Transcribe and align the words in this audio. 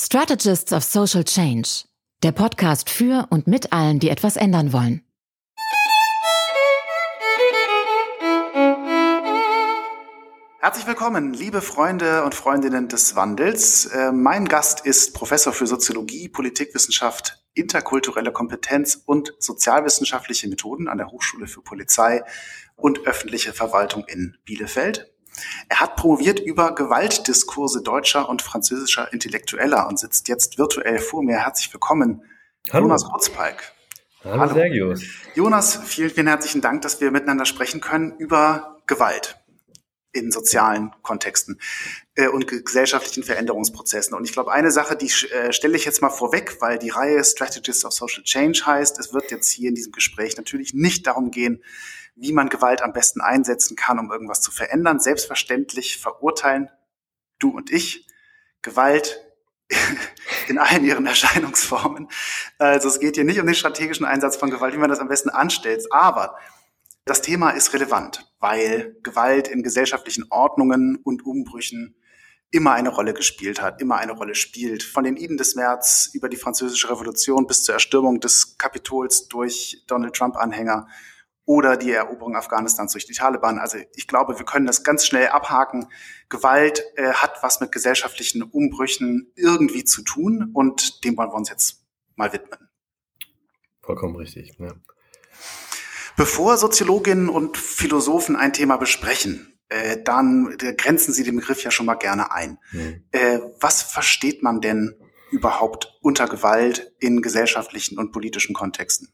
Strategists 0.00 0.72
of 0.72 0.84
Social 0.84 1.24
Change, 1.24 1.82
der 2.22 2.30
Podcast 2.30 2.88
für 2.88 3.26
und 3.30 3.48
mit 3.48 3.72
allen, 3.72 3.98
die 3.98 4.10
etwas 4.10 4.36
ändern 4.36 4.72
wollen. 4.72 5.02
Herzlich 10.60 10.86
willkommen, 10.86 11.34
liebe 11.34 11.60
Freunde 11.60 12.22
und 12.22 12.36
Freundinnen 12.36 12.86
des 12.86 13.16
Wandels. 13.16 13.86
Äh, 13.86 14.12
mein 14.12 14.46
Gast 14.46 14.86
ist 14.86 15.14
Professor 15.14 15.52
für 15.52 15.66
Soziologie, 15.66 16.28
Politikwissenschaft, 16.28 17.42
interkulturelle 17.54 18.30
Kompetenz 18.30 19.02
und 19.04 19.34
sozialwissenschaftliche 19.40 20.46
Methoden 20.46 20.86
an 20.86 20.98
der 20.98 21.10
Hochschule 21.10 21.48
für 21.48 21.62
Polizei 21.62 22.22
und 22.76 23.04
öffentliche 23.04 23.52
Verwaltung 23.52 24.04
in 24.06 24.36
Bielefeld. 24.44 25.12
Er 25.68 25.80
hat 25.80 25.96
promoviert 25.96 26.40
über 26.40 26.74
Gewaltdiskurse 26.74 27.82
deutscher 27.82 28.28
und 28.28 28.42
französischer 28.42 29.12
Intellektueller 29.12 29.88
und 29.88 29.98
sitzt 29.98 30.28
jetzt 30.28 30.58
virtuell 30.58 30.98
vor 30.98 31.22
mir. 31.22 31.38
Herzlich 31.38 31.72
willkommen, 31.72 32.22
Hallo. 32.72 32.84
Jonas 32.84 33.04
Kurzpalk. 33.04 33.72
Hallo, 34.24 34.40
Hallo 34.40 34.54
Sergius. 34.54 35.02
Jonas, 35.34 35.80
vielen, 35.84 36.10
vielen 36.10 36.26
herzlichen 36.26 36.60
Dank, 36.60 36.82
dass 36.82 37.00
wir 37.00 37.10
miteinander 37.10 37.44
sprechen 37.44 37.80
können 37.80 38.16
über 38.18 38.78
Gewalt 38.86 39.37
in 40.12 40.30
sozialen 40.30 40.92
Kontexten 41.02 41.60
äh, 42.14 42.28
und 42.28 42.46
gesellschaftlichen 42.46 43.22
Veränderungsprozessen. 43.22 44.14
Und 44.14 44.24
ich 44.24 44.32
glaube, 44.32 44.52
eine 44.52 44.70
Sache, 44.70 44.96
die 44.96 45.10
äh, 45.30 45.52
stelle 45.52 45.76
ich 45.76 45.84
jetzt 45.84 46.00
mal 46.00 46.10
vorweg, 46.10 46.56
weil 46.60 46.78
die 46.78 46.90
Reihe 46.90 47.22
Strategists 47.22 47.84
of 47.84 47.92
Social 47.92 48.22
Change 48.22 48.62
heißt, 48.64 48.98
es 48.98 49.12
wird 49.12 49.30
jetzt 49.30 49.50
hier 49.50 49.68
in 49.68 49.74
diesem 49.74 49.92
Gespräch 49.92 50.36
natürlich 50.36 50.72
nicht 50.72 51.06
darum 51.06 51.30
gehen, 51.30 51.62
wie 52.16 52.32
man 52.32 52.48
Gewalt 52.48 52.82
am 52.82 52.92
besten 52.92 53.20
einsetzen 53.20 53.76
kann, 53.76 53.98
um 53.98 54.10
irgendwas 54.10 54.40
zu 54.40 54.50
verändern. 54.50 54.98
Selbstverständlich 54.98 55.98
verurteilen 55.98 56.70
du 57.38 57.50
und 57.50 57.70
ich 57.70 58.06
Gewalt 58.62 59.20
in 60.48 60.58
allen 60.58 60.84
ihren 60.84 61.06
Erscheinungsformen. 61.06 62.08
Also 62.58 62.88
es 62.88 62.98
geht 63.00 63.16
hier 63.16 63.24
nicht 63.24 63.40
um 63.40 63.46
den 63.46 63.54
strategischen 63.54 64.06
Einsatz 64.06 64.36
von 64.36 64.50
Gewalt, 64.50 64.74
wie 64.74 64.78
man 64.78 64.90
das 64.90 64.98
am 64.98 65.08
besten 65.08 65.28
anstellt, 65.28 65.86
aber 65.92 66.36
das 67.04 67.22
Thema 67.22 67.50
ist 67.50 67.72
relevant, 67.72 68.27
weil 68.40 68.96
Gewalt 69.02 69.48
in 69.48 69.62
gesellschaftlichen 69.62 70.26
Ordnungen 70.30 70.96
und 71.02 71.24
Umbrüchen 71.24 71.94
immer 72.50 72.72
eine 72.72 72.88
Rolle 72.88 73.12
gespielt 73.12 73.60
hat, 73.60 73.80
immer 73.80 73.96
eine 73.96 74.12
Rolle 74.12 74.34
spielt. 74.34 74.82
Von 74.82 75.04
den 75.04 75.16
Iden 75.16 75.36
des 75.36 75.54
März 75.54 76.10
über 76.14 76.28
die 76.28 76.36
Französische 76.36 76.90
Revolution 76.90 77.46
bis 77.46 77.62
zur 77.62 77.74
Erstürmung 77.74 78.20
des 78.20 78.56
Kapitols 78.56 79.28
durch 79.28 79.84
Donald 79.86 80.14
Trump-Anhänger 80.14 80.86
oder 81.44 81.76
die 81.76 81.92
Eroberung 81.92 82.36
Afghanistans 82.36 82.92
durch 82.92 83.06
die 83.06 83.14
Taliban. 83.14 83.58
Also 83.58 83.78
ich 83.96 84.06
glaube, 84.06 84.38
wir 84.38 84.44
können 84.44 84.66
das 84.66 84.84
ganz 84.84 85.06
schnell 85.06 85.28
abhaken. 85.28 85.88
Gewalt 86.28 86.84
äh, 86.96 87.12
hat 87.12 87.42
was 87.42 87.60
mit 87.60 87.72
gesellschaftlichen 87.72 88.42
Umbrüchen 88.42 89.32
irgendwie 89.34 89.84
zu 89.84 90.02
tun 90.02 90.50
und 90.52 91.04
dem 91.04 91.16
wollen 91.16 91.30
wir 91.30 91.34
uns 91.34 91.48
jetzt 91.48 91.86
mal 92.16 92.32
widmen. 92.32 92.68
Vollkommen 93.80 94.16
richtig. 94.16 94.56
Ja. 94.58 94.74
Bevor 96.18 96.56
Soziologinnen 96.56 97.28
und 97.28 97.56
Philosophen 97.56 98.34
ein 98.34 98.52
Thema 98.52 98.76
besprechen, 98.76 99.56
äh, 99.68 99.98
dann 100.02 100.56
grenzen 100.76 101.14
sie 101.14 101.22
den 101.22 101.36
Begriff 101.36 101.62
ja 101.62 101.70
schon 101.70 101.86
mal 101.86 101.94
gerne 101.94 102.32
ein. 102.32 102.58
Mhm. 102.72 103.04
Äh, 103.12 103.38
was 103.60 103.82
versteht 103.82 104.42
man 104.42 104.60
denn 104.60 104.96
überhaupt 105.30 105.96
unter 106.00 106.26
Gewalt 106.26 106.92
in 106.98 107.22
gesellschaftlichen 107.22 107.98
und 107.98 108.10
politischen 108.10 108.52
Kontexten? 108.52 109.08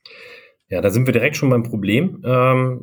Ja, 0.69 0.81
da 0.81 0.89
sind 0.89 1.07
wir 1.07 1.13
direkt 1.13 1.37
schon 1.37 1.51
beim 1.51 1.63
Problem. 1.63 2.23
Ähm, 2.25 2.81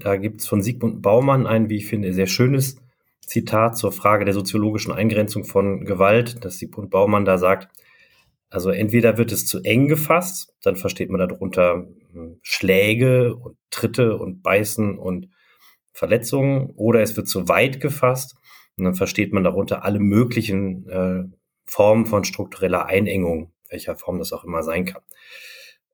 da 0.00 0.16
gibt 0.16 0.40
es 0.40 0.48
von 0.48 0.62
Sigmund 0.62 1.00
Baumann 1.00 1.46
ein, 1.46 1.70
wie 1.70 1.76
ich 1.76 1.86
finde, 1.86 2.12
sehr 2.12 2.26
schönes 2.26 2.76
Zitat 3.24 3.78
zur 3.78 3.92
Frage 3.92 4.24
der 4.24 4.34
soziologischen 4.34 4.92
Eingrenzung 4.92 5.44
von 5.44 5.84
Gewalt, 5.84 6.44
dass 6.44 6.58
Sigmund 6.58 6.90
Baumann 6.90 7.24
da 7.24 7.38
sagt, 7.38 7.68
also 8.48 8.70
entweder 8.70 9.16
wird 9.16 9.30
es 9.30 9.46
zu 9.46 9.62
eng 9.62 9.86
gefasst, 9.86 10.56
dann 10.64 10.74
versteht 10.74 11.08
man 11.08 11.20
darunter 11.20 11.86
Schläge 12.42 13.34
und 13.34 13.56
Tritte 13.70 14.16
und 14.16 14.42
Beißen 14.42 14.98
und 14.98 15.28
Verletzungen, 15.92 16.70
oder 16.76 17.02
es 17.02 17.16
wird 17.16 17.28
zu 17.28 17.48
weit 17.48 17.80
gefasst 17.80 18.36
und 18.76 18.84
dann 18.84 18.94
versteht 18.94 19.32
man 19.32 19.44
darunter 19.44 19.84
alle 19.84 20.00
möglichen 20.00 20.88
äh, 20.88 21.24
Formen 21.64 22.06
von 22.06 22.24
struktureller 22.24 22.86
Einengung, 22.86 23.52
welcher 23.68 23.96
Form 23.96 24.18
das 24.18 24.32
auch 24.32 24.44
immer 24.44 24.62
sein 24.62 24.86
kann. 24.86 25.02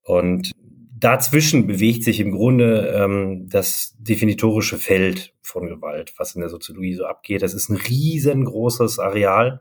Und 0.03 0.53
dazwischen 0.99 1.66
bewegt 1.66 2.04
sich 2.04 2.21
im 2.21 2.31
Grunde 2.31 2.94
ähm, 2.97 3.48
das 3.48 3.94
definitorische 3.98 4.78
Feld 4.78 5.34
von 5.43 5.66
Gewalt, 5.66 6.15
was 6.16 6.34
in 6.34 6.41
der 6.41 6.48
Soziologie 6.48 6.94
so 6.94 7.04
abgeht. 7.04 7.43
Das 7.43 7.54
ist 7.54 7.69
ein 7.69 7.77
riesengroßes 7.77 8.98
Areal. 8.98 9.60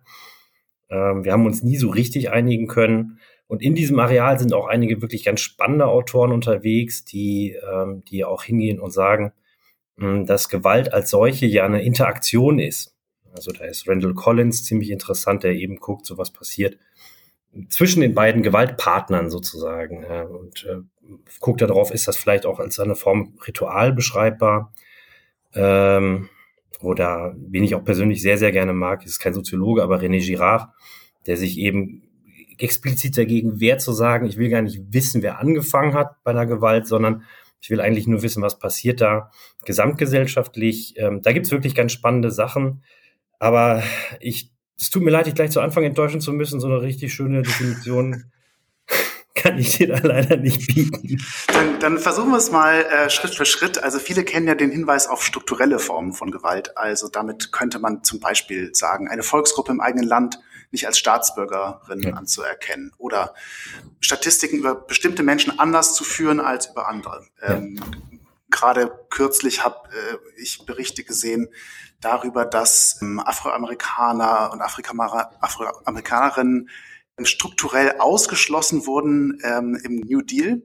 Ähm, 0.89 1.23
wir 1.23 1.33
haben 1.33 1.45
uns 1.45 1.63
nie 1.63 1.77
so 1.77 1.89
richtig 1.89 2.29
einigen 2.29 2.67
können. 2.67 3.19
Und 3.47 3.61
in 3.61 3.75
diesem 3.75 4.00
Areal 4.00 4.39
sind 4.39 4.53
auch 4.53 4.67
einige 4.67 5.01
wirklich 5.01 5.23
ganz 5.23 5.41
spannende 5.41 5.88
Autoren 5.88 6.31
unterwegs, 6.31 7.06
die, 7.06 7.56
ähm, 7.72 8.03
die 8.09 8.25
auch 8.25 8.44
hingehen 8.44 8.79
und 8.79 8.91
sagen, 8.91 9.33
mh, 9.97 10.07
hm, 10.07 10.25
dass 10.25 10.50
Gewalt 10.50 10.94
als 10.94 11.09
solche 11.09 11.45
ja 11.45 11.66
eine 11.66 11.84
Interaktion 11.84 12.59
ist. 12.59 12.95
Also 13.34 13.51
da 13.51 13.66
ist 13.66 13.88
Randall 13.88 14.13
Collins 14.13 14.63
ziemlich 14.63 14.89
interessant, 14.89 15.44
der 15.44 15.53
eben 15.53 15.78
guckt, 15.78 16.05
so 16.05 16.17
was 16.17 16.31
passiert 16.31 16.78
zwischen 17.69 18.01
den 18.01 18.13
beiden 18.13 18.44
Gewaltpartnern 18.44 19.29
sozusagen 19.29 20.03
äh, 20.03 20.25
und 20.25 20.66
äh, 20.66 20.81
guckt 21.39 21.61
darauf, 21.61 21.91
ist 21.91 22.07
das 22.07 22.17
vielleicht 22.17 22.45
auch 22.45 22.59
als 22.59 22.79
eine 22.79 22.95
Form 22.95 23.38
Ritual 23.47 23.94
beschreibbar. 23.94 24.73
Ähm, 25.53 26.29
oder 26.81 27.34
wen 27.38 27.63
ich 27.63 27.75
auch 27.75 27.84
persönlich 27.84 28.22
sehr, 28.22 28.38
sehr 28.38 28.51
gerne 28.51 28.73
mag, 28.73 29.05
ist 29.05 29.19
kein 29.19 29.34
Soziologe, 29.34 29.84
aber 29.84 30.00
René 30.00 30.23
Girard, 30.25 30.69
der 31.25 31.38
sich 31.38 31.57
eben 31.57 32.03
explizit 32.59 33.17
dagegen 33.17 33.59
wehrt 33.59 33.81
zu 33.81 33.93
sagen, 33.93 34.25
ich 34.25 34.38
will 34.38 34.49
gar 34.49 34.61
nicht 34.61 34.81
wissen, 34.89 35.21
wer 35.21 35.39
angefangen 35.39 35.93
hat 35.93 36.23
bei 36.23 36.31
einer 36.31 36.45
Gewalt, 36.45 36.88
sondern 36.88 37.23
ich 37.61 37.69
will 37.69 37.81
eigentlich 37.81 38.07
nur 38.07 38.21
wissen, 38.21 38.43
was 38.43 38.59
passiert 38.59 39.01
da 39.01 39.31
gesamtgesellschaftlich. 39.66 40.95
Ähm, 40.97 41.21
da 41.21 41.31
gibt's 41.31 41.51
wirklich 41.51 41.73
ganz 41.73 41.91
spannende 41.91 42.31
Sachen. 42.31 42.83
Aber 43.39 43.83
ich 44.19 44.51
es 44.77 44.89
tut 44.89 45.03
mir 45.03 45.11
leid, 45.11 45.25
dich 45.25 45.35
gleich 45.35 45.51
zu 45.51 45.61
Anfang 45.61 45.83
enttäuschen 45.83 46.21
zu 46.21 46.33
müssen. 46.33 46.59
So 46.59 46.67
eine 46.67 46.81
richtig 46.81 47.13
schöne 47.13 47.43
Definition 47.43 48.31
kann 49.35 49.57
ich 49.57 49.77
dir 49.77 49.87
da 49.87 49.99
leider 50.05 50.37
nicht 50.37 50.73
bieten. 50.73 51.17
Dann, 51.47 51.79
dann 51.79 51.97
versuchen 51.97 52.31
wir 52.31 52.37
es 52.37 52.51
mal 52.51 52.83
äh, 52.83 53.09
Schritt 53.09 53.35
für 53.35 53.45
Schritt. 53.45 53.81
Also 53.81 53.99
viele 53.99 54.23
kennen 54.23 54.47
ja 54.47 54.55
den 54.55 54.72
Hinweis 54.72 55.07
auf 55.07 55.23
strukturelle 55.23 55.79
Formen 55.79 56.13
von 56.13 56.31
Gewalt. 56.31 56.77
Also 56.77 57.07
damit 57.07 57.51
könnte 57.51 57.79
man 57.79 58.03
zum 58.03 58.19
Beispiel 58.19 58.73
sagen, 58.73 59.07
eine 59.07 59.23
Volksgruppe 59.23 59.72
im 59.72 59.81
eigenen 59.81 60.07
Land 60.07 60.39
nicht 60.75 60.87
als 60.87 60.99
Staatsbürgerin 60.99 62.01
ja. 62.01 62.13
anzuerkennen 62.13 62.93
oder 62.97 63.33
Statistiken 63.99 64.57
über 64.57 64.75
bestimmte 64.75 65.23
Menschen 65.23 65.59
anders 65.59 65.95
zu 65.95 66.03
führen 66.03 66.39
als 66.39 66.67
über 66.67 66.87
andere. 66.87 67.25
Ja. 67.41 67.55
Ähm, 67.55 67.81
Gerade 68.51 68.91
kürzlich 69.09 69.65
habe 69.65 69.89
äh, 69.89 70.41
ich 70.41 70.65
Berichte 70.65 71.03
gesehen, 71.03 71.49
darüber, 71.99 72.45
dass 72.45 73.01
ähm, 73.01 73.19
Afroamerikaner 73.19 74.51
und 74.53 74.61
Afroamerikanerinnen 74.61 76.69
strukturell 77.23 77.95
ausgeschlossen 77.99 78.85
wurden 78.85 79.39
ähm, 79.43 79.79
im 79.83 80.01
New 80.01 80.21
Deal 80.21 80.61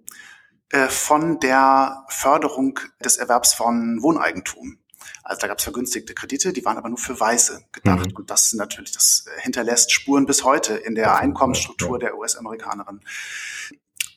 äh, 0.70 0.88
von 0.88 1.40
der 1.40 2.04
Förderung 2.08 2.78
des 3.04 3.16
Erwerbs 3.16 3.54
von 3.54 4.02
Wohneigentum. 4.02 4.78
Also 5.22 5.40
da 5.40 5.46
gab 5.46 5.58
es 5.58 5.64
vergünstigte 5.64 6.14
Kredite, 6.14 6.52
die 6.52 6.64
waren 6.64 6.76
aber 6.76 6.88
nur 6.88 6.98
für 6.98 7.18
Weiße 7.18 7.64
gedacht. 7.72 8.10
Mhm. 8.10 8.16
Und 8.16 8.30
das 8.30 8.52
natürlich, 8.52 8.92
das 8.92 9.26
hinterlässt 9.38 9.92
Spuren 9.92 10.26
bis 10.26 10.44
heute 10.44 10.74
in 10.74 10.94
der 10.94 11.16
Einkommensstruktur 11.16 11.98
der 11.98 12.16
US-Amerikanerin. 12.16 13.00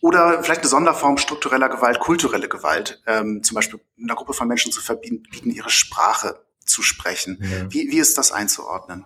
Oder 0.01 0.43
vielleicht 0.43 0.61
eine 0.61 0.69
Sonderform 0.69 1.17
struktureller 1.17 1.69
Gewalt, 1.69 1.99
kulturelle 1.99 2.49
Gewalt. 2.49 3.01
Ähm, 3.07 3.41
zum 3.41 3.55
Beispiel 3.55 3.79
einer 4.01 4.15
Gruppe 4.15 4.33
von 4.33 4.47
Menschen 4.49 4.71
zu 4.71 4.81
verbieten, 4.81 5.49
ihre 5.49 5.69
Sprache 5.69 6.43
zu 6.65 6.81
sprechen. 6.81 7.37
Ja. 7.41 7.71
Wie, 7.71 7.89
wie 7.89 7.99
ist 7.99 8.17
das 8.17 8.31
einzuordnen? 8.31 9.05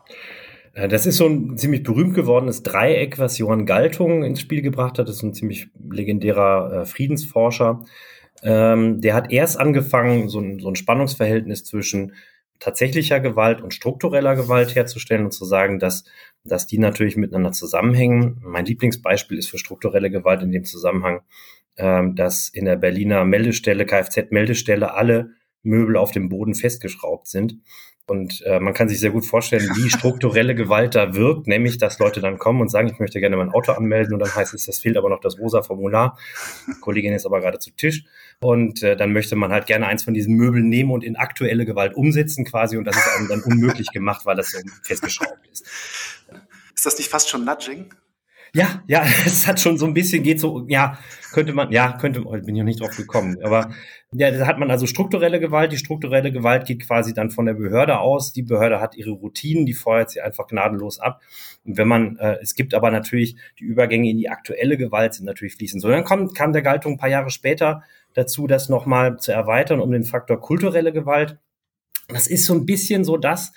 Äh, 0.74 0.88
das 0.88 1.06
ist 1.06 1.18
so 1.18 1.28
ein 1.28 1.58
ziemlich 1.58 1.84
berühmt 1.84 2.16
gewordenes 2.16 2.64
Dreieck, 2.64 3.20
was 3.20 3.38
Johann 3.38 3.66
Galtung 3.66 4.24
ins 4.24 4.42
Spiel 4.42 4.62
gebracht 4.62 5.00
hat. 5.00 5.08
Das 5.08 5.18
ist 5.18 5.24
ein 5.24 5.34
ziemlich 5.34 5.70
legendärer 5.90 6.82
äh, 6.82 6.86
Friedensforscher. 6.86 7.84
Ähm, 8.44 9.02
der 9.02 9.14
hat 9.14 9.32
erst 9.32 9.60
angefangen, 9.60 10.30
so 10.30 10.40
ein, 10.40 10.60
so 10.60 10.70
ein 10.70 10.76
Spannungsverhältnis 10.76 11.64
zwischen 11.64 12.14
tatsächlicher 12.60 13.20
Gewalt 13.20 13.62
und 13.62 13.74
struktureller 13.74 14.36
Gewalt 14.36 14.76
herzustellen 14.76 15.26
und 15.26 15.32
zu 15.32 15.46
sagen, 15.46 15.80
dass, 15.80 16.06
dass 16.44 16.66
die 16.66 16.80
natürlich 16.80 17.18
miteinander 17.18 17.52
zusammenhängen. 17.52 18.40
Mein 18.44 18.66
Lieblingsbeispiel 18.66 19.38
ist 19.38 19.50
für 19.50 19.58
strukturelle 19.58 20.10
Gewalt 20.10 20.42
in 20.42 20.52
dem 20.52 20.66
Zusammenhang, 20.66 21.22
ähm, 21.78 22.16
dass 22.16 22.50
in 22.50 22.66
der 22.66 22.78
Berliner 22.78 23.26
Meldestelle, 23.26 23.86
Kfz-Meldestelle, 23.86 24.94
alle 24.94 25.32
Möbel 25.64 25.98
auf 25.98 26.12
dem 26.12 26.30
Boden 26.30 26.56
festgeschraubt 26.56 27.28
sind. 27.28 27.58
Und 28.08 28.42
äh, 28.46 28.60
man 28.62 28.74
kann 28.74 28.88
sich 28.88 29.00
sehr 29.00 29.12
gut 29.12 29.26
vorstellen, 29.26 29.70
wie 29.76 29.90
strukturelle 29.98 30.56
Gewalt 30.56 30.96
da 30.96 31.14
wirkt, 31.14 31.48
nämlich, 31.48 31.78
dass 31.78 32.00
Leute 32.00 32.22
dann 32.22 32.38
kommen 32.38 32.62
und 32.62 32.70
sagen, 32.70 32.88
ich 32.88 33.00
möchte 33.00 33.20
gerne 33.20 33.36
mein 33.36 33.50
Auto 33.50 33.74
anmelden 33.74 34.14
und 34.14 34.20
dann 34.20 34.34
heißt 34.34 34.54
es, 34.54 34.66
das 34.66 34.80
fehlt 34.80 34.98
aber 34.98 35.10
noch 35.10 35.20
das 35.20 35.38
rosa 35.38 35.62
Formular. 35.62 36.18
Die 36.68 36.80
Kollegin 36.80 37.14
ist 37.14 37.26
aber 37.26 37.42
gerade 37.42 37.60
zu 37.60 37.72
Tisch. 37.72 38.06
Und 38.40 38.82
äh, 38.82 38.96
dann 38.96 39.12
möchte 39.12 39.36
man 39.36 39.52
halt 39.52 39.66
gerne 39.66 39.88
eins 39.88 40.04
von 40.04 40.14
diesen 40.14 40.36
Möbeln 40.36 40.70
nehmen 40.70 40.92
und 40.92 41.04
in 41.04 41.18
aktuelle 41.18 41.66
Gewalt 41.66 41.96
umsetzen 41.96 42.46
quasi 42.46 42.78
und 42.78 42.86
das 42.86 42.96
ist 42.96 43.18
einem 43.18 43.28
dann 43.28 43.42
unmöglich 43.42 43.92
gemacht, 43.92 44.26
weil 44.26 44.36
das 44.36 44.52
so 44.52 44.60
festgeschraubt 44.84 45.46
ist. 45.52 45.66
Ist 46.76 46.86
das 46.86 46.98
nicht 46.98 47.10
fast 47.10 47.30
schon 47.30 47.44
Nudging? 47.44 47.90
Ja, 48.54 48.84
ja, 48.88 49.04
es 49.26 49.48
hat 49.48 49.60
schon 49.60 49.78
so 49.78 49.86
ein 49.86 49.94
bisschen 49.94 50.24
geht 50.24 50.40
so, 50.40 50.66
ja, 50.68 50.98
könnte 51.32 51.54
man, 51.54 51.72
ja, 51.72 51.94
könnte, 51.94 52.24
oh, 52.26 52.32
bin 52.32 52.56
ich 52.56 52.60
noch 52.60 52.64
nicht 52.64 52.82
drauf 52.82 52.96
gekommen, 52.96 53.38
aber 53.44 53.72
ja, 54.14 54.32
da 54.32 54.48
hat 54.48 54.58
man 54.58 54.72
also 54.72 54.88
strukturelle 54.88 55.40
Gewalt. 55.40 55.74
Die 55.74 55.78
strukturelle 55.78 56.32
Gewalt 56.32 56.66
geht 56.66 56.88
quasi 56.88 57.14
dann 57.14 57.30
von 57.30 57.46
der 57.46 57.56
Behörde 57.56 58.00
aus. 58.00 58.32
Die 58.32 58.42
Behörde 58.42 58.80
hat 58.80 58.96
ihre 58.96 59.12
Routinen, 59.12 59.66
die 59.66 59.74
feuert 59.74 60.10
sie 60.10 60.22
einfach 60.22 60.48
gnadenlos 60.48 61.00
ab. 61.00 61.22
Und 61.66 61.78
wenn 61.78 61.90
man, 61.90 62.18
äh, 62.18 62.38
es 62.42 62.56
gibt 62.56 62.74
aber 62.74 62.90
natürlich 62.90 63.36
die 63.60 63.66
Übergänge 63.66 64.10
in 64.10 64.18
die 64.18 64.30
aktuelle 64.30 64.78
Gewalt 64.78 65.14
sind 65.14 65.26
natürlich 65.26 65.56
fließend. 65.56 65.82
So, 65.82 65.90
dann 65.90 66.06
kommt, 66.06 66.36
kam 66.36 66.54
der 66.54 66.62
Galtung 66.62 66.94
ein 66.94 66.98
paar 66.98 67.10
Jahre 67.10 67.30
später 67.30 67.84
dazu, 68.14 68.48
das 68.48 68.70
nochmal 68.70 69.18
zu 69.18 69.34
erweitern 69.34 69.82
um 69.82 69.92
den 69.92 70.04
Faktor 70.04 70.40
kulturelle 70.40 70.94
Gewalt. 70.94 71.38
Das 72.08 72.28
ist 72.28 72.46
so 72.46 72.54
ein 72.54 72.66
bisschen 72.66 73.04
so 73.04 73.18
das, 73.18 73.52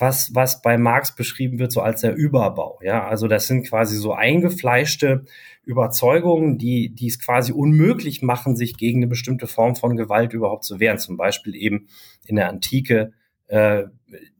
was, 0.00 0.34
was 0.34 0.62
bei 0.62 0.78
Marx 0.78 1.14
beschrieben 1.14 1.58
wird, 1.58 1.72
so 1.72 1.80
als 1.80 2.00
der 2.00 2.14
Überbau. 2.14 2.78
Ja, 2.82 3.06
also 3.06 3.28
das 3.28 3.46
sind 3.46 3.66
quasi 3.66 3.96
so 3.96 4.12
eingefleischte 4.12 5.24
Überzeugungen, 5.64 6.58
die, 6.58 6.94
die 6.94 7.08
es 7.08 7.18
quasi 7.18 7.52
unmöglich 7.52 8.22
machen, 8.22 8.56
sich 8.56 8.76
gegen 8.76 9.00
eine 9.00 9.06
bestimmte 9.06 9.46
Form 9.46 9.76
von 9.76 9.96
Gewalt 9.96 10.32
überhaupt 10.32 10.64
zu 10.64 10.80
wehren. 10.80 10.98
Zum 10.98 11.16
Beispiel 11.16 11.54
eben 11.54 11.88
in 12.26 12.36
der 12.36 12.48
Antike 12.48 13.12
äh, 13.48 13.84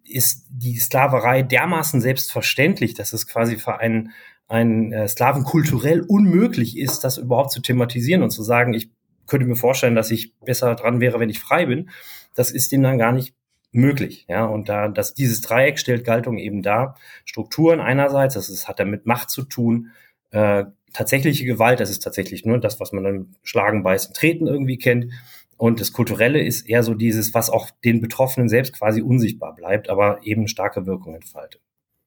ist 0.05 0.47
die 0.51 0.77
Sklaverei 0.77 1.43
dermaßen 1.43 2.01
selbstverständlich, 2.01 2.95
dass 2.95 3.13
es 3.13 3.27
quasi 3.27 3.57
für 3.57 3.79
einen, 3.79 4.11
einen 4.49 4.93
äh, 4.93 5.09
Sklaven 5.09 5.45
kulturell 5.45 6.01
unmöglich 6.01 6.77
ist, 6.79 7.05
das 7.05 7.19
überhaupt 7.19 7.53
zu 7.53 7.61
thematisieren 7.61 8.23
und 8.23 8.31
zu 8.31 8.43
sagen, 8.43 8.75
ich 8.75 8.91
könnte 9.27 9.47
mir 9.47 9.57
vorstellen, 9.57 9.95
dass 9.95 10.11
ich 10.11 10.37
besser 10.41 10.75
dran 10.75 11.01
wäre, 11.01 11.21
wenn 11.21 11.31
ich 11.31 11.39
frei 11.39 11.67
bin. 11.67 11.91
Das 12.35 12.51
ist 12.51 12.73
ihm 12.73 12.83
dann 12.83 12.99
gar 12.99 13.13
nicht 13.13 13.35
möglich. 13.73 14.27
Ja, 14.29 14.45
und 14.45 14.69
da, 14.69 14.89
dass 14.89 15.15
dieses 15.15 15.41
Dreieck 15.41 15.79
stellt 15.79 16.05
Galtung 16.05 16.39
eben 16.39 16.63
dar. 16.63 16.97
Strukturen 17.25 17.81
einerseits, 17.81 18.35
das 18.35 18.49
ist, 18.49 18.69
hat 18.69 18.81
damit 18.81 19.07
Macht 19.07 19.31
zu 19.31 19.43
tun, 19.45 19.91
äh, 20.31 20.65
tatsächliche 20.93 21.45
Gewalt, 21.45 21.81
das 21.81 21.91
ist 21.91 22.03
tatsächlich 22.03 22.45
nur 22.45 22.59
das, 22.59 22.81
was 22.81 22.93
man 22.93 23.05
dann 23.05 23.37
Schlagen, 23.43 23.83
Beißen, 23.83 24.15
Treten 24.15 24.47
irgendwie 24.47 24.79
kennt. 24.79 25.13
Und 25.57 25.81
das 25.81 25.93
Kulturelle 25.93 26.43
ist 26.43 26.69
eher 26.69 26.83
so 26.83 26.95
dieses, 26.95 27.35
was 27.35 27.51
auch 27.51 27.71
den 27.85 28.01
Betroffenen 28.01 28.49
selbst 28.49 28.73
quasi 28.73 29.03
unsichtbar 29.03 29.55
bleibt, 29.55 29.91
aber 29.91 30.21
eben 30.23 30.49
starke 30.49 30.87
Wirkung 30.87 31.15
entfaltet. 31.15 31.61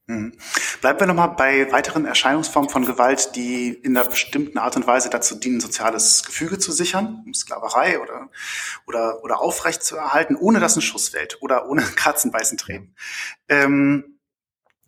Mhm. 0.07 0.33
Bleiben 0.81 1.00
wir 1.00 1.07
nochmal 1.07 1.29
bei 1.29 1.71
weiteren 1.71 2.05
Erscheinungsformen 2.05 2.69
von 2.69 2.85
Gewalt, 2.85 3.35
die 3.38 3.69
in 3.69 3.95
einer 3.95 4.09
bestimmten 4.09 4.57
Art 4.57 4.75
und 4.75 4.85
Weise 4.85 5.09
dazu 5.09 5.35
dienen, 5.35 5.61
soziales 5.61 6.25
Gefüge 6.25 6.59
zu 6.59 6.73
sichern, 6.73 7.23
Sklaverei 7.33 8.01
oder, 8.01 8.29
oder, 8.85 9.23
oder 9.23 9.39
aufrecht 9.39 9.81
zu 9.81 9.95
erhalten, 9.95 10.35
ohne 10.35 10.59
dass 10.59 10.75
ein 10.75 10.81
Schuss 10.81 11.09
fällt 11.09 11.41
oder 11.41 11.69
ohne 11.69 11.81
Katzenbeißen 11.95 12.57
treten. 12.57 12.95
Ähm, 13.47 14.19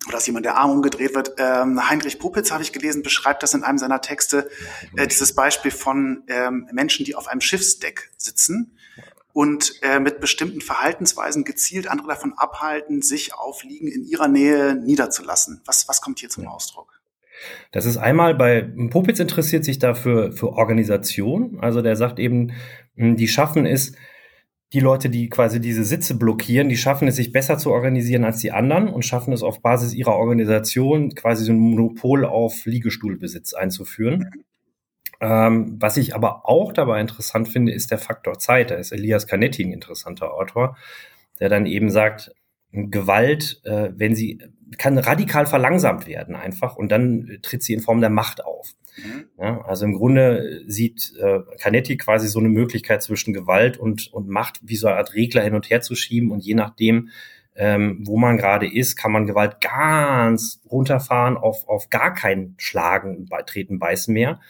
oder 0.06 0.18
dass 0.18 0.26
jemand 0.26 0.44
der 0.44 0.56
Arm 0.56 0.70
umgedreht 0.70 1.14
wird. 1.14 1.32
Ähm, 1.38 1.88
Heinrich 1.88 2.18
Popitz, 2.18 2.50
habe 2.50 2.62
ich 2.62 2.72
gelesen, 2.72 3.02
beschreibt 3.02 3.42
das 3.42 3.54
in 3.54 3.64
einem 3.64 3.78
seiner 3.78 4.02
Texte, 4.02 4.50
äh, 4.96 5.06
dieses 5.06 5.34
Beispiel 5.34 5.70
von 5.70 6.24
ähm, 6.28 6.68
Menschen, 6.72 7.06
die 7.06 7.14
auf 7.14 7.26
einem 7.26 7.40
Schiffsdeck 7.40 8.12
sitzen 8.18 8.75
und 9.36 9.74
äh, 9.82 10.00
mit 10.00 10.18
bestimmten 10.20 10.62
Verhaltensweisen 10.62 11.44
gezielt 11.44 11.88
andere 11.88 12.08
davon 12.08 12.32
abhalten, 12.38 13.02
sich 13.02 13.34
auf 13.34 13.64
Liegen 13.64 13.86
in 13.86 14.02
ihrer 14.02 14.28
Nähe 14.28 14.74
niederzulassen. 14.74 15.60
Was, 15.66 15.86
was 15.88 16.00
kommt 16.00 16.20
hier 16.20 16.30
zum 16.30 16.46
Ausdruck? 16.46 17.02
Das 17.70 17.84
ist 17.84 17.98
einmal 17.98 18.34
bei 18.34 18.62
Popitz 18.88 19.20
interessiert 19.20 19.62
sich 19.62 19.78
dafür 19.78 20.32
für 20.32 20.54
Organisation. 20.54 21.58
Also 21.60 21.82
der 21.82 21.96
sagt 21.96 22.18
eben, 22.18 22.52
hm, 22.94 23.16
die 23.16 23.28
schaffen 23.28 23.66
es, 23.66 23.92
die 24.72 24.80
Leute, 24.80 25.10
die 25.10 25.28
quasi 25.28 25.60
diese 25.60 25.84
Sitze 25.84 26.14
blockieren, 26.16 26.70
die 26.70 26.78
schaffen 26.78 27.06
es, 27.06 27.16
sich 27.16 27.30
besser 27.30 27.58
zu 27.58 27.72
organisieren 27.72 28.24
als 28.24 28.38
die 28.38 28.52
anderen 28.52 28.88
und 28.88 29.04
schaffen 29.04 29.34
es 29.34 29.42
auf 29.42 29.60
Basis 29.60 29.92
ihrer 29.92 30.16
Organisation 30.16 31.14
quasi 31.14 31.44
so 31.44 31.52
ein 31.52 31.58
Monopol 31.58 32.24
auf 32.24 32.64
Liegestuhlbesitz 32.64 33.52
einzuführen. 33.52 34.30
Ähm, 35.20 35.76
was 35.80 35.96
ich 35.96 36.14
aber 36.14 36.48
auch 36.48 36.72
dabei 36.72 37.00
interessant 37.00 37.48
finde, 37.48 37.72
ist 37.72 37.90
der 37.90 37.98
Faktor 37.98 38.38
Zeit. 38.38 38.70
Da 38.70 38.74
ist 38.76 38.92
Elias 38.92 39.26
Canetti 39.26 39.64
ein 39.64 39.72
interessanter 39.72 40.34
Autor, 40.34 40.76
der 41.40 41.48
dann 41.48 41.66
eben 41.66 41.90
sagt, 41.90 42.32
Gewalt, 42.72 43.60
äh, 43.64 43.90
wenn 43.94 44.14
sie 44.14 44.38
kann 44.78 44.98
radikal 44.98 45.46
verlangsamt 45.46 46.06
werden 46.06 46.34
einfach 46.34 46.76
und 46.76 46.90
dann 46.90 47.38
tritt 47.42 47.62
sie 47.62 47.72
in 47.72 47.80
Form 47.80 48.00
der 48.00 48.10
Macht 48.10 48.44
auf. 48.44 48.72
Mhm. 48.96 49.24
Ja, 49.38 49.60
also 49.62 49.84
im 49.84 49.94
Grunde 49.94 50.62
sieht 50.66 51.12
äh, 51.20 51.40
Canetti 51.58 51.96
quasi 51.96 52.28
so 52.28 52.38
eine 52.38 52.48
Möglichkeit 52.48 53.02
zwischen 53.02 53.32
Gewalt 53.32 53.78
und, 53.78 54.12
und 54.12 54.28
Macht 54.28 54.58
wie 54.62 54.76
so 54.76 54.88
eine 54.88 54.96
Art 54.96 55.14
Regler 55.14 55.42
hin 55.42 55.54
und 55.54 55.70
her 55.70 55.82
zu 55.82 55.94
schieben 55.94 56.30
und 56.30 56.44
je 56.44 56.54
nachdem, 56.54 57.10
ähm, 57.56 58.02
wo 58.06 58.18
man 58.18 58.36
gerade 58.36 58.70
ist, 58.70 58.96
kann 58.96 59.12
man 59.12 59.26
Gewalt 59.26 59.60
ganz 59.60 60.60
runterfahren 60.70 61.36
auf, 61.36 61.66
auf 61.68 61.88
gar 61.88 62.12
kein 62.12 62.54
Schlagen, 62.58 63.28
Treten, 63.46 63.78
Beißen 63.78 64.12
mehr, 64.12 64.40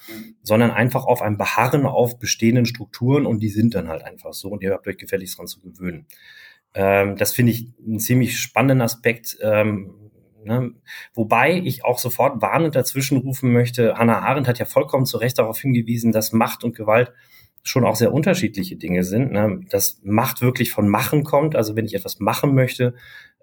sondern 0.42 0.72
einfach 0.72 1.04
auf 1.04 1.22
ein 1.22 1.36
Beharren 1.36 1.86
auf 1.86 2.18
bestehenden 2.18 2.66
Strukturen 2.66 3.24
und 3.24 3.40
die 3.40 3.48
sind 3.48 3.74
dann 3.74 3.88
halt 3.88 4.02
einfach 4.02 4.32
so 4.32 4.48
und 4.48 4.62
ihr 4.62 4.72
habt 4.72 4.88
euch 4.88 4.98
gefälligst 4.98 5.38
dran 5.38 5.46
zu 5.46 5.60
gewöhnen. 5.60 6.06
Ähm, 6.74 7.16
das 7.16 7.32
finde 7.32 7.52
ich 7.52 7.68
einen 7.86 8.00
ziemlich 8.00 8.38
spannenden 8.38 8.82
Aspekt, 8.82 9.38
ähm, 9.40 9.94
ne? 10.44 10.72
Wobei 11.14 11.58
ich 11.58 11.84
auch 11.84 11.98
sofort 11.98 12.42
warnend 12.42 12.74
dazwischen 12.74 13.18
rufen 13.18 13.52
möchte, 13.52 13.96
Hannah 13.96 14.20
Arendt 14.20 14.48
hat 14.48 14.58
ja 14.58 14.64
vollkommen 14.64 15.06
zu 15.06 15.18
Recht 15.18 15.38
darauf 15.38 15.60
hingewiesen, 15.60 16.10
dass 16.10 16.32
Macht 16.32 16.64
und 16.64 16.74
Gewalt 16.74 17.12
schon 17.68 17.84
auch 17.84 17.96
sehr 17.96 18.12
unterschiedliche 18.12 18.76
Dinge 18.76 19.02
sind. 19.02 19.32
Ne? 19.32 19.60
Dass 19.70 20.00
Macht 20.02 20.40
wirklich 20.40 20.70
von 20.70 20.88
Machen 20.88 21.24
kommt. 21.24 21.56
Also 21.56 21.76
wenn 21.76 21.84
ich 21.84 21.94
etwas 21.94 22.20
machen 22.20 22.54
möchte, 22.54 22.94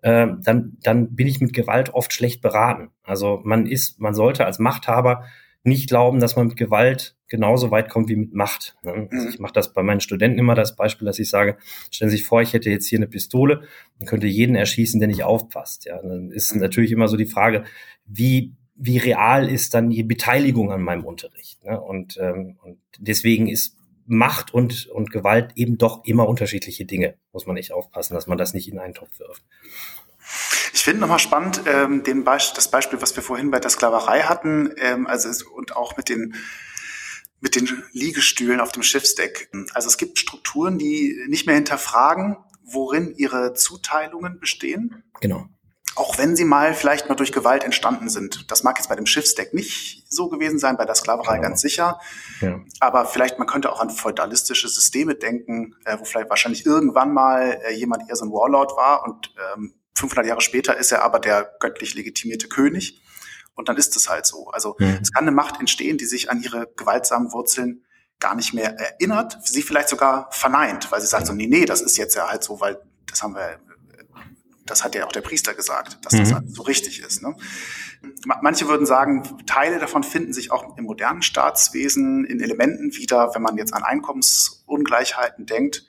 äh, 0.01 0.27
dann, 0.43 0.77
dann 0.81 1.15
bin 1.15 1.27
ich 1.27 1.41
mit 1.41 1.53
Gewalt 1.53 1.93
oft 1.93 2.13
schlecht 2.13 2.41
beraten. 2.41 2.89
Also 3.03 3.41
man 3.43 3.65
ist, 3.65 3.99
man 3.99 4.13
sollte 4.13 4.45
als 4.45 4.59
Machthaber 4.59 5.25
nicht 5.65 5.87
glauben, 5.87 6.19
dass 6.19 6.35
man 6.35 6.47
mit 6.47 6.57
Gewalt 6.57 7.15
genauso 7.27 7.71
weit 7.71 7.89
kommt 7.89 8.09
wie 8.09 8.17
mit 8.17 8.33
Macht. 8.33 8.75
Ne? 8.83 9.07
Also 9.11 9.27
mhm. 9.27 9.33
ich 9.33 9.39
mache 9.39 9.53
das 9.53 9.73
bei 9.73 9.81
meinen 9.81 10.01
Studenten 10.01 10.39
immer 10.39 10.55
das 10.55 10.75
Beispiel, 10.75 11.05
dass 11.05 11.19
ich 11.19 11.29
sage, 11.29 11.57
stellen 11.89 12.11
Sie 12.11 12.17
sich 12.17 12.25
vor, 12.25 12.41
ich 12.41 12.53
hätte 12.53 12.69
jetzt 12.69 12.87
hier 12.87 12.99
eine 12.99 13.07
Pistole 13.07 13.63
und 13.99 14.07
könnte 14.07 14.27
jeden 14.27 14.55
erschießen, 14.55 14.99
der 14.99 15.07
nicht 15.07 15.23
aufpasst. 15.23 15.85
Ja, 15.85 16.01
dann 16.01 16.31
ist 16.31 16.53
natürlich 16.55 16.91
immer 16.91 17.07
so 17.07 17.17
die 17.17 17.25
Frage, 17.25 17.63
wie 18.05 18.53
wie 18.75 18.97
real 18.97 19.49
ist 19.49 19.73
dann 19.73 19.89
die 19.89 20.03
Beteiligung 20.03 20.71
an 20.71 20.81
meinem 20.81 21.05
Unterricht? 21.05 21.63
Ne? 21.63 21.79
Und, 21.79 22.17
ähm, 22.19 22.57
und 22.63 22.79
deswegen 22.97 23.47
ist 23.47 23.77
Macht 24.05 24.53
und, 24.53 24.88
und 24.88 25.11
Gewalt 25.11 25.53
eben 25.55 25.77
doch 25.77 26.03
immer 26.05 26.27
unterschiedliche 26.27 26.85
Dinge. 26.85 27.15
Muss 27.31 27.45
man 27.45 27.57
echt 27.57 27.71
aufpassen, 27.71 28.13
dass 28.13 28.27
man 28.27 28.38
das 28.38 28.53
nicht 28.53 28.67
in 28.71 28.79
einen 28.79 28.94
Topf 28.94 29.19
wirft. 29.19 29.44
Ich 30.73 30.83
finde 30.83 31.01
nochmal 31.01 31.19
spannend 31.19 31.61
ähm, 31.65 32.03
den 32.03 32.23
Be 32.23 32.37
das 32.56 32.69
Beispiel, 32.69 33.01
was 33.01 33.16
wir 33.16 33.23
vorhin 33.23 33.51
bei 33.51 33.59
der 33.59 33.69
Sklaverei 33.69 34.21
hatten, 34.23 34.73
ähm, 34.78 35.07
also 35.07 35.30
es, 35.30 35.44
und 35.44 35.75
auch 35.75 35.97
mit 35.97 36.09
den 36.09 36.35
mit 37.39 37.56
den 37.56 37.83
Liegestühlen 37.92 38.61
auf 38.61 38.71
dem 38.71 38.83
Schiffsdeck. 38.83 39.49
Also 39.73 39.89
es 39.89 39.97
gibt 39.97 40.18
Strukturen, 40.18 40.78
die 40.78 41.25
nicht 41.28 41.45
mehr 41.45 41.56
hinterfragen, 41.56 42.37
worin 42.63 43.13
ihre 43.18 43.54
Zuteilungen 43.54 44.39
bestehen. 44.39 45.04
Genau 45.19 45.49
auch 45.95 46.18
wenn 46.18 46.35
sie 46.35 46.45
mal 46.45 46.73
vielleicht 46.73 47.09
mal 47.09 47.16
durch 47.16 47.31
Gewalt 47.31 47.64
entstanden 47.64 48.09
sind. 48.09 48.50
Das 48.52 48.64
mag 48.64 48.78
jetzt 48.78 48.90
bei 48.90 48.95
dem 48.95 49.06
Schiffsdeck 49.06 49.54
nicht 49.54 50.06
so 50.09 50.28
gewesen 50.28 50.57
sein, 50.57 50.78
bei 50.78 50.85
der 50.85 50.95
Sklaverei 50.95 51.35
genau. 51.35 51.50
ganz 51.50 51.62
sicher. 51.62 52.00
Ja. 52.42 52.59
Aber 52.80 53.06
vielleicht, 53.06 53.38
man 53.38 53.47
könnte 53.47 53.71
auch 53.71 53.80
an 53.80 53.90
feudalistische 53.90 54.68
Systeme 54.68 55.16
denken, 55.16 55.76
äh, 55.85 55.97
wo 56.00 56.06
vielleicht 56.06 56.30
wahrscheinlich 56.30 56.66
irgendwann 56.66 57.14
mal 57.14 57.59
äh, 57.64 57.73
jemand 57.73 58.09
eher 58.09 58.16
so 58.16 58.26
ein 58.26 58.31
Warlord 58.31 58.76
war 58.76 59.04
und 59.04 59.33
ähm, 59.56 59.73
500 59.95 60.26
Jahre 60.26 60.42
später 60.42 60.76
ist 60.76 60.92
er 60.92 61.04
aber 61.04 61.19
der 61.19 61.52
göttlich 61.59 61.94
legitimierte 61.94 62.47
König. 62.47 63.02
Und 63.56 63.69
dann 63.69 63.78
ist 63.78 63.95
es 63.95 64.09
halt 64.09 64.26
so. 64.26 64.47
Also 64.47 64.76
mhm. 64.80 64.97
es 65.02 65.12
kann 65.12 65.23
eine 65.23 65.31
Macht 65.31 65.59
entstehen, 65.59 66.00
die 66.00 66.06
sich 66.06 66.31
an 66.31 66.42
ihre 66.42 66.68
gewaltsamen 66.76 67.31
Wurzeln 67.31 67.85
gar 68.19 68.35
nicht 68.35 68.54
mehr 68.54 68.80
erinnert, 68.80 69.38
sie 69.44 69.62
vielleicht 69.62 69.90
sogar 69.90 70.30
verneint, 70.31 70.92
weil 70.92 71.02
sie 71.02 71.07
sagt 71.07 71.28
so, 71.28 71.33
nee, 71.33 71.47
nee, 71.47 71.66
das 71.66 71.81
ist 71.81 71.97
jetzt 71.97 72.16
ja 72.16 72.30
halt 72.30 72.44
so, 72.44 72.59
weil 72.62 72.81
das 73.06 73.21
haben 73.21 73.35
wir 73.35 73.59
das 74.65 74.83
hat 74.83 74.95
ja 74.95 75.05
auch 75.05 75.11
der 75.11 75.21
Priester 75.21 75.53
gesagt, 75.53 75.97
dass 76.05 76.13
das 76.13 76.31
mhm. 76.31 76.47
so 76.47 76.61
richtig 76.63 77.01
ist. 77.01 77.21
Ne? 77.21 77.35
Manche 78.41 78.67
würden 78.67 78.85
sagen, 78.85 79.23
Teile 79.45 79.79
davon 79.79 80.03
finden 80.03 80.33
sich 80.33 80.51
auch 80.51 80.77
im 80.77 80.85
modernen 80.85 81.21
Staatswesen 81.21 82.25
in 82.25 82.39
Elementen 82.39 82.95
wieder, 82.95 83.31
wenn 83.33 83.41
man 83.41 83.57
jetzt 83.57 83.73
an 83.73 83.83
Einkommensungleichheiten 83.83 85.45
denkt, 85.45 85.85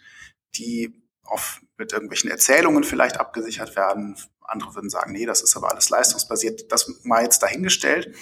die 0.57 1.03
auf, 1.25 1.61
mit 1.79 1.93
irgendwelchen 1.93 2.31
Erzählungen 2.31 2.85
vielleicht 2.85 3.19
abgesichert 3.19 3.77
werden. 3.77 4.17
Andere 4.41 4.75
würden 4.75 4.91
sagen, 4.91 5.13
nee, 5.13 5.27
das 5.27 5.43
ist 5.43 5.57
aber 5.57 5.71
alles 5.71 5.89
leistungsbasiert. 5.89 6.71
Das 6.71 7.01
mal 7.03 7.23
jetzt 7.23 7.43
dahingestellt. 7.43 8.15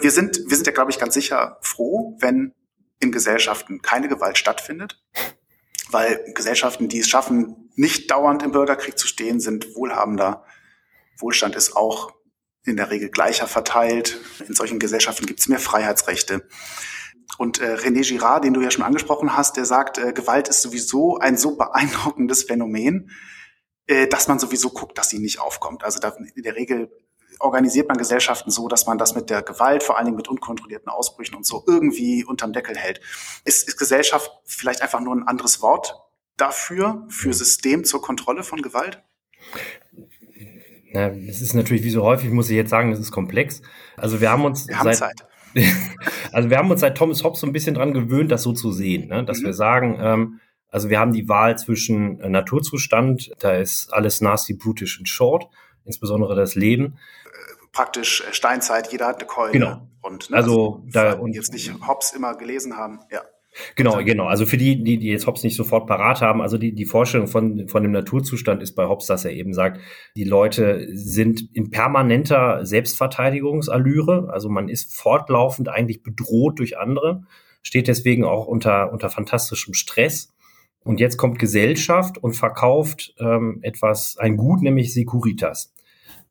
Wir 0.00 0.10
sind, 0.10 0.40
wir 0.46 0.56
sind 0.56 0.66
ja, 0.66 0.72
glaube 0.72 0.90
ich, 0.90 0.98
ganz 0.98 1.14
sicher 1.14 1.58
froh, 1.62 2.16
wenn 2.20 2.54
in 2.98 3.12
Gesellschaften 3.12 3.80
keine 3.80 4.08
Gewalt 4.08 4.36
stattfindet 4.36 5.00
weil 5.92 6.32
Gesellschaften, 6.34 6.88
die 6.88 7.00
es 7.00 7.08
schaffen, 7.08 7.70
nicht 7.76 8.10
dauernd 8.10 8.42
im 8.42 8.52
Bürgerkrieg 8.52 8.98
zu 8.98 9.06
stehen, 9.06 9.40
sind 9.40 9.74
wohlhabender. 9.74 10.44
Wohlstand 11.18 11.56
ist 11.56 11.76
auch 11.76 12.12
in 12.64 12.76
der 12.76 12.90
Regel 12.90 13.08
gleicher 13.08 13.46
verteilt. 13.46 14.20
In 14.46 14.54
solchen 14.54 14.78
Gesellschaften 14.78 15.26
gibt 15.26 15.40
es 15.40 15.48
mehr 15.48 15.58
Freiheitsrechte. 15.58 16.46
Und 17.38 17.60
äh, 17.60 17.74
René 17.76 18.06
Girard, 18.06 18.44
den 18.44 18.54
du 18.54 18.60
ja 18.60 18.70
schon 18.70 18.84
angesprochen 18.84 19.36
hast, 19.36 19.56
der 19.56 19.64
sagt, 19.64 19.98
äh, 19.98 20.12
Gewalt 20.12 20.48
ist 20.48 20.62
sowieso 20.62 21.18
ein 21.18 21.36
so 21.36 21.56
beeindruckendes 21.56 22.44
Phänomen, 22.44 23.10
äh, 23.86 24.06
dass 24.08 24.28
man 24.28 24.38
sowieso 24.38 24.70
guckt, 24.70 24.98
dass 24.98 25.10
sie 25.10 25.18
nicht 25.18 25.40
aufkommt. 25.40 25.84
Also 25.84 26.00
da, 26.00 26.14
in 26.34 26.42
der 26.42 26.56
Regel 26.56 26.90
organisiert 27.40 27.88
man 27.88 27.98
Gesellschaften 27.98 28.50
so, 28.50 28.68
dass 28.68 28.86
man 28.86 28.98
das 28.98 29.14
mit 29.14 29.30
der 29.30 29.42
Gewalt, 29.42 29.82
vor 29.82 29.96
allen 29.96 30.06
Dingen 30.06 30.16
mit 30.16 30.28
unkontrollierten 30.28 30.88
Ausbrüchen 30.88 31.34
und 31.34 31.46
so 31.46 31.64
irgendwie 31.66 32.24
unterm 32.24 32.52
Deckel 32.52 32.76
hält. 32.76 33.00
Ist, 33.44 33.66
ist 33.66 33.76
Gesellschaft 33.76 34.30
vielleicht 34.44 34.82
einfach 34.82 35.00
nur 35.00 35.14
ein 35.14 35.26
anderes 35.26 35.62
Wort 35.62 35.94
dafür, 36.36 37.06
für 37.08 37.32
System 37.32 37.84
zur 37.84 38.02
Kontrolle 38.02 38.44
von 38.44 38.62
Gewalt? 38.62 39.02
Na, 40.92 41.08
es 41.08 41.40
ist 41.40 41.54
natürlich, 41.54 41.82
wie 41.82 41.90
so 41.90 42.02
häufig, 42.02 42.30
muss 42.30 42.50
ich 42.50 42.56
jetzt 42.56 42.70
sagen, 42.70 42.92
es 42.92 42.98
ist 42.98 43.12
komplex. 43.12 43.62
Also 43.96 44.20
wir 44.20 44.30
haben 44.30 44.44
uns 44.44 44.68
wir 44.68 44.78
haben 44.78 44.92
seit, 44.92 45.26
also 46.32 46.50
wir 46.50 46.58
haben 46.58 46.70
uns 46.70 46.80
seit 46.80 46.96
Thomas 46.96 47.24
Hobbes 47.24 47.40
so 47.40 47.46
ein 47.46 47.52
bisschen 47.52 47.74
dran 47.74 47.94
gewöhnt, 47.94 48.30
das 48.30 48.42
so 48.42 48.52
zu 48.52 48.72
sehen, 48.72 49.08
ne? 49.08 49.24
dass 49.24 49.40
mhm. 49.40 49.46
wir 49.46 49.54
sagen, 49.54 49.98
ähm, 50.00 50.40
also 50.68 50.88
wir 50.88 51.00
haben 51.00 51.12
die 51.12 51.28
Wahl 51.28 51.58
zwischen 51.58 52.20
äh, 52.20 52.28
Naturzustand, 52.28 53.32
da 53.40 53.52
ist 53.52 53.92
alles 53.92 54.20
nasty, 54.20 54.54
brutish 54.54 54.98
und 54.98 55.08
short, 55.08 55.48
insbesondere 55.84 56.36
das 56.36 56.54
Leben. 56.54 56.98
Praktisch 57.72 58.22
äh, 58.28 58.32
Steinzeit, 58.32 58.92
jeder 58.92 59.06
hat 59.06 59.16
eine 59.16 59.26
Keule. 59.26 59.52
Genau. 59.52 59.88
Und, 60.02 60.30
ne, 60.30 60.36
also, 60.36 60.82
also 60.86 60.90
da 60.92 61.12
und 61.12 61.34
jetzt 61.34 61.52
nicht 61.52 61.72
Hobbes 61.86 62.12
immer 62.12 62.36
gelesen 62.36 62.76
haben, 62.76 63.00
ja. 63.10 63.22
Genau, 63.74 64.02
genau. 64.04 64.26
Also 64.26 64.46
für 64.46 64.56
die, 64.56 64.82
die, 64.82 64.98
die 64.98 65.08
jetzt 65.08 65.26
Hobbes 65.26 65.42
nicht 65.42 65.56
sofort 65.56 65.86
parat 65.86 66.20
haben, 66.20 66.40
also 66.40 66.56
die, 66.56 66.72
die 66.72 66.84
Vorstellung 66.84 67.26
von, 67.26 67.66
von 67.68 67.82
dem 67.82 67.90
Naturzustand 67.90 68.62
ist 68.62 68.76
bei 68.76 68.86
Hobbes, 68.86 69.06
dass 69.06 69.24
er 69.24 69.32
eben 69.32 69.52
sagt, 69.54 69.80
die 70.16 70.24
Leute 70.24 70.86
sind 70.92 71.42
in 71.52 71.70
permanenter 71.70 72.64
Selbstverteidigungsallüre, 72.64 74.30
also 74.32 74.48
man 74.48 74.68
ist 74.68 74.94
fortlaufend 74.94 75.68
eigentlich 75.68 76.02
bedroht 76.02 76.60
durch 76.60 76.78
andere, 76.78 77.24
steht 77.62 77.88
deswegen 77.88 78.24
auch 78.24 78.46
unter, 78.46 78.92
unter 78.92 79.10
fantastischem 79.10 79.74
Stress. 79.74 80.32
Und 80.82 80.98
jetzt 80.98 81.18
kommt 81.18 81.38
Gesellschaft 81.38 82.18
und 82.18 82.32
verkauft 82.32 83.14
ähm, 83.18 83.58
etwas, 83.62 84.16
ein 84.16 84.36
Gut, 84.36 84.62
nämlich 84.62 84.94
Securitas. 84.94 85.74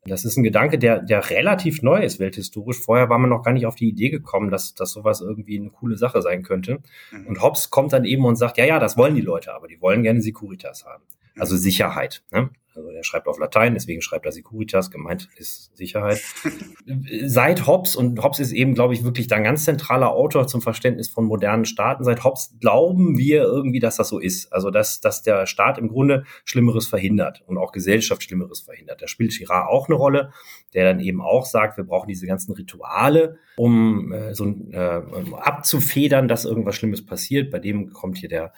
Das 0.06 0.24
ist 0.24 0.36
ein 0.36 0.42
Gedanke, 0.42 0.78
der, 0.78 1.00
der 1.00 1.28
relativ 1.28 1.82
neu 1.82 2.02
ist, 2.02 2.18
welthistorisch. 2.18 2.78
Vorher 2.80 3.10
war 3.10 3.18
man 3.18 3.28
noch 3.28 3.42
gar 3.42 3.52
nicht 3.52 3.66
auf 3.66 3.74
die 3.74 3.88
Idee 3.88 4.08
gekommen, 4.08 4.50
dass, 4.50 4.74
dass 4.74 4.92
sowas 4.92 5.20
irgendwie 5.20 5.58
eine 5.58 5.70
coole 5.70 5.96
Sache 5.96 6.22
sein 6.22 6.42
könnte. 6.42 6.78
Mhm. 7.12 7.26
Und 7.26 7.42
Hobbes 7.42 7.68
kommt 7.68 7.92
dann 7.92 8.04
eben 8.04 8.24
und 8.24 8.36
sagt, 8.36 8.56
ja, 8.56 8.64
ja, 8.64 8.78
das 8.78 8.96
wollen 8.96 9.14
die 9.14 9.20
Leute, 9.20 9.52
aber 9.52 9.68
die 9.68 9.80
wollen 9.80 10.02
gerne 10.02 10.22
Securitas 10.22 10.86
haben. 10.86 11.04
Also 11.38 11.54
mhm. 11.54 11.58
Sicherheit. 11.58 12.22
Ne? 12.30 12.50
Also 12.74 12.90
er 12.90 13.02
schreibt 13.02 13.26
auf 13.26 13.38
Latein, 13.38 13.74
deswegen 13.74 14.00
schreibt 14.00 14.26
er 14.26 14.32
Securitas, 14.32 14.90
gemeint 14.90 15.28
ist 15.36 15.76
Sicherheit. 15.76 16.20
seit 17.24 17.66
Hobbes, 17.66 17.96
und 17.96 18.22
Hobbes 18.22 18.38
ist 18.38 18.52
eben, 18.52 18.74
glaube 18.74 18.94
ich, 18.94 19.02
wirklich 19.02 19.26
da 19.26 19.36
ein 19.36 19.44
ganz 19.44 19.64
zentraler 19.64 20.10
Autor 20.10 20.46
zum 20.46 20.62
Verständnis 20.62 21.08
von 21.08 21.24
modernen 21.24 21.64
Staaten, 21.64 22.04
seit 22.04 22.22
Hobbes 22.22 22.56
glauben 22.60 23.18
wir 23.18 23.42
irgendwie, 23.42 23.80
dass 23.80 23.96
das 23.96 24.08
so 24.08 24.18
ist. 24.18 24.52
Also 24.52 24.70
dass, 24.70 25.00
dass 25.00 25.22
der 25.22 25.46
Staat 25.46 25.78
im 25.78 25.88
Grunde 25.88 26.24
Schlimmeres 26.44 26.86
verhindert 26.86 27.42
und 27.46 27.58
auch 27.58 27.72
Gesellschaft 27.72 28.22
Schlimmeres 28.22 28.60
verhindert. 28.60 29.02
Da 29.02 29.08
spielt 29.08 29.36
Girard 29.36 29.68
auch 29.68 29.88
eine 29.88 29.96
Rolle, 29.96 30.32
der 30.74 30.84
dann 30.84 31.00
eben 31.00 31.20
auch 31.20 31.46
sagt, 31.46 31.76
wir 31.76 31.84
brauchen 31.84 32.08
diese 32.08 32.26
ganzen 32.26 32.52
Rituale, 32.52 33.38
um 33.56 34.12
äh, 34.12 34.34
so 34.34 34.46
äh, 34.46 35.02
abzufedern, 35.32 36.28
dass 36.28 36.44
irgendwas 36.44 36.76
Schlimmes 36.76 37.04
passiert. 37.04 37.50
Bei 37.50 37.58
dem 37.58 37.92
kommt 37.92 38.18
hier 38.18 38.28
der 38.28 38.52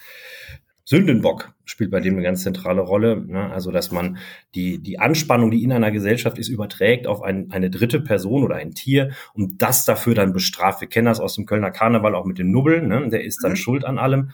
Sündenbock 0.85 1.55
spielt 1.65 1.91
bei 1.91 2.01
dem 2.01 2.15
eine 2.15 2.23
ganz 2.23 2.43
zentrale 2.43 2.81
Rolle. 2.81 3.25
Ne? 3.25 3.51
Also, 3.51 3.71
dass 3.71 3.93
man 3.93 4.19
die, 4.55 4.79
die 4.79 4.99
Anspannung, 4.99 5.51
die 5.51 5.63
in 5.63 5.73
einer 5.73 5.91
Gesellschaft 5.91 6.39
ist, 6.39 6.49
überträgt 6.49 7.07
auf 7.07 7.23
ein, 7.23 7.51
eine 7.53 7.71
dritte 7.71 8.01
Person 8.01 8.43
oder 8.43 8.57
ein 8.57 8.73
Tier 8.73 9.13
und 9.35 9.63
das 9.63 9.85
dafür 9.85 10.15
dann 10.15 10.33
bestraft. 10.33 10.81
Wir 10.81 10.89
kennen 10.89 11.07
das 11.07 11.21
aus 11.21 11.35
dem 11.35 11.47
Kölner 11.47 11.71
Karneval 11.71 12.15
auch 12.15 12.25
mit 12.25 12.39
dem 12.39 12.51
Nubbeln. 12.51 12.89
Ne? 12.89 13.09
Der 13.11 13.25
ist 13.25 13.43
dann 13.45 13.53
mhm. 13.53 13.57
schuld 13.57 13.85
an 13.85 13.99
allem. 13.99 14.31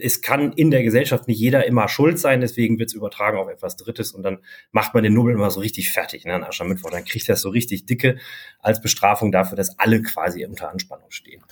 Es 0.00 0.20
kann 0.20 0.52
in 0.52 0.70
der 0.70 0.82
Gesellschaft 0.82 1.28
nicht 1.28 1.38
jeder 1.38 1.66
immer 1.66 1.88
schuld 1.88 2.18
sein, 2.18 2.42
deswegen 2.42 2.78
wird 2.78 2.90
es 2.90 2.94
übertragen 2.94 3.38
auf 3.38 3.48
etwas 3.48 3.74
Drittes 3.76 4.12
und 4.12 4.22
dann 4.22 4.40
macht 4.70 4.92
man 4.92 5.02
den 5.02 5.14
Nubbeln 5.14 5.36
immer 5.36 5.50
so 5.50 5.60
richtig 5.60 5.90
fertig, 5.90 6.26
ne, 6.26 6.34
an 6.34 6.44
Aschermittwoch. 6.44 6.90
Dann 6.90 7.06
kriegt 7.06 7.26
er 7.26 7.36
so 7.36 7.48
richtig 7.48 7.86
dicke 7.86 8.18
als 8.58 8.82
Bestrafung 8.82 9.32
dafür, 9.32 9.56
dass 9.56 9.78
alle 9.78 10.02
quasi 10.02 10.44
unter 10.44 10.70
Anspannung 10.70 11.10
stehen 11.10 11.42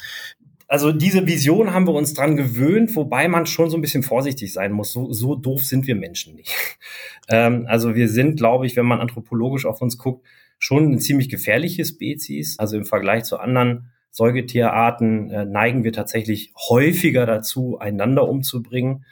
also 0.68 0.92
diese 0.92 1.26
Vision 1.26 1.72
haben 1.72 1.86
wir 1.86 1.94
uns 1.94 2.14
dran 2.14 2.36
gewöhnt, 2.36 2.96
wobei 2.96 3.28
man 3.28 3.46
schon 3.46 3.70
so 3.70 3.76
ein 3.76 3.80
bisschen 3.80 4.02
vorsichtig 4.02 4.52
sein 4.52 4.72
muss. 4.72 4.92
So, 4.92 5.12
so 5.12 5.36
doof 5.36 5.64
sind 5.64 5.86
wir 5.86 5.94
Menschen 5.94 6.34
nicht. 6.34 6.52
ähm, 7.28 7.66
also 7.68 7.94
wir 7.94 8.08
sind, 8.08 8.36
glaube 8.36 8.66
ich, 8.66 8.76
wenn 8.76 8.86
man 8.86 9.00
anthropologisch 9.00 9.66
auf 9.66 9.80
uns 9.80 9.96
guckt, 9.96 10.26
schon 10.58 10.86
eine 10.86 10.98
ziemlich 10.98 11.28
gefährliche 11.28 11.84
Spezies. 11.84 12.58
Also 12.58 12.76
im 12.76 12.84
Vergleich 12.84 13.24
zu 13.24 13.38
anderen 13.38 13.92
Säugetierarten 14.10 15.30
äh, 15.30 15.44
neigen 15.44 15.84
wir 15.84 15.92
tatsächlich 15.92 16.52
häufiger 16.68 17.26
dazu, 17.26 17.78
einander 17.78 18.28
umzubringen. 18.28 19.04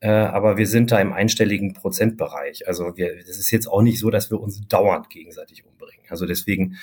Äh, 0.00 0.08
aber 0.08 0.56
wir 0.56 0.66
sind 0.66 0.90
da 0.90 1.00
im 1.00 1.12
einstelligen 1.12 1.74
Prozentbereich. 1.74 2.66
Also 2.66 2.96
wir, 2.96 3.16
das 3.16 3.36
ist 3.36 3.50
jetzt 3.50 3.66
auch 3.66 3.82
nicht 3.82 3.98
so, 3.98 4.10
dass 4.10 4.30
wir 4.30 4.40
uns 4.40 4.66
dauernd 4.68 5.10
gegenseitig 5.10 5.66
umbringen. 5.66 6.06
Also 6.08 6.24
deswegen 6.24 6.76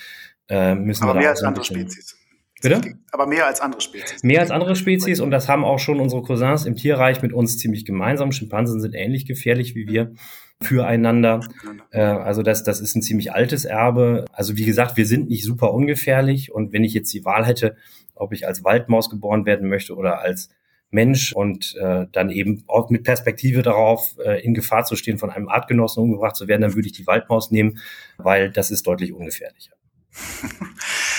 äh, 0.50 0.76
müssen 0.76 1.04
aber 1.04 1.14
wir 1.14 1.16
da 1.16 1.20
mehr 1.22 1.30
als 1.30 1.44
andere 1.44 1.66
Spezies. 1.66 2.21
Bitte? 2.62 2.82
Aber 3.12 3.26
mehr 3.28 3.48
als 3.48 3.60
andere 3.60 3.82
Spezies. 3.82 4.24
Mehr 4.24 4.42
als 4.42 4.52
andere 4.52 4.76
Spezies 4.76 5.20
und 5.20 5.32
das 5.32 5.50
haben 5.50 5.66
auch 5.66 5.80
schon 5.80 6.00
unsere 6.00 6.22
Cousins 6.22 6.66
im 6.66 6.76
Tierreich 6.76 7.22
mit 7.22 7.34
uns 7.34 7.58
ziemlich 7.58 7.86
gemeinsam. 7.86 8.32
Schimpansen 8.32 8.80
sind 8.80 8.94
ähnlich 8.94 9.26
gefährlich 9.26 9.76
wie 9.76 9.88
wir 9.88 10.14
füreinander. 10.62 11.42
Äh, 11.90 12.02
also 12.02 12.44
das, 12.44 12.64
das 12.64 12.80
ist 12.80 12.96
ein 12.96 13.02
ziemlich 13.02 13.34
altes 13.34 13.66
Erbe. 13.66 14.26
Also 14.32 14.58
wie 14.58 14.66
gesagt, 14.66 14.96
wir 14.96 15.06
sind 15.06 15.30
nicht 15.30 15.44
super 15.44 15.74
ungefährlich 15.74 16.52
und 16.52 16.72
wenn 16.72 16.84
ich 16.84 16.94
jetzt 16.94 17.12
die 17.14 17.26
Wahl 17.26 17.46
hätte, 17.46 17.76
ob 18.16 18.32
ich 18.34 18.48
als 18.48 18.64
Waldmaus 18.64 19.10
geboren 19.10 19.46
werden 19.46 19.68
möchte 19.68 19.96
oder 19.96 20.22
als 20.22 20.50
Mensch 20.92 21.34
und 21.34 21.76
äh, 21.78 22.06
dann 22.12 22.30
eben 22.30 22.64
auch 22.68 22.90
mit 22.90 23.04
Perspektive 23.04 23.64
darauf, 23.64 24.18
äh, 24.24 24.44
in 24.44 24.54
Gefahr 24.54 24.84
zu 24.84 24.96
stehen, 24.96 25.18
von 25.18 25.30
einem 25.30 25.48
Artgenossen 25.48 26.04
umgebracht 26.04 26.36
zu 26.36 26.48
werden, 26.48 26.62
dann 26.62 26.76
würde 26.76 26.88
ich 26.88 26.94
die 26.94 27.08
Waldmaus 27.08 27.50
nehmen, 27.50 27.80
weil 28.18 28.52
das 28.52 28.72
ist 28.72 28.86
deutlich 28.86 29.14
ungefährlicher. 29.14 29.74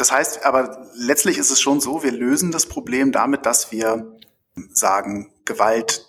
Das 0.00 0.10
heißt, 0.10 0.46
aber 0.46 0.88
letztlich 0.94 1.36
ist 1.36 1.50
es 1.50 1.60
schon 1.60 1.78
so, 1.78 2.02
wir 2.02 2.10
lösen 2.10 2.52
das 2.52 2.64
Problem 2.64 3.12
damit, 3.12 3.44
dass 3.44 3.70
wir 3.70 4.16
sagen, 4.72 5.30
Gewalt 5.44 6.06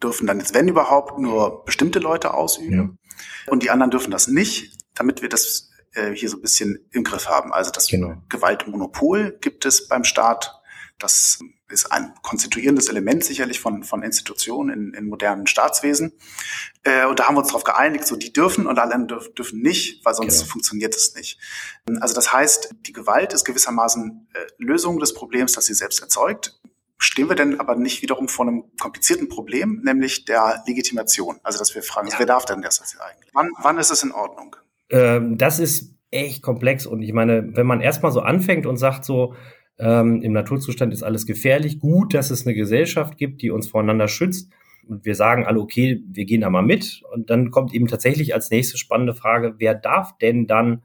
dürfen 0.00 0.28
dann 0.28 0.38
jetzt, 0.38 0.54
wenn 0.54 0.68
überhaupt, 0.68 1.18
nur 1.18 1.64
bestimmte 1.64 1.98
Leute 1.98 2.32
ausüben 2.32 2.98
ja. 3.06 3.50
und 3.50 3.64
die 3.64 3.70
anderen 3.70 3.90
dürfen 3.90 4.12
das 4.12 4.28
nicht, 4.28 4.76
damit 4.94 5.20
wir 5.20 5.28
das 5.28 5.70
äh, 5.94 6.12
hier 6.12 6.28
so 6.28 6.36
ein 6.36 6.42
bisschen 6.42 6.86
im 6.92 7.02
Griff 7.02 7.26
haben. 7.26 7.52
Also 7.52 7.72
das 7.72 7.88
genau. 7.88 8.14
Gewaltmonopol 8.28 9.36
gibt 9.40 9.66
es 9.66 9.88
beim 9.88 10.04
Staat. 10.04 10.54
Das 10.98 11.40
ist 11.68 11.90
ein 11.90 12.14
konstituierendes 12.22 12.88
Element 12.88 13.24
sicherlich 13.24 13.60
von, 13.60 13.82
von 13.82 14.02
Institutionen 14.02 14.70
in, 14.70 14.94
in 14.94 15.08
modernen 15.08 15.46
Staatswesen. 15.46 16.12
Äh, 16.84 17.06
und 17.06 17.18
da 17.18 17.26
haben 17.26 17.34
wir 17.34 17.40
uns 17.40 17.48
darauf 17.48 17.64
geeinigt, 17.64 18.06
so 18.06 18.16
die 18.16 18.32
dürfen 18.32 18.66
und 18.66 18.78
alle 18.78 19.06
dürf, 19.06 19.34
dürfen 19.34 19.60
nicht, 19.60 20.04
weil 20.04 20.14
sonst 20.14 20.38
genau. 20.38 20.52
funktioniert 20.52 20.94
es 20.94 21.14
nicht. 21.14 21.38
Also 22.00 22.14
das 22.14 22.32
heißt, 22.32 22.74
die 22.86 22.92
Gewalt 22.92 23.32
ist 23.32 23.44
gewissermaßen 23.44 24.28
äh, 24.32 24.38
Lösung 24.58 25.00
des 25.00 25.14
Problems, 25.14 25.52
das 25.52 25.66
sie 25.66 25.74
selbst 25.74 26.00
erzeugt. 26.00 26.60
Stehen 26.96 27.28
wir 27.28 27.36
denn 27.36 27.60
aber 27.60 27.74
nicht 27.74 28.02
wiederum 28.02 28.28
vor 28.28 28.46
einem 28.46 28.64
komplizierten 28.80 29.28
Problem, 29.28 29.82
nämlich 29.84 30.24
der 30.24 30.62
Legitimation? 30.66 31.40
Also 31.42 31.58
dass 31.58 31.74
wir 31.74 31.82
fragen, 31.82 32.08
ja. 32.08 32.18
wer 32.18 32.26
darf 32.26 32.44
denn 32.44 32.62
das 32.62 32.78
jetzt 32.78 33.00
eigentlich? 33.00 33.30
Wann, 33.34 33.50
wann 33.60 33.78
ist 33.78 33.90
es 33.90 34.02
in 34.02 34.12
Ordnung? 34.12 34.56
Ähm, 34.90 35.36
das 35.36 35.58
ist 35.58 35.94
echt 36.10 36.42
komplex 36.42 36.86
und 36.86 37.02
ich 37.02 37.12
meine, 37.12 37.56
wenn 37.56 37.66
man 37.66 37.80
erstmal 37.80 38.12
so 38.12 38.20
anfängt 38.20 38.66
und 38.66 38.76
sagt 38.76 39.04
so, 39.04 39.34
ähm, 39.78 40.22
Im 40.22 40.32
Naturzustand 40.32 40.92
ist 40.92 41.02
alles 41.02 41.26
gefährlich. 41.26 41.80
Gut, 41.80 42.14
dass 42.14 42.30
es 42.30 42.46
eine 42.46 42.54
Gesellschaft 42.54 43.16
gibt, 43.16 43.42
die 43.42 43.50
uns 43.50 43.68
voneinander 43.68 44.08
schützt. 44.08 44.52
Und 44.86 45.04
wir 45.04 45.14
sagen 45.14 45.46
alle, 45.46 45.60
okay, 45.60 46.02
wir 46.06 46.26
gehen 46.26 46.42
da 46.42 46.50
mal 46.50 46.62
mit. 46.62 47.02
Und 47.12 47.30
dann 47.30 47.50
kommt 47.50 47.74
eben 47.74 47.88
tatsächlich 47.88 48.34
als 48.34 48.50
nächste 48.50 48.78
spannende 48.78 49.14
Frage, 49.14 49.54
wer 49.58 49.74
darf 49.74 50.16
denn 50.18 50.46
dann 50.46 50.84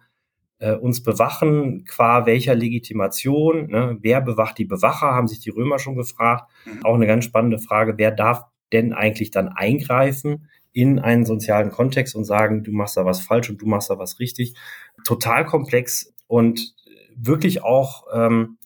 äh, 0.60 0.74
uns 0.74 1.04
bewachen, 1.04 1.86
qua 1.86 2.26
welcher 2.26 2.56
Legitimation? 2.56 3.68
Ne? 3.68 3.98
Wer 4.02 4.22
bewacht 4.22 4.58
die 4.58 4.66
Bewacher, 4.66 5.12
haben 5.12 5.28
sich 5.28 5.40
die 5.40 5.52
Römer 5.52 5.80
schon 5.80 5.96
gefragt. 5.96 6.50
Mhm. 6.66 6.86
Auch 6.86 6.96
eine 6.96 7.08
ganz 7.08 7.26
spannende 7.26 7.60
Frage, 7.60 7.98
wer 7.98 8.12
darf 8.12 8.46
denn 8.72 8.94
eigentlich 8.94 9.32
dann 9.32 9.50
eingreifen 9.50 10.48
in 10.72 11.00
einen 11.00 11.26
sozialen 11.26 11.72
Kontext 11.72 12.16
und 12.16 12.26
sagen, 12.26 12.64
du 12.64 12.72
machst 12.72 12.96
da 12.96 13.04
was 13.04 13.22
falsch 13.22 13.50
und 13.50 13.62
du 13.62 13.66
machst 13.66 13.90
da 13.90 13.98
was 13.98 14.20
richtig. 14.20 14.56
Total 15.04 15.46
komplex 15.46 16.14
und 16.28 16.76
wirklich 17.22 17.64
auch 17.64 18.06
ähm, 18.14 18.58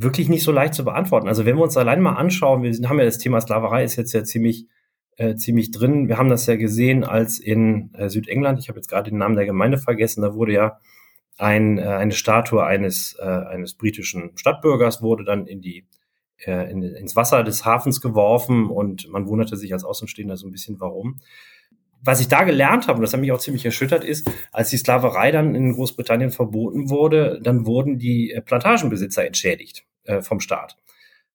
wirklich 0.00 0.28
nicht 0.28 0.44
so 0.44 0.52
leicht 0.52 0.74
zu 0.74 0.84
beantworten. 0.84 1.28
Also 1.28 1.44
wenn 1.44 1.56
wir 1.56 1.62
uns 1.62 1.76
allein 1.76 2.00
mal 2.00 2.14
anschauen, 2.14 2.62
wir 2.62 2.88
haben 2.88 2.98
ja 2.98 3.04
das 3.04 3.18
Thema 3.18 3.40
Sklaverei 3.40 3.84
ist 3.84 3.96
jetzt 3.96 4.12
ja 4.12 4.24
ziemlich 4.24 4.66
äh, 5.16 5.34
ziemlich 5.34 5.72
drin. 5.72 6.08
Wir 6.08 6.16
haben 6.16 6.30
das 6.30 6.46
ja 6.46 6.56
gesehen, 6.56 7.04
als 7.04 7.40
in 7.40 7.92
äh, 7.94 8.08
Südengland, 8.08 8.60
ich 8.60 8.68
habe 8.68 8.78
jetzt 8.78 8.88
gerade 8.88 9.10
den 9.10 9.18
Namen 9.18 9.34
der 9.34 9.46
Gemeinde 9.46 9.76
vergessen, 9.76 10.22
da 10.22 10.34
wurde 10.34 10.52
ja 10.52 10.78
ein, 11.36 11.78
äh, 11.78 11.82
eine 11.82 12.12
Statue 12.12 12.64
eines, 12.64 13.16
äh, 13.18 13.24
eines 13.24 13.74
britischen 13.74 14.36
Stadtbürgers 14.36 15.02
wurde 15.02 15.24
dann 15.24 15.46
in 15.46 15.60
die 15.60 15.86
äh, 16.46 16.70
in, 16.70 16.82
ins 16.82 17.16
Wasser 17.16 17.42
des 17.42 17.64
Hafens 17.64 18.00
geworfen 18.00 18.70
und 18.70 19.08
man 19.08 19.26
wunderte 19.26 19.56
sich 19.56 19.72
als 19.72 19.84
Außenstehender 19.84 20.36
so 20.36 20.46
ein 20.46 20.52
bisschen, 20.52 20.78
warum 20.78 21.18
was 22.02 22.20
ich 22.20 22.28
da 22.28 22.44
gelernt 22.44 22.88
habe, 22.88 22.98
und 22.98 23.02
das 23.02 23.12
hat 23.12 23.20
mich 23.20 23.32
auch 23.32 23.40
ziemlich 23.40 23.64
erschüttert, 23.64 24.04
ist, 24.04 24.30
als 24.52 24.70
die 24.70 24.76
Sklaverei 24.76 25.30
dann 25.30 25.54
in 25.54 25.72
Großbritannien 25.72 26.30
verboten 26.30 26.90
wurde, 26.90 27.40
dann 27.42 27.66
wurden 27.66 27.98
die 27.98 28.32
äh, 28.32 28.40
Plantagenbesitzer 28.40 29.26
entschädigt 29.26 29.84
äh, 30.04 30.22
vom 30.22 30.40
Staat. 30.40 30.76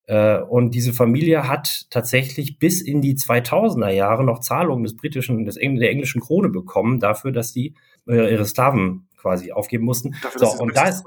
Äh, 0.06 0.40
und 0.40 0.72
diese 0.72 0.94
Familie 0.94 1.48
hat 1.48 1.86
tatsächlich 1.90 2.60
bis 2.60 2.82
in 2.82 3.02
die 3.02 3.16
2000er 3.16 3.90
Jahre 3.90 4.24
noch 4.24 4.40
Zahlungen 4.40 4.84
des 4.84 4.96
britischen, 4.96 5.46
des, 5.46 5.56
der 5.56 5.90
englischen 5.90 6.22
Krone 6.22 6.50
bekommen 6.50 7.00
dafür, 7.00 7.32
dass 7.32 7.54
die 7.54 7.76
äh, 8.08 8.32
ihre 8.32 8.46
Sklaven 8.46 9.08
quasi 9.18 9.52
aufgeben 9.52 9.86
mussten. 9.86 10.16
Dafür, 10.22 10.40
so, 10.40 10.46
dass 10.46 10.58
sie 10.58 10.64
und 10.64 10.76
da 10.76 10.88
ist. 10.88 11.06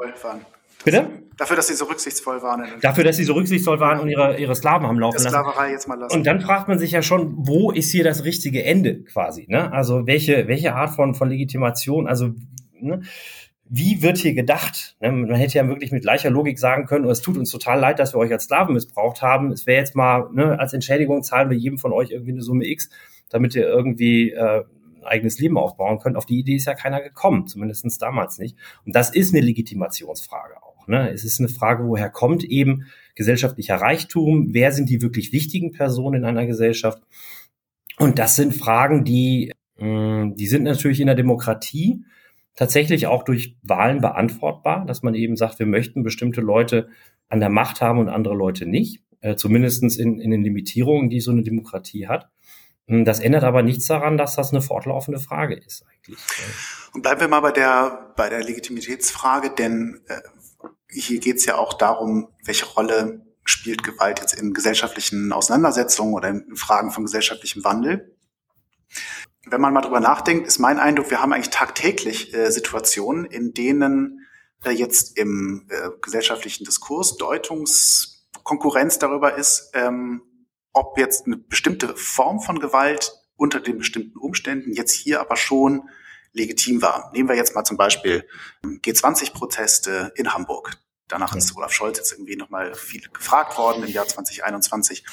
Bitte? 0.86 1.08
Dafür, 1.36 1.56
dass 1.56 1.66
sie 1.66 1.74
so 1.74 1.84
rücksichtsvoll 1.84 2.42
waren. 2.42 2.64
Dafür, 2.80 3.04
dass 3.04 3.16
sie 3.16 3.24
so 3.24 3.34
rücksichtsvoll 3.34 3.78
waren 3.78 4.00
und 4.00 4.08
ihre, 4.08 4.38
ihre 4.38 4.54
Sklaven 4.54 4.86
haben 4.86 4.98
laufen 4.98 5.16
Der 5.16 5.24
lassen. 5.24 5.34
Sklaverei 5.34 5.72
jetzt 5.72 5.86
mal 5.86 5.98
lassen. 5.98 6.16
Und 6.16 6.26
dann 6.26 6.40
fragt 6.40 6.68
man 6.68 6.78
sich 6.78 6.92
ja 6.92 7.02
schon, 7.02 7.34
wo 7.36 7.70
ist 7.70 7.90
hier 7.90 8.04
das 8.04 8.24
richtige 8.24 8.64
Ende 8.64 9.02
quasi? 9.04 9.44
Ne? 9.48 9.70
Also 9.72 10.06
welche, 10.06 10.48
welche 10.48 10.74
Art 10.74 10.94
von, 10.94 11.14
von 11.14 11.28
Legitimation, 11.28 12.06
also 12.06 12.30
ne? 12.80 13.02
wie 13.68 14.00
wird 14.00 14.16
hier 14.16 14.32
gedacht? 14.32 14.96
Ne? 15.00 15.12
Man 15.12 15.34
hätte 15.34 15.58
ja 15.58 15.68
wirklich 15.68 15.92
mit 15.92 16.02
gleicher 16.02 16.30
Logik 16.30 16.58
sagen 16.58 16.86
können, 16.86 17.04
oh, 17.04 17.10
es 17.10 17.20
tut 17.20 17.36
uns 17.36 17.50
total 17.50 17.80
leid, 17.80 17.98
dass 17.98 18.14
wir 18.14 18.18
euch 18.18 18.32
als 18.32 18.44
Sklaven 18.44 18.72
missbraucht 18.72 19.20
haben. 19.20 19.50
Es 19.50 19.66
wäre 19.66 19.80
jetzt 19.80 19.94
mal, 19.94 20.30
ne, 20.32 20.58
als 20.58 20.72
Entschädigung 20.72 21.22
zahlen 21.22 21.50
wir 21.50 21.58
jedem 21.58 21.76
von 21.76 21.92
euch 21.92 22.12
irgendwie 22.12 22.32
eine 22.32 22.42
Summe 22.42 22.64
X, 22.66 22.88
damit 23.28 23.54
ihr 23.54 23.66
irgendwie 23.66 24.30
äh, 24.30 24.64
ein 25.00 25.04
eigenes 25.04 25.38
Leben 25.38 25.58
aufbauen 25.58 25.98
könnt. 25.98 26.16
Auf 26.16 26.26
die 26.26 26.38
Idee 26.38 26.56
ist 26.56 26.66
ja 26.66 26.74
keiner 26.74 27.02
gekommen, 27.02 27.46
zumindest 27.46 28.00
damals 28.00 28.38
nicht. 28.38 28.56
Und 28.86 28.94
das 28.94 29.10
ist 29.10 29.34
eine 29.34 29.44
Legitimationsfrage 29.44 30.62
Ne? 30.88 31.10
Es 31.10 31.24
ist 31.24 31.40
eine 31.40 31.48
Frage, 31.48 31.86
woher 31.86 32.10
kommt 32.10 32.44
eben 32.44 32.86
gesellschaftlicher 33.14 33.76
Reichtum? 33.76 34.48
Wer 34.52 34.72
sind 34.72 34.88
die 34.90 35.02
wirklich 35.02 35.32
wichtigen 35.32 35.72
Personen 35.72 36.22
in 36.22 36.24
einer 36.24 36.46
Gesellschaft? 36.46 37.02
Und 37.98 38.18
das 38.18 38.36
sind 38.36 38.54
Fragen, 38.54 39.04
die, 39.04 39.52
mh, 39.78 40.34
die 40.34 40.46
sind 40.46 40.64
natürlich 40.64 41.00
in 41.00 41.06
der 41.06 41.16
Demokratie 41.16 42.04
tatsächlich 42.54 43.06
auch 43.06 43.22
durch 43.22 43.56
Wahlen 43.62 44.00
beantwortbar, 44.00 44.84
dass 44.86 45.02
man 45.02 45.14
eben 45.14 45.36
sagt, 45.36 45.58
wir 45.58 45.66
möchten 45.66 46.02
bestimmte 46.02 46.40
Leute 46.40 46.88
an 47.28 47.40
der 47.40 47.50
Macht 47.50 47.80
haben 47.80 47.98
und 47.98 48.08
andere 48.08 48.34
Leute 48.34 48.66
nicht, 48.66 49.02
äh, 49.20 49.36
zumindest 49.36 49.82
in, 49.98 50.20
in 50.20 50.30
den 50.30 50.42
Limitierungen, 50.42 51.10
die 51.10 51.20
so 51.20 51.30
eine 51.30 51.42
Demokratie 51.42 52.08
hat. 52.08 52.30
Das 52.88 53.18
ändert 53.18 53.42
aber 53.42 53.64
nichts 53.64 53.86
daran, 53.86 54.16
dass 54.16 54.36
das 54.36 54.52
eine 54.52 54.62
fortlaufende 54.62 55.18
Frage 55.18 55.56
ist 55.56 55.84
eigentlich. 55.84 56.20
Und 56.94 57.02
bleiben 57.02 57.20
wir 57.20 57.28
mal 57.28 57.40
bei 57.40 57.50
der, 57.50 58.14
bei 58.16 58.28
der 58.28 58.44
Legitimitätsfrage, 58.44 59.50
denn 59.50 60.00
äh, 60.06 60.20
hier 60.88 61.20
geht 61.20 61.36
es 61.36 61.46
ja 61.46 61.56
auch 61.56 61.74
darum, 61.74 62.28
welche 62.44 62.66
Rolle 62.66 63.26
spielt 63.44 63.82
Gewalt 63.82 64.20
jetzt 64.20 64.34
in 64.34 64.54
gesellschaftlichen 64.54 65.32
Auseinandersetzungen 65.32 66.14
oder 66.14 66.28
in 66.28 66.56
Fragen 66.56 66.90
von 66.90 67.04
gesellschaftlichem 67.04 67.64
Wandel. 67.64 68.16
Wenn 69.44 69.60
man 69.60 69.72
mal 69.72 69.82
drüber 69.82 70.00
nachdenkt, 70.00 70.46
ist 70.46 70.58
mein 70.58 70.80
Eindruck, 70.80 71.10
wir 71.10 71.20
haben 71.20 71.32
eigentlich 71.32 71.50
tagtäglich 71.50 72.34
äh, 72.34 72.50
Situationen, 72.50 73.24
in 73.24 73.54
denen 73.54 74.26
äh, 74.64 74.70
jetzt 74.70 75.16
im 75.16 75.66
äh, 75.70 75.90
gesellschaftlichen 76.02 76.64
Diskurs 76.64 77.16
Deutungskonkurrenz 77.16 78.98
darüber 78.98 79.36
ist, 79.36 79.70
ähm, 79.74 80.22
ob 80.72 80.98
jetzt 80.98 81.26
eine 81.26 81.36
bestimmte 81.36 81.96
Form 81.96 82.40
von 82.40 82.58
Gewalt 82.58 83.12
unter 83.36 83.60
den 83.60 83.78
bestimmten 83.78 84.18
Umständen 84.18 84.72
jetzt 84.72 84.92
hier 84.92 85.20
aber 85.20 85.36
schon 85.36 85.88
legitim 86.36 86.82
war. 86.82 87.10
Nehmen 87.12 87.28
wir 87.28 87.36
jetzt 87.36 87.54
mal 87.54 87.64
zum 87.64 87.76
Beispiel 87.76 88.28
G20-Proteste 88.62 90.12
in 90.16 90.32
Hamburg. 90.32 90.78
Danach 91.08 91.32
ja. 91.32 91.38
ist 91.38 91.56
Olaf 91.56 91.72
Scholz 91.72 91.98
jetzt 91.98 92.12
irgendwie 92.12 92.36
nochmal 92.36 92.74
viel 92.74 93.08
gefragt 93.12 93.56
worden 93.58 93.84
im 93.84 93.90
Jahr 93.90 94.06
2021. 94.06 95.04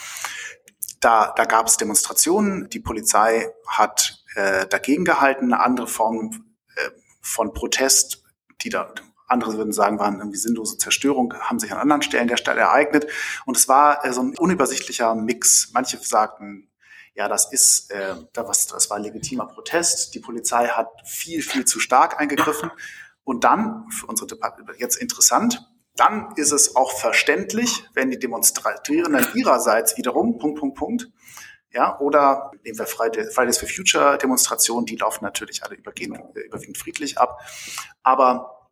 Da, 0.99 1.33
da 1.35 1.45
gab 1.45 1.67
es 1.67 1.77
Demonstrationen. 1.77 2.69
Die 2.69 2.79
Polizei 2.79 3.49
hat 3.67 4.23
äh, 4.35 4.67
dagegen 4.67 5.05
gehalten. 5.05 5.53
Eine 5.53 5.63
andere 5.63 5.87
Form 5.87 6.45
äh, 6.75 6.89
von 7.21 7.53
Protest, 7.53 8.23
die 8.61 8.69
da 8.69 8.93
andere 9.27 9.57
würden 9.57 9.73
sagen, 9.73 9.99
waren 9.99 10.19
irgendwie 10.19 10.37
sinnlose 10.37 10.77
Zerstörung, 10.77 11.33
haben 11.33 11.59
sich 11.59 11.71
an 11.71 11.79
anderen 11.79 12.01
Stellen 12.01 12.27
der 12.27 12.37
Stadt 12.37 12.57
ereignet. 12.57 13.07
Und 13.45 13.57
es 13.57 13.67
war 13.67 14.05
äh, 14.05 14.13
so 14.13 14.21
ein 14.21 14.37
unübersichtlicher 14.37 15.15
Mix. 15.15 15.71
Manche 15.73 15.97
sagten, 15.97 16.69
ja, 17.15 17.27
das 17.27 17.51
ist, 17.51 17.91
äh, 17.91 18.15
das, 18.33 18.67
das 18.67 18.89
war 18.89 18.99
legitimer 18.99 19.47
Protest. 19.47 20.15
Die 20.15 20.19
Polizei 20.19 20.67
hat 20.67 20.89
viel, 21.05 21.41
viel 21.41 21.65
zu 21.65 21.79
stark 21.79 22.19
eingegriffen. 22.19 22.71
Und 23.23 23.43
dann, 23.43 23.89
für 23.89 24.07
unsere 24.07 24.27
Debatte 24.27 24.63
jetzt 24.77 24.97
interessant, 24.97 25.61
dann 25.95 26.33
ist 26.35 26.51
es 26.51 26.75
auch 26.75 26.91
verständlich, 26.91 27.85
wenn 27.93 28.09
die 28.09 28.17
Demonstrierenden 28.17 29.27
ihrerseits 29.35 29.95
wiederum, 29.97 30.39
Punkt, 30.39 30.59
Punkt, 30.59 30.77
Punkt, 30.77 31.11
ja, 31.71 31.99
oder 31.99 32.51
nehmen 32.63 32.77
wir 32.77 32.85
Fridays 32.85 33.57
for 33.57 33.67
Future 33.67 34.17
Demonstrationen, 34.17 34.85
die 34.85 34.95
laufen 34.95 35.23
natürlich 35.23 35.63
alle 35.63 35.75
überwiegend 35.75 36.77
friedlich 36.77 37.17
ab. 37.17 37.39
Aber 38.03 38.69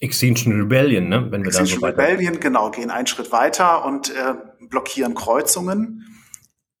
Extinction 0.00 0.58
Rebellion, 0.58 1.08
ne? 1.08 1.30
Wenn 1.30 1.42
wir 1.42 1.48
Extinction 1.48 1.80
dann 1.80 1.94
so 1.94 2.02
Rebellion, 2.02 2.40
genau, 2.40 2.70
gehen 2.70 2.90
einen 2.90 3.06
Schritt 3.06 3.30
weiter 3.30 3.84
und 3.84 4.10
äh, 4.10 4.34
blockieren 4.60 5.14
Kreuzungen. 5.14 6.11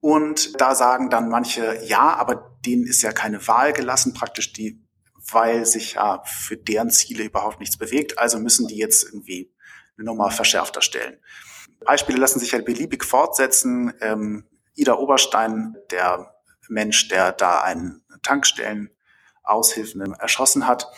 Und 0.02 0.60
da 0.60 0.74
sagen 0.74 1.08
dann 1.08 1.30
manche, 1.30 1.80
ja, 1.84 2.14
aber 2.16 2.58
denen 2.66 2.84
ist 2.84 3.00
ja 3.00 3.12
keine 3.12 3.46
Wahl 3.48 3.72
gelassen, 3.72 4.12
praktisch 4.12 4.52
die 4.52 4.82
weil 5.30 5.66
sich 5.66 5.94
ja 5.94 6.22
für 6.24 6.56
deren 6.56 6.90
Ziele 6.90 7.24
überhaupt 7.24 7.60
nichts 7.60 7.76
bewegt. 7.76 8.18
Also 8.18 8.38
müssen 8.38 8.66
die 8.66 8.76
jetzt 8.76 9.04
irgendwie 9.04 9.52
eine 9.96 10.06
Nummer 10.06 10.30
verschärfter 10.30 10.82
stellen. 10.82 11.18
Beispiele 11.84 12.18
lassen 12.18 12.40
sich 12.40 12.52
ja 12.52 12.60
beliebig 12.60 13.04
fortsetzen. 13.04 13.92
Ähm, 14.00 14.44
Ida 14.74 14.94
Oberstein, 14.94 15.76
der 15.90 16.34
Mensch, 16.68 17.08
der 17.08 17.32
da 17.32 17.60
einen 17.62 18.04
Tankstellenaushilfen 18.22 20.14
erschossen 20.14 20.66
hat, 20.66 20.88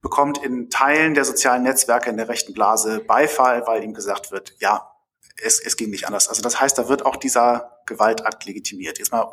bekommt 0.00 0.38
in 0.38 0.70
Teilen 0.70 1.14
der 1.14 1.24
sozialen 1.24 1.62
Netzwerke 1.62 2.10
in 2.10 2.16
der 2.16 2.28
rechten 2.28 2.52
Blase 2.52 3.00
Beifall, 3.00 3.66
weil 3.66 3.82
ihm 3.82 3.94
gesagt 3.94 4.30
wird, 4.30 4.54
ja, 4.60 4.90
es, 5.42 5.58
es 5.60 5.76
ging 5.76 5.90
nicht 5.90 6.06
anders. 6.06 6.28
Also 6.28 6.42
das 6.42 6.60
heißt, 6.60 6.78
da 6.78 6.88
wird 6.88 7.06
auch 7.06 7.16
dieser 7.16 7.73
Gewaltakt 7.86 8.44
legitimiert. 8.46 8.98
Jetzt 8.98 9.12
mal 9.12 9.28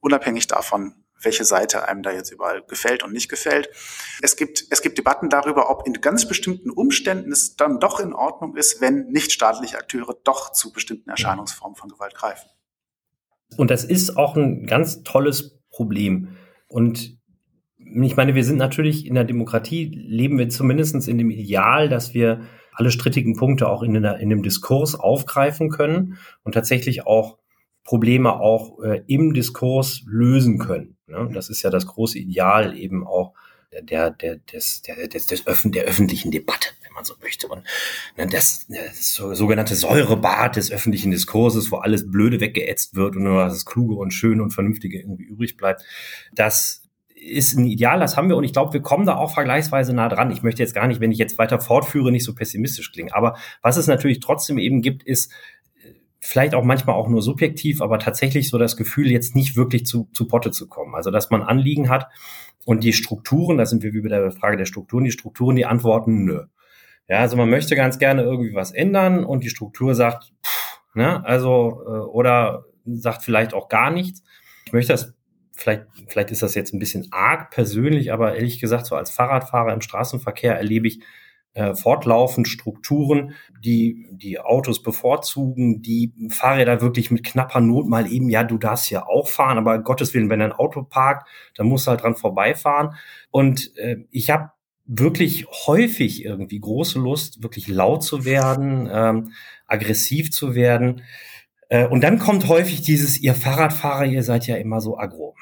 unabhängig 0.00 0.46
davon, 0.46 0.94
welche 1.22 1.44
Seite 1.44 1.86
einem 1.86 2.02
da 2.02 2.12
jetzt 2.12 2.30
überall 2.30 2.62
gefällt 2.62 3.02
und 3.02 3.12
nicht 3.12 3.28
gefällt. 3.28 3.68
Es 4.22 4.36
gibt, 4.36 4.64
es 4.70 4.82
gibt 4.82 4.98
Debatten 4.98 5.28
darüber, 5.28 5.70
ob 5.70 5.86
in 5.86 5.94
ganz 5.94 6.26
bestimmten 6.26 6.70
Umständen 6.70 7.32
es 7.32 7.56
dann 7.56 7.78
doch 7.78 8.00
in 8.00 8.12
Ordnung 8.12 8.56
ist, 8.56 8.80
wenn 8.80 9.08
nichtstaatliche 9.08 9.78
Akteure 9.78 10.14
doch 10.24 10.52
zu 10.52 10.72
bestimmten 10.72 11.10
Erscheinungsformen 11.10 11.76
von 11.76 11.90
Gewalt 11.90 12.14
greifen. 12.14 12.48
Und 13.56 13.70
das 13.70 13.84
ist 13.84 14.16
auch 14.16 14.36
ein 14.36 14.66
ganz 14.66 15.02
tolles 15.02 15.60
Problem. 15.70 16.36
Und 16.68 17.18
ich 17.76 18.16
meine, 18.16 18.34
wir 18.34 18.44
sind 18.44 18.56
natürlich 18.56 19.06
in 19.06 19.14
der 19.14 19.24
Demokratie, 19.24 19.86
leben 19.86 20.38
wir 20.38 20.48
zumindest 20.48 21.08
in 21.08 21.18
dem 21.18 21.30
Ideal, 21.30 21.88
dass 21.88 22.14
wir 22.14 22.42
alle 22.72 22.90
strittigen 22.90 23.34
Punkte 23.34 23.68
auch 23.68 23.82
in, 23.82 23.94
in 23.94 24.30
dem 24.30 24.42
Diskurs 24.42 24.94
aufgreifen 24.94 25.70
können 25.70 26.18
und 26.44 26.52
tatsächlich 26.52 27.06
auch 27.06 27.38
Probleme 27.84 28.38
auch 28.40 28.80
äh, 28.80 29.02
im 29.06 29.32
Diskurs 29.32 30.02
lösen 30.06 30.58
können. 30.58 30.96
Ne? 31.06 31.30
Das 31.32 31.50
ist 31.50 31.62
ja 31.62 31.70
das 31.70 31.86
große 31.86 32.18
Ideal 32.18 32.76
eben 32.76 33.06
auch 33.06 33.34
der, 33.72 34.10
der, 34.10 34.36
des, 34.36 34.82
der, 34.82 35.08
des, 35.08 35.26
des 35.26 35.46
Öffn 35.46 35.72
der 35.72 35.84
öffentlichen 35.84 36.30
Debatte, 36.30 36.70
wenn 36.82 36.92
man 36.92 37.04
so 37.04 37.14
möchte. 37.22 37.46
Und 37.46 37.62
ne, 38.16 38.26
das, 38.26 38.66
das 38.68 39.14
sogenannte 39.14 39.76
Säurebad 39.76 40.56
des 40.56 40.72
öffentlichen 40.72 41.10
Diskurses, 41.10 41.70
wo 41.70 41.76
alles 41.76 42.10
Blöde 42.10 42.40
weggeätzt 42.40 42.96
wird 42.96 43.16
und 43.16 43.22
nur 43.22 43.44
das 43.44 43.64
Kluge 43.64 43.94
und 43.94 44.12
Schöne 44.12 44.42
und 44.42 44.50
Vernünftige 44.50 44.98
irgendwie 44.98 45.24
übrig 45.24 45.56
bleibt, 45.56 45.84
das 46.34 46.82
ist 47.14 47.56
ein 47.56 47.66
Ideal, 47.66 48.00
das 48.00 48.16
haben 48.16 48.28
wir 48.28 48.36
und 48.36 48.44
ich 48.44 48.52
glaube, 48.54 48.72
wir 48.72 48.80
kommen 48.80 49.04
da 49.04 49.16
auch 49.16 49.34
vergleichsweise 49.34 49.92
nah 49.92 50.08
dran. 50.08 50.30
Ich 50.30 50.42
möchte 50.42 50.62
jetzt 50.62 50.74
gar 50.74 50.86
nicht, 50.86 51.00
wenn 51.00 51.12
ich 51.12 51.18
jetzt 51.18 51.38
weiter 51.38 51.60
fortführe, 51.60 52.10
nicht 52.10 52.24
so 52.24 52.34
pessimistisch 52.34 52.92
klingen. 52.92 53.12
Aber 53.12 53.36
was 53.62 53.76
es 53.76 53.86
natürlich 53.86 54.20
trotzdem 54.20 54.58
eben 54.58 54.80
gibt, 54.80 55.02
ist 55.02 55.30
vielleicht 56.20 56.54
auch 56.54 56.64
manchmal 56.64 56.96
auch 56.96 57.08
nur 57.08 57.22
subjektiv, 57.22 57.80
aber 57.80 57.98
tatsächlich 57.98 58.50
so 58.50 58.58
das 58.58 58.76
Gefühl, 58.76 59.10
jetzt 59.10 59.34
nicht 59.34 59.56
wirklich 59.56 59.86
zu, 59.86 60.08
zu 60.12 60.28
Potte 60.28 60.50
zu 60.50 60.68
kommen. 60.68 60.94
Also, 60.94 61.10
dass 61.10 61.30
man 61.30 61.42
Anliegen 61.42 61.88
hat 61.88 62.08
und 62.64 62.84
die 62.84 62.92
Strukturen, 62.92 63.56
da 63.56 63.66
sind 63.66 63.82
wir 63.82 63.92
wie 63.94 64.02
bei 64.02 64.08
der 64.08 64.30
Frage 64.30 64.56
der 64.56 64.66
Strukturen, 64.66 65.04
die 65.04 65.10
Strukturen, 65.10 65.56
die 65.56 65.66
antworten, 65.66 66.24
nö. 66.24 66.44
Ja, 67.08 67.18
also 67.18 67.36
man 67.36 67.50
möchte 67.50 67.74
ganz 67.74 67.98
gerne 67.98 68.22
irgendwie 68.22 68.54
was 68.54 68.70
ändern 68.70 69.24
und 69.24 69.42
die 69.42 69.50
Struktur 69.50 69.94
sagt, 69.94 70.32
pff, 70.44 70.80
ne, 70.94 71.24
also, 71.24 71.82
äh, 71.86 71.90
oder 71.90 72.66
sagt 72.84 73.22
vielleicht 73.22 73.54
auch 73.54 73.68
gar 73.68 73.90
nichts. 73.90 74.22
Ich 74.66 74.72
möchte 74.72 74.92
das 74.92 75.14
vielleicht, 75.52 75.86
vielleicht 76.08 76.30
ist 76.30 76.42
das 76.42 76.54
jetzt 76.54 76.72
ein 76.72 76.78
bisschen 76.78 77.08
arg 77.10 77.50
persönlich, 77.50 78.12
aber 78.12 78.36
ehrlich 78.36 78.60
gesagt, 78.60 78.86
so 78.86 78.94
als 78.94 79.10
Fahrradfahrer 79.10 79.72
im 79.72 79.80
Straßenverkehr 79.80 80.56
erlebe 80.56 80.88
ich 80.88 81.00
äh, 81.54 81.74
fortlaufend 81.74 82.48
Strukturen, 82.48 83.34
die 83.64 84.06
die 84.12 84.38
Autos 84.38 84.82
bevorzugen, 84.82 85.82
die 85.82 86.12
Fahrräder 86.30 86.80
wirklich 86.80 87.10
mit 87.10 87.24
knapper 87.24 87.60
Not 87.60 87.88
mal 87.88 88.10
eben, 88.10 88.28
ja, 88.30 88.44
du 88.44 88.56
darfst 88.56 88.90
ja 88.90 89.06
auch 89.06 89.28
fahren, 89.28 89.58
aber 89.58 89.78
Gottes 89.80 90.14
Willen, 90.14 90.30
wenn 90.30 90.42
ein 90.42 90.52
Auto 90.52 90.82
parkt, 90.82 91.28
dann 91.56 91.66
musst 91.66 91.86
du 91.86 91.90
halt 91.90 92.02
dran 92.02 92.14
vorbeifahren. 92.14 92.94
Und 93.30 93.76
äh, 93.78 93.96
ich 94.10 94.30
habe 94.30 94.50
wirklich 94.86 95.46
häufig 95.66 96.24
irgendwie 96.24 96.60
große 96.60 96.98
Lust, 96.98 97.42
wirklich 97.42 97.68
laut 97.68 98.02
zu 98.02 98.24
werden, 98.24 98.88
ähm, 98.92 99.32
aggressiv 99.66 100.32
zu 100.32 100.54
werden. 100.54 101.02
Äh, 101.68 101.86
und 101.86 102.02
dann 102.02 102.18
kommt 102.18 102.48
häufig 102.48 102.82
dieses, 102.82 103.20
ihr 103.20 103.34
Fahrradfahrer, 103.34 104.06
ihr 104.06 104.22
seid 104.22 104.46
ja 104.46 104.56
immer 104.56 104.80
so 104.80 104.98
aggro. 104.98 105.36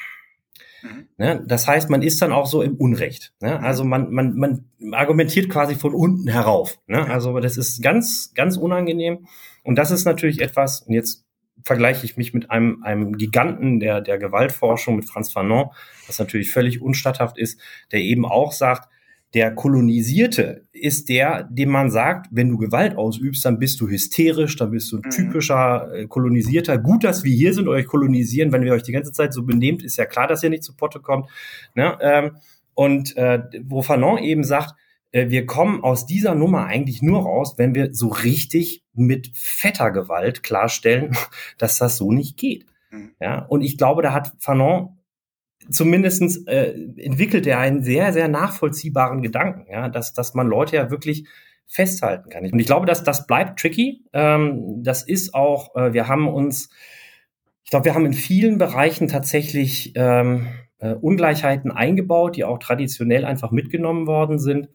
Mhm. 0.83 1.09
Ne? 1.17 1.43
Das 1.47 1.67
heißt, 1.67 1.91
man 1.91 2.03
ist 2.03 2.21
dann 2.23 2.33
auch 2.33 2.47
so 2.47 2.63
im 2.63 2.77
Unrecht. 2.77 3.33
Ne? 3.41 3.59
Mhm. 3.59 3.65
Also 3.65 3.85
man, 3.85 4.13
man, 4.13 4.37
man 4.37 4.65
argumentiert 4.93 5.49
quasi 5.49 5.75
von 5.75 5.95
unten 5.95 6.29
herauf. 6.29 6.79
Ne? 6.87 7.07
Also 7.09 7.39
das 7.41 7.57
ist 7.57 7.83
ganz, 7.83 8.33
ganz 8.35 8.57
unangenehm. 8.57 9.27
Und 9.65 9.77
das 9.77 9.91
ist 9.91 10.05
natürlich 10.05 10.41
etwas, 10.41 10.83
und 10.83 10.95
jetzt 10.95 11.25
vergleiche 11.65 12.05
ich 12.05 12.17
mich 12.17 12.33
mit 12.35 12.51
einem, 12.51 12.83
einem 12.83 13.17
Giganten 13.17 13.81
der, 13.81 14.01
der 14.01 14.19
Gewaltforschung, 14.19 14.97
mit 14.97 15.09
Franz 15.09 15.33
Fanon, 15.33 15.71
was 16.07 16.19
natürlich 16.19 16.51
völlig 16.51 16.81
unstatthaft 16.81 17.39
ist, 17.39 17.61
der 17.93 18.01
eben 18.01 18.25
auch 18.25 18.53
sagt, 18.53 18.89
Der 19.35 19.55
Kolonisierte 19.55 20.63
ist 20.73 21.09
der, 21.09 21.45
dem 21.51 21.69
man 21.69 21.91
sagt, 21.91 22.29
wenn 22.31 22.49
du 22.49 22.57
Gewalt 22.57 22.97
ausübst, 22.97 23.45
dann 23.45 23.59
bist 23.59 23.81
du 23.81 23.89
hysterisch, 23.89 24.57
dann 24.57 24.71
bist 24.71 24.91
du 24.91 24.97
ein 24.97 25.03
mhm. 25.05 25.11
typischer 25.11 25.93
äh, 25.93 26.07
Kolonisierter. 26.07 26.79
Gut, 26.79 27.05
dass 27.05 27.25
wir 27.25 27.35
hier 27.35 27.53
sind, 27.53 27.69
euch 27.69 27.87
kolonisieren. 27.87 28.53
Wenn 28.53 28.63
wir 28.63 28.73
euch 28.73 28.85
die 28.85 28.93
ganze 28.93 29.13
Zeit 29.13 29.35
so 29.35 29.43
benehmt, 29.43 29.83
ist 29.83 29.97
ja 29.97 30.07
klar, 30.07 30.27
dass 30.27 30.43
ihr 30.43 30.51
nicht 30.51 30.65
zu 30.65 30.75
Potte 30.75 31.01
kommt. 31.01 31.29
Ne? 31.75 31.99
Ähm, 32.01 32.31
und 32.75 33.17
äh, 33.17 33.43
wo 33.65 33.83
Fanon 33.83 34.19
eben 34.19 34.45
sagt, 34.45 34.75
äh, 35.13 35.31
wir 35.31 35.47
kommen 35.47 35.83
aus 35.83 36.07
dieser 36.07 36.35
Nummer 36.35 36.67
eigentlich 36.67 37.03
nur 37.03 37.23
raus, 37.23 37.55
wenn 37.57 37.75
wir 37.75 37.95
so 37.95 38.09
richtig 38.09 38.85
mit 38.95 39.31
fetter 39.35 39.91
Gewalt 39.91 40.43
klarstellen, 40.43 41.17
dass 41.59 41.79
das 41.79 41.97
so 41.97 42.13
nicht 42.13 42.37
geht. 42.37 42.67
Mhm. 42.91 43.13
Ja, 43.21 43.45
und 43.45 43.63
ich 43.63 43.77
glaube, 43.77 44.03
da 44.03 44.13
hat 44.13 44.33
Fanon 44.39 44.98
zumindestens 45.71 46.47
äh, 46.47 46.73
entwickelt 46.97 47.47
er 47.47 47.59
einen 47.59 47.83
sehr, 47.83 48.13
sehr 48.13 48.29
nachvollziehbaren 48.29 49.23
Gedanken, 49.23 49.67
ja, 49.71 49.89
dass, 49.89 50.13
dass 50.13 50.35
man 50.35 50.47
Leute 50.47 50.77
ja 50.77 50.91
wirklich 50.91 51.27
festhalten 51.67 52.31
kann. 52.31 52.45
Und 52.45 52.59
ich 52.59 52.67
glaube, 52.67 52.87
dass 52.87 53.05
das 53.05 53.27
bleibt 53.27 53.61
tricky. 53.61 54.05
Ähm, 54.13 54.83
das 54.83 55.03
ist 55.03 55.35
auch, 55.35 55.77
äh, 55.77 55.93
wir 55.93 56.09
haben 56.09 56.29
uns, 56.29 56.71
ich 57.65 57.71
glaube, 57.71 57.85
wir 57.85 57.95
haben 57.95 58.07
in 58.07 58.15
vielen 58.15 58.57
Bereichen 58.57 59.09
tatsächlich 59.09 59.93
ähm, 59.95 60.49
äh, 60.79 60.95
Ungleichheiten 60.95 61.71
eingebaut, 61.71 62.37
die 62.37 62.45
auch 62.45 62.59
traditionell 62.59 63.25
einfach 63.25 63.51
mitgenommen 63.51 64.07
worden 64.07 64.39
sind. 64.39 64.69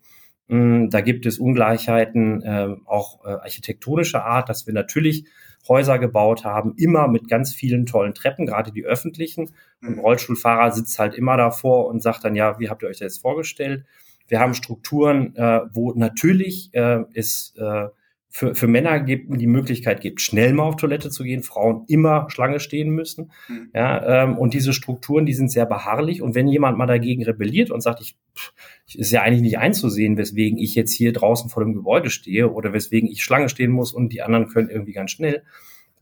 Ähm, 0.50 0.90
da 0.92 1.02
gibt 1.02 1.26
es 1.26 1.40
Ungleichheiten 1.40 2.44
äh, 2.44 2.76
auch 2.86 3.26
äh, 3.26 3.30
architektonischer 3.30 4.24
Art, 4.24 4.50
dass 4.50 4.68
wir 4.68 4.74
natürlich 4.74 5.26
Häuser 5.68 6.00
gebaut 6.00 6.44
haben, 6.44 6.76
immer 6.78 7.08
mit 7.08 7.28
ganz 7.28 7.54
vielen 7.54 7.86
tollen 7.86 8.14
Treppen, 8.14 8.46
gerade 8.46 8.72
die 8.72 8.84
öffentlichen. 8.84 9.52
Und 9.82 9.98
mhm. 9.98 10.00
Rollstuhlfahrer 10.00 10.72
sitzt 10.72 11.00
halt 11.00 11.14
immer 11.16 11.38
davor 11.38 11.88
und 11.88 12.02
sagt 12.02 12.24
dann, 12.24 12.36
ja, 12.36 12.60
wie 12.60 12.70
habt 12.70 12.84
ihr 12.84 12.90
euch 12.90 13.00
das 13.00 13.18
vorgestellt? 13.18 13.86
Wir 14.28 14.40
haben 14.40 14.54
Strukturen, 14.54 15.36
äh, 15.36 15.62
wo 15.72 15.94
natürlich 15.94 16.70
äh, 16.74 17.04
es 17.14 17.54
äh, 17.58 17.88
für, 18.36 18.56
für 18.56 18.68
Männer 18.68 19.00
gibt, 19.00 19.40
die 19.40 19.46
Möglichkeit 19.46 20.02
gibt, 20.02 20.20
schnell 20.20 20.54
mal 20.54 20.64
auf 20.64 20.76
Toilette 20.76 21.12
zu 21.12 21.24
gehen, 21.24 21.44
Frauen 21.44 21.86
immer 21.88 22.26
Schlange 22.32 22.60
stehen 22.60 22.90
müssen. 22.90 23.32
Mhm. 23.48 23.70
Ja, 23.76 24.24
ähm, 24.24 24.40
und 24.40 24.56
diese 24.56 24.74
Strukturen, 24.74 25.28
die 25.28 25.36
sind 25.36 25.52
sehr 25.52 25.68
beharrlich. 25.68 26.24
Und 26.24 26.34
wenn 26.34 26.48
jemand 26.48 26.76
mal 26.76 26.88
dagegen 26.88 27.24
rebelliert 27.24 27.70
und 27.70 27.82
sagt, 27.82 28.02
ich, 28.02 28.18
pff, 28.36 28.54
ist 28.96 29.12
ja 29.12 29.22
eigentlich 29.22 29.44
nicht 29.44 29.60
einzusehen, 29.60 30.18
weswegen 30.18 30.58
ich 30.58 30.74
jetzt 30.74 30.94
hier 30.94 31.14
draußen 31.14 31.52
vor 31.52 31.64
dem 31.64 31.76
Gebäude 31.76 32.10
stehe 32.10 32.52
oder 32.52 32.74
weswegen 32.74 33.08
ich 33.08 33.24
Schlange 33.24 33.50
stehen 33.50 33.70
muss 33.70 33.94
und 33.94 34.12
die 34.12 34.24
anderen 34.24 34.48
können 34.48 34.72
irgendwie 34.72 34.94
ganz 34.94 35.12
schnell, 35.12 35.44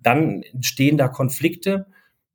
dann 0.01 0.41
entstehen 0.53 0.95
da 0.95 1.09
Konflikte, 1.09 1.87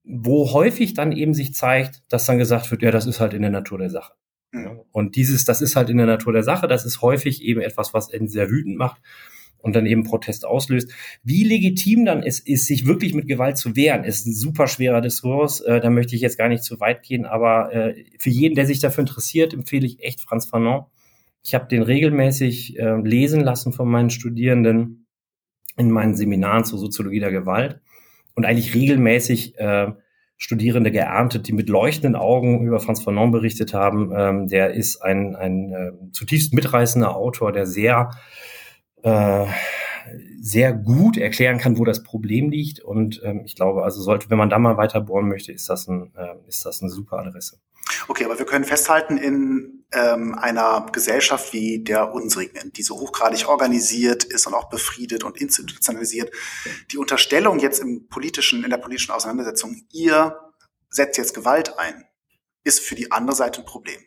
wo 0.05 0.53
häufig 0.53 0.93
dann 0.93 1.11
eben 1.11 1.33
sich 1.33 1.55
zeigt, 1.55 2.03
dass 2.11 2.27
dann 2.27 2.37
gesagt 2.37 2.71
wird, 2.71 2.83
ja, 2.83 2.91
das 2.91 3.07
ist 3.07 3.19
halt 3.19 3.33
in 3.33 3.41
der 3.41 3.51
Natur 3.51 3.79
der 3.79 3.89
Sache. 3.89 4.13
Mhm. 4.53 4.83
Und 4.93 5.17
dieses, 5.17 5.47
das 5.47 5.63
ist 5.63 5.75
halt 5.75 5.89
in 5.89 5.97
der 5.97 6.05
Natur 6.07 6.35
der 6.35 6.43
Sache, 6.43 6.69
das 6.69 6.85
ist 6.85 7.01
häufig 7.01 7.43
eben 7.43 7.63
etwas, 7.63 7.95
was 7.95 8.13
einen 8.13 8.29
sehr 8.29 8.51
wütend 8.51 8.77
macht 8.77 9.01
und 9.59 9.75
dann 9.75 9.87
eben 9.87 10.05
Protest 10.05 10.47
auslöst. 10.47 10.93
Wie 11.23 11.45
legitim 11.45 12.05
dann 12.05 12.23
es 12.23 12.41
ist, 12.41 12.67
sich 12.67 12.87
wirklich 12.87 13.15
mit 13.15 13.27
Gewalt 13.27 13.59
zu 13.59 13.77
wehren, 13.77 14.05
ist 14.05 14.27
ein 14.27 14.33
super 14.35 14.69
schwerer 14.69 15.01
Diskurs. 15.01 15.61
Äh, 15.61 15.81
da 15.81 15.91
möchte 15.91 16.15
ich 16.15 16.23
jetzt 16.23 16.39
gar 16.39 16.49
nicht 16.49 16.63
zu 16.63 16.81
weit 16.81 17.03
gehen, 17.03 17.25
aber 17.25 17.73
äh, 17.73 18.05
für 18.19 18.31
jeden, 18.31 18.55
der 18.55 18.67
sich 18.67 18.81
dafür 18.81 19.03
interessiert, 19.03 19.55
empfehle 19.55 19.87
ich 19.87 20.03
echt 20.03 20.21
Franz 20.21 20.47
Fanon. 20.47 20.85
Ich 21.45 21.55
habe 21.55 21.67
den 21.69 21.83
regelmäßig 21.83 22.79
äh, 22.79 23.01
lesen 23.03 23.41
lassen 23.41 23.73
von 23.73 23.89
meinen 23.89 24.11
Studierenden 24.11 25.07
in 25.77 25.91
meinen 25.91 26.15
Seminaren 26.15 26.65
zur 26.65 26.79
Soziologie 26.79 27.21
der 27.21 27.31
Gewalt 27.31 27.81
und 28.35 28.45
eigentlich 28.45 28.75
regelmäßig 28.75 29.59
äh, 29.59 29.93
Studierende 30.39 30.91
geerntet, 30.91 31.49
die 31.49 31.55
mit 31.55 31.69
leuchtenden 31.71 32.15
Augen 32.15 32.67
über 32.67 32.79
Franz 32.79 33.03
Fanon 33.03 33.31
berichtet 33.31 33.73
haben. 33.73 34.13
Ähm, 34.15 34.49
der 34.49 34.75
ist 34.75 35.03
ein, 35.03 35.35
ein 35.35 35.73
äh, 35.73 35.93
zutiefst 36.13 36.53
mitreißender 36.53 37.17
Autor, 37.17 37.53
der 37.53 37.67
sehr 37.67 38.11
äh, 39.07 39.47
sehr 40.41 40.73
gut 40.73 41.17
erklären 41.17 41.59
kann, 41.59 41.79
wo 41.79 41.85
das 41.85 42.03
Problem 42.03 42.51
liegt. 42.51 42.81
Und 42.81 43.21
ähm, 43.25 43.43
ich 43.45 43.55
glaube, 43.55 43.85
also 43.85 44.03
sollte, 44.03 44.31
wenn 44.31 44.39
man 44.39 44.51
da 44.51 44.59
mal 44.59 44.77
weiter 44.77 45.01
bohren 45.01 45.29
möchte, 45.29 45.53
ist 45.53 45.69
das, 45.69 45.87
ein, 45.87 46.13
äh, 46.17 46.35
ist 46.49 46.67
das 46.67 46.83
eine 46.83 46.91
super 46.91 47.19
Adresse. 47.19 47.61
Okay, 48.09 48.25
aber 48.25 48.37
wir 48.39 48.47
können 48.47 48.65
festhalten, 48.65 49.17
in 49.17 49.85
ähm, 49.93 50.35
einer 50.35 50.87
Gesellschaft 50.93 51.53
wie 51.53 51.85
der 51.85 52.13
unsrigen, 52.13 52.73
die 52.73 52.83
so 52.83 52.99
hochgradig 52.99 53.49
organisiert 53.49 54.25
ist 54.25 54.49
und 54.49 54.55
auch 54.55 54.69
befriedet 54.69 55.23
und 55.23 55.41
institutionalisiert, 55.41 56.33
die 56.91 56.99
Unterstellung 56.99 57.61
jetzt 57.61 57.81
im 57.81 58.09
politischen, 58.09 58.65
in 58.65 58.71
der 58.71 58.79
politischen 58.79 59.13
Auseinandersetzung, 59.13 59.83
ihr 59.93 60.37
setzt 60.91 61.17
jetzt 61.17 61.35
Gewalt 61.35 61.79
ein, 61.79 62.05
ist 62.65 62.81
für 62.81 62.97
die 62.97 63.13
andere 63.13 63.37
Seite 63.37 63.61
ein 63.61 63.67
Problem. 63.67 64.01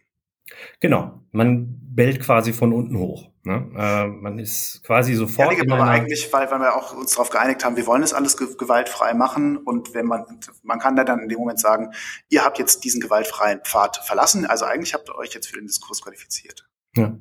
Genau, 0.81 1.21
man 1.31 1.88
bellt 1.99 2.21
quasi 2.21 2.53
von 2.53 2.71
unten 2.71 2.97
hoch. 2.97 3.29
Ne? 3.43 3.69
Äh, 3.75 4.07
man 4.07 4.39
ist 4.39 4.81
quasi 4.85 5.15
sofort. 5.15 5.51
Ja, 5.57 5.63
aber 5.69 5.83
eigentlich, 5.83 6.31
weil, 6.31 6.49
weil 6.49 6.61
wir 6.61 6.73
auch 6.73 6.95
uns 6.95 7.11
darauf 7.11 7.29
geeinigt 7.29 7.65
haben, 7.65 7.75
wir 7.75 7.85
wollen 7.87 8.03
das 8.03 8.13
alles 8.13 8.37
ge 8.37 8.47
gewaltfrei 8.57 9.13
machen 9.13 9.57
und 9.57 9.93
wenn 9.93 10.05
man, 10.05 10.23
man 10.63 10.79
kann 10.79 10.95
da 10.95 11.03
dann 11.03 11.19
in 11.19 11.27
dem 11.27 11.39
Moment 11.39 11.59
sagen, 11.59 11.91
ihr 12.29 12.45
habt 12.45 12.57
jetzt 12.57 12.85
diesen 12.85 13.01
gewaltfreien 13.01 13.59
Pfad 13.65 13.97
verlassen, 13.97 14.45
also 14.45 14.63
eigentlich 14.63 14.93
habt 14.93 15.09
ihr 15.09 15.15
euch 15.15 15.33
jetzt 15.33 15.47
für 15.47 15.57
den 15.57 15.67
Diskurs 15.67 16.01
qualifiziert. 16.01 16.69
Ja. 16.95 17.17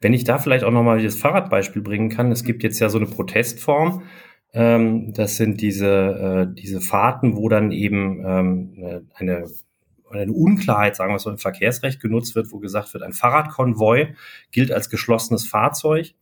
Wenn 0.00 0.14
ich 0.14 0.24
da 0.24 0.38
vielleicht 0.38 0.64
auch 0.64 0.72
nochmal 0.72 1.00
das 1.00 1.14
Fahrradbeispiel 1.14 1.82
bringen 1.82 2.08
kann, 2.08 2.32
es 2.32 2.42
gibt 2.42 2.64
jetzt 2.64 2.80
ja 2.80 2.88
so 2.88 2.98
eine 2.98 3.06
Protestform, 3.06 4.02
ähm, 4.52 5.12
das 5.12 5.36
sind 5.36 5.60
diese, 5.60 6.48
äh, 6.50 6.54
diese 6.60 6.80
Fahrten, 6.80 7.36
wo 7.36 7.48
dann 7.48 7.70
eben 7.70 8.24
ähm, 8.26 9.04
eine 9.14 9.46
eine 10.10 10.32
Unklarheit, 10.32 10.96
sagen 10.96 11.12
wir 11.12 11.18
so, 11.18 11.30
im 11.30 11.38
Verkehrsrecht 11.38 12.00
genutzt 12.00 12.34
wird, 12.34 12.52
wo 12.52 12.58
gesagt 12.58 12.92
wird, 12.94 13.02
ein 13.02 13.12
Fahrradkonvoi 13.12 14.14
gilt 14.50 14.72
als 14.72 14.90
geschlossenes 14.90 15.46
Fahrzeug 15.46 16.14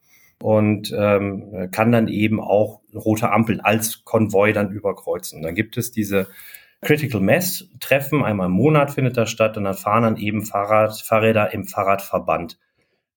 und 0.42 0.92
ähm, 0.96 1.68
kann 1.70 1.92
dann 1.92 2.08
eben 2.08 2.40
auch 2.40 2.80
rote 2.94 3.30
Ampeln 3.30 3.60
als 3.60 4.04
Konvoi 4.04 4.52
dann 4.52 4.70
überkreuzen. 4.70 5.42
Dann 5.42 5.54
gibt 5.54 5.76
es 5.76 5.92
diese 5.92 6.28
Critical 6.82 7.20
Mass 7.20 7.68
Treffen, 7.80 8.22
einmal 8.22 8.46
im 8.46 8.52
Monat 8.52 8.92
findet 8.92 9.16
das 9.16 9.30
statt 9.30 9.56
und 9.56 9.64
dann 9.64 9.74
fahren 9.74 10.02
dann 10.02 10.16
eben 10.16 10.44
Fahrrad, 10.44 11.00
Fahrräder 11.00 11.52
im 11.52 11.64
Fahrradverband 11.64 12.58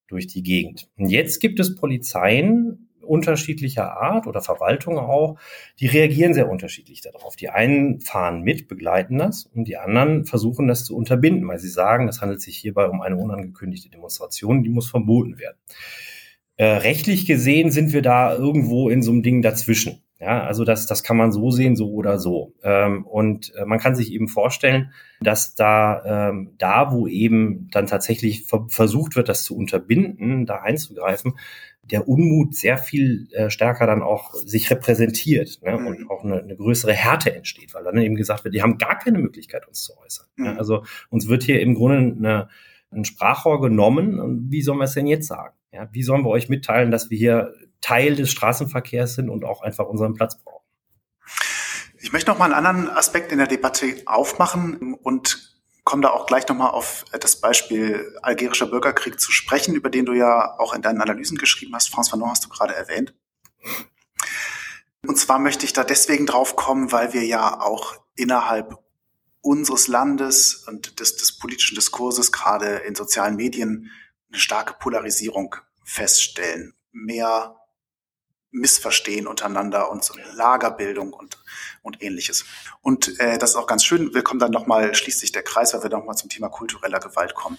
durch 0.08 0.28
die 0.28 0.44
Gegend. 0.44 0.90
Und 0.98 1.10
jetzt 1.10 1.40
gibt 1.40 1.60
es 1.60 1.76
Polizeien, 1.76 2.89
unterschiedlicher 3.10 3.98
Art 3.98 4.28
oder 4.28 4.42
Verwaltung 4.42 4.98
auch, 4.98 5.38
die 5.80 5.88
reagieren 5.88 6.34
sehr 6.34 6.50
unterschiedlich 6.50 7.02
darauf. 7.02 7.36
Die 7.36 7.50
einen 7.50 8.00
fahren 8.02 8.42
mit, 8.42 8.68
begleiten 8.68 9.18
das 9.18 9.46
und 9.54 9.68
die 9.68 9.78
anderen 9.78 10.26
versuchen 10.26 10.68
das 10.68 10.86
zu 10.86 10.96
unterbinden, 10.96 11.48
weil 11.48 11.60
sie 11.60 11.70
sagen, 11.70 12.08
es 12.08 12.22
handelt 12.22 12.42
sich 12.42 12.58
hierbei 12.58 12.88
um 12.88 13.02
eine 13.02 13.18
unangekündigte 13.18 13.90
Demonstration, 13.90 14.64
die 14.64 14.70
muss 14.70 14.90
verboten 14.90 15.40
werden. 15.40 15.58
Äh, 16.58 16.66
rechtlich 16.66 17.26
gesehen 17.26 17.72
sind 17.72 17.94
wir 17.94 18.02
da 18.02 18.36
irgendwo 18.36 18.90
in 18.90 19.02
so 19.02 19.12
einem 19.12 19.24
Ding 19.24 19.42
dazwischen. 19.42 20.04
Ja, 20.20 20.44
also 20.44 20.66
das, 20.66 20.86
das 20.86 21.02
kann 21.02 21.16
man 21.16 21.32
so 21.32 21.50
sehen, 21.50 21.78
so 21.78 21.94
oder 21.94 22.20
so. 22.20 22.54
Ähm, 22.62 23.06
und 23.06 23.56
äh, 23.56 23.64
man 23.64 23.80
kann 23.80 23.96
sich 23.96 24.12
eben 24.12 24.28
vorstellen, 24.28 24.92
dass 25.22 25.56
da, 25.56 26.30
ähm, 26.30 26.56
da, 26.58 26.92
wo 26.92 27.08
eben 27.08 27.70
dann 27.72 27.88
tatsächlich 27.88 28.44
ver 28.44 28.66
versucht 28.68 29.16
wird, 29.16 29.30
das 29.30 29.46
zu 29.46 29.56
unterbinden, 29.56 30.46
da 30.46 30.58
einzugreifen, 30.58 31.40
der 31.92 32.08
Unmut 32.08 32.56
sehr 32.56 32.78
viel 32.78 33.28
äh, 33.34 33.50
stärker 33.50 33.88
dann 33.88 34.02
auch 34.02 34.34
sich 34.34 34.70
repräsentiert 34.70 35.60
ne? 35.62 35.78
Mhm. 35.78 35.88
und 35.88 36.10
auch 36.10 36.24
eine, 36.24 36.42
eine, 36.42 36.56
größere 36.56 36.94
Härte 36.94 37.34
entsteht, 37.34 37.74
weil 37.74 37.84
dann 37.84 37.98
eben 37.98 38.16
gesagt 38.16 38.44
wird, 38.44 38.54
die 38.54 38.62
haben 38.62 38.78
gar 38.78 38.98
keine 38.98 39.18
Möglichkeit, 39.18 39.68
uns 39.68 39.84
zu 39.84 39.98
äußern. 39.98 40.28
Mhm. 40.36 40.46
Ja? 40.46 40.56
Also 40.56 40.84
uns 41.10 41.28
wird 41.28 41.44
hier 41.44 41.62
im 41.62 41.76
Grunde 41.76 41.98
eine, 41.98 42.50
ein 42.92 43.06
Sprachrohr 43.06 43.62
genommen 43.62 44.20
und 44.20 44.52
wie 44.52 44.62
sollen 44.62 44.80
wir 44.80 44.86
es 44.86 44.94
denn 44.94 45.08
jetzt 45.08 45.28
sagen? 45.28 45.56
Ja? 45.72 45.90
Wie 45.92 46.04
sollen 46.04 46.24
wir 46.24 46.30
euch 46.30 46.50
mitteilen, 46.50 46.92
dass 46.92 47.10
wir 47.10 47.18
hier 47.18 47.54
Teil 47.82 48.16
des 48.16 48.32
Straßenverkehrs 48.32 49.16
sind 49.16 49.30
und 49.30 49.44
auch 49.44 49.62
einfach 49.62 49.88
unseren 49.88 50.14
Platz 50.14 50.42
brauchen? 50.42 50.66
Ich 52.02 52.14
möchte 52.14 52.32
noch 52.32 52.40
mal 52.40 52.54
einen 52.54 52.66
anderen 52.66 52.90
Aspekt 52.90 53.32
in 53.32 53.40
der 53.40 53.48
Debatte 53.48 53.86
aufmachen 54.06 54.94
und 54.94 55.59
komme 55.90 56.04
da 56.04 56.12
auch 56.12 56.28
gleich 56.28 56.48
nochmal 56.48 56.70
auf 56.70 57.04
das 57.20 57.42
Beispiel 57.42 58.16
algerischer 58.22 58.68
Bürgerkrieg 58.68 59.20
zu 59.20 59.32
sprechen, 59.32 59.74
über 59.74 59.90
den 59.90 60.06
du 60.06 60.14
ja 60.14 60.60
auch 60.60 60.76
in 60.76 60.84
deinen 60.84 61.02
Analysen 61.02 61.36
geschrieben 61.36 61.74
hast. 61.74 61.92
François 61.92 62.12
Fanon 62.12 62.30
hast 62.30 62.46
du 62.46 62.50
gerade 62.50 62.76
erwähnt. 62.76 63.16
Und 65.08 65.18
zwar 65.18 65.40
möchte 65.40 65.66
ich 65.66 65.74
da 65.74 65.84
deswegen 65.84 66.28
drauf 66.28 66.56
kommen, 66.56 66.92
weil 66.92 67.14
wir 67.14 67.26
ja 67.26 67.60
auch 67.60 67.96
innerhalb 68.16 68.78
unseres 69.42 69.88
Landes 69.88 70.68
und 70.68 71.00
des, 71.00 71.18
des 71.18 71.40
politischen 71.40 71.74
Diskurses 71.74 72.32
gerade 72.32 72.68
in 72.86 72.94
sozialen 72.94 73.36
Medien 73.36 73.90
eine 74.32 74.40
starke 74.40 74.76
Polarisierung 74.76 75.56
feststellen. 75.84 76.76
Mehr 76.92 77.59
Missverstehen 78.52 79.28
untereinander 79.28 79.92
und 79.92 80.04
so 80.04 80.16
Lagerbildung 80.34 81.14
und, 81.14 81.38
und 81.84 82.02
ähnliches. 82.02 82.46
Und 82.82 83.20
äh, 83.20 83.38
das 83.38 83.52
ist 83.52 83.56
auch 83.56 83.68
ganz 83.68 83.84
schön. 83.84 84.14
Wir 84.14 84.24
kommen 84.24 84.40
dann 84.40 84.52
nochmal, 84.52 84.96
schließt 84.96 85.20
sich 85.20 85.32
der 85.32 85.44
Kreis, 85.44 85.74
weil 85.74 85.84
wir 85.84 85.90
nochmal 85.90 86.16
zum 86.16 86.30
Thema 86.30 86.50
kultureller 86.50 87.00
Gewalt 87.00 87.36
kommen. 87.36 87.58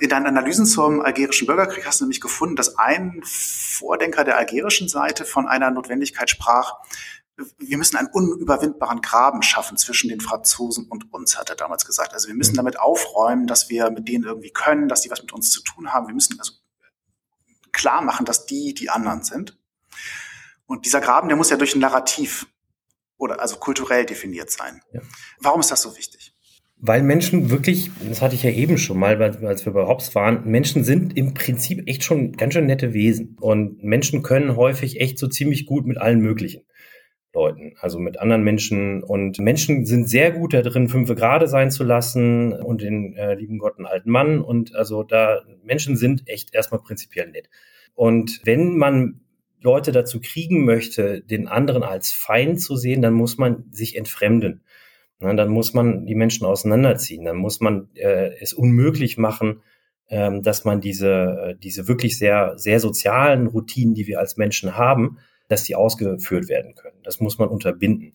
In 0.00 0.08
deinen 0.08 0.26
Analysen 0.26 0.66
zum 0.66 1.00
algerischen 1.00 1.46
Bürgerkrieg 1.46 1.86
hast 1.86 2.00
du 2.00 2.04
nämlich 2.04 2.20
gefunden, 2.20 2.56
dass 2.56 2.78
ein 2.78 3.20
Vordenker 3.24 4.24
der 4.24 4.36
algerischen 4.36 4.88
Seite 4.88 5.24
von 5.24 5.48
einer 5.48 5.70
Notwendigkeit 5.70 6.30
sprach, 6.30 6.76
wir 7.58 7.78
müssen 7.78 7.96
einen 7.96 8.08
unüberwindbaren 8.08 9.00
Graben 9.00 9.42
schaffen 9.42 9.76
zwischen 9.76 10.08
den 10.08 10.20
Franzosen 10.20 10.86
und 10.88 11.12
uns, 11.12 11.38
hat 11.38 11.50
er 11.50 11.56
damals 11.56 11.84
gesagt. 11.84 12.12
Also 12.12 12.28
wir 12.28 12.34
müssen 12.34 12.52
mhm. 12.52 12.58
damit 12.58 12.80
aufräumen, 12.80 13.46
dass 13.46 13.68
wir 13.70 13.90
mit 13.90 14.08
denen 14.08 14.24
irgendwie 14.24 14.50
können, 14.50 14.88
dass 14.88 15.02
die 15.02 15.10
was 15.10 15.22
mit 15.22 15.32
uns 15.32 15.50
zu 15.50 15.62
tun 15.62 15.92
haben. 15.92 16.08
Wir 16.08 16.14
müssen 16.14 16.38
also 16.38 16.52
klar 17.72 18.02
machen, 18.02 18.26
dass 18.26 18.46
die 18.46 18.74
die 18.74 18.90
anderen 18.90 19.22
sind. 19.22 19.57
Und 20.68 20.84
dieser 20.84 21.00
Graben, 21.00 21.28
der 21.28 21.36
muss 21.36 21.50
ja 21.50 21.56
durch 21.56 21.74
ein 21.74 21.80
Narrativ 21.80 22.46
oder 23.16 23.40
also 23.40 23.56
kulturell 23.56 24.04
definiert 24.04 24.50
sein. 24.50 24.82
Ja. 24.92 25.00
Warum 25.40 25.60
ist 25.60 25.70
das 25.70 25.82
so 25.82 25.96
wichtig? 25.96 26.34
Weil 26.76 27.02
Menschen 27.02 27.50
wirklich, 27.50 27.90
das 28.06 28.22
hatte 28.22 28.36
ich 28.36 28.44
ja 28.44 28.50
eben 28.50 28.78
schon 28.78 28.98
mal, 28.98 29.20
als 29.20 29.64
wir 29.64 29.72
bei 29.72 29.86
Hobbes 29.86 30.14
waren, 30.14 30.44
Menschen 30.44 30.84
sind 30.84 31.16
im 31.16 31.34
Prinzip 31.34 31.88
echt 31.88 32.04
schon 32.04 32.32
ganz 32.32 32.54
schön 32.54 32.66
nette 32.66 32.92
Wesen. 32.92 33.36
Und 33.40 33.82
Menschen 33.82 34.22
können 34.22 34.54
häufig 34.56 35.00
echt 35.00 35.18
so 35.18 35.26
ziemlich 35.26 35.66
gut 35.66 35.86
mit 35.86 35.98
allen 35.98 36.20
möglichen 36.20 36.62
Leuten, 37.32 37.74
also 37.80 37.98
mit 37.98 38.20
anderen 38.20 38.44
Menschen. 38.44 39.02
Und 39.02 39.38
Menschen 39.38 39.86
sind 39.86 40.08
sehr 40.08 40.30
gut 40.30 40.52
da 40.52 40.60
drin, 40.60 40.88
fünfe 40.88 41.14
gerade 41.14 41.48
sein 41.48 41.70
zu 41.70 41.82
lassen 41.82 42.52
und 42.52 42.82
den 42.82 43.14
äh, 43.16 43.34
lieben 43.34 43.58
Gott 43.58 43.78
einen 43.78 43.86
alten 43.86 44.10
Mann. 44.10 44.40
Und 44.40 44.74
also 44.76 45.02
da, 45.02 45.40
Menschen 45.64 45.96
sind 45.96 46.28
echt 46.28 46.54
erstmal 46.54 46.82
prinzipiell 46.82 47.28
nett. 47.30 47.48
Und 47.94 48.42
wenn 48.44 48.76
man 48.76 49.22
Leute 49.60 49.92
dazu 49.92 50.20
kriegen 50.20 50.64
möchte, 50.64 51.20
den 51.22 51.48
anderen 51.48 51.82
als 51.82 52.12
Feind 52.12 52.60
zu 52.60 52.76
sehen, 52.76 53.02
dann 53.02 53.14
muss 53.14 53.38
man 53.38 53.64
sich 53.70 53.96
entfremden. 53.96 54.62
Na, 55.20 55.34
dann 55.34 55.48
muss 55.48 55.74
man 55.74 56.06
die 56.06 56.14
Menschen 56.14 56.46
auseinanderziehen. 56.46 57.24
Dann 57.24 57.36
muss 57.36 57.60
man 57.60 57.88
äh, 57.94 58.30
es 58.40 58.52
unmöglich 58.52 59.18
machen, 59.18 59.62
ähm, 60.08 60.42
dass 60.42 60.64
man 60.64 60.80
diese, 60.80 61.10
äh, 61.10 61.54
diese 61.56 61.88
wirklich 61.88 62.18
sehr, 62.18 62.54
sehr 62.56 62.78
sozialen 62.78 63.48
Routinen, 63.48 63.94
die 63.94 64.06
wir 64.06 64.20
als 64.20 64.36
Menschen 64.36 64.76
haben, 64.76 65.18
dass 65.48 65.64
die 65.64 65.74
ausgeführt 65.74 66.48
werden 66.48 66.74
können. 66.74 66.98
Das 67.02 67.20
muss 67.20 67.38
man 67.38 67.48
unterbinden. 67.48 68.12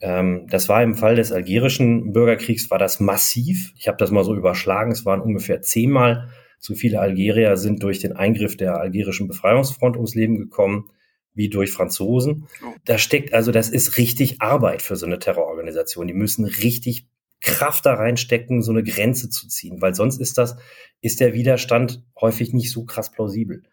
Ähm, 0.00 0.46
das 0.50 0.68
war 0.68 0.82
im 0.82 0.96
Fall 0.96 1.14
des 1.14 1.30
algerischen 1.30 2.12
Bürgerkriegs, 2.12 2.70
war 2.70 2.78
das 2.78 2.98
massiv. 2.98 3.72
Ich 3.78 3.86
habe 3.86 3.98
das 3.98 4.10
mal 4.10 4.24
so 4.24 4.34
überschlagen. 4.34 4.90
Es 4.90 5.06
waren 5.06 5.20
ungefähr 5.20 5.62
zehnmal 5.62 6.28
so 6.62 6.76
viele 6.76 7.00
Algerier 7.00 7.56
sind 7.56 7.82
durch 7.82 7.98
den 7.98 8.12
Eingriff 8.12 8.56
der 8.56 8.76
algerischen 8.76 9.26
Befreiungsfront 9.26 9.96
ums 9.96 10.14
Leben 10.14 10.38
gekommen 10.38 10.88
wie 11.34 11.48
durch 11.48 11.72
Franzosen. 11.72 12.46
Oh. 12.64 12.72
Da 12.84 12.98
steckt, 12.98 13.34
also 13.34 13.50
das 13.50 13.68
ist 13.68 13.98
richtig 13.98 14.40
Arbeit 14.40 14.80
für 14.80 14.94
so 14.94 15.04
eine 15.04 15.18
Terrororganisation. 15.18 16.06
Die 16.06 16.14
müssen 16.14 16.44
richtig 16.44 17.08
Kraft 17.40 17.84
da 17.84 17.94
reinstecken, 17.94 18.62
so 18.62 18.70
eine 18.70 18.84
Grenze 18.84 19.28
zu 19.28 19.48
ziehen, 19.48 19.82
weil 19.82 19.96
sonst 19.96 20.20
ist 20.20 20.38
das, 20.38 20.56
ist 21.00 21.18
der 21.18 21.34
Widerstand 21.34 22.04
häufig 22.20 22.52
nicht 22.52 22.70
so 22.70 22.84
krass 22.84 23.10
plausibel. 23.10 23.64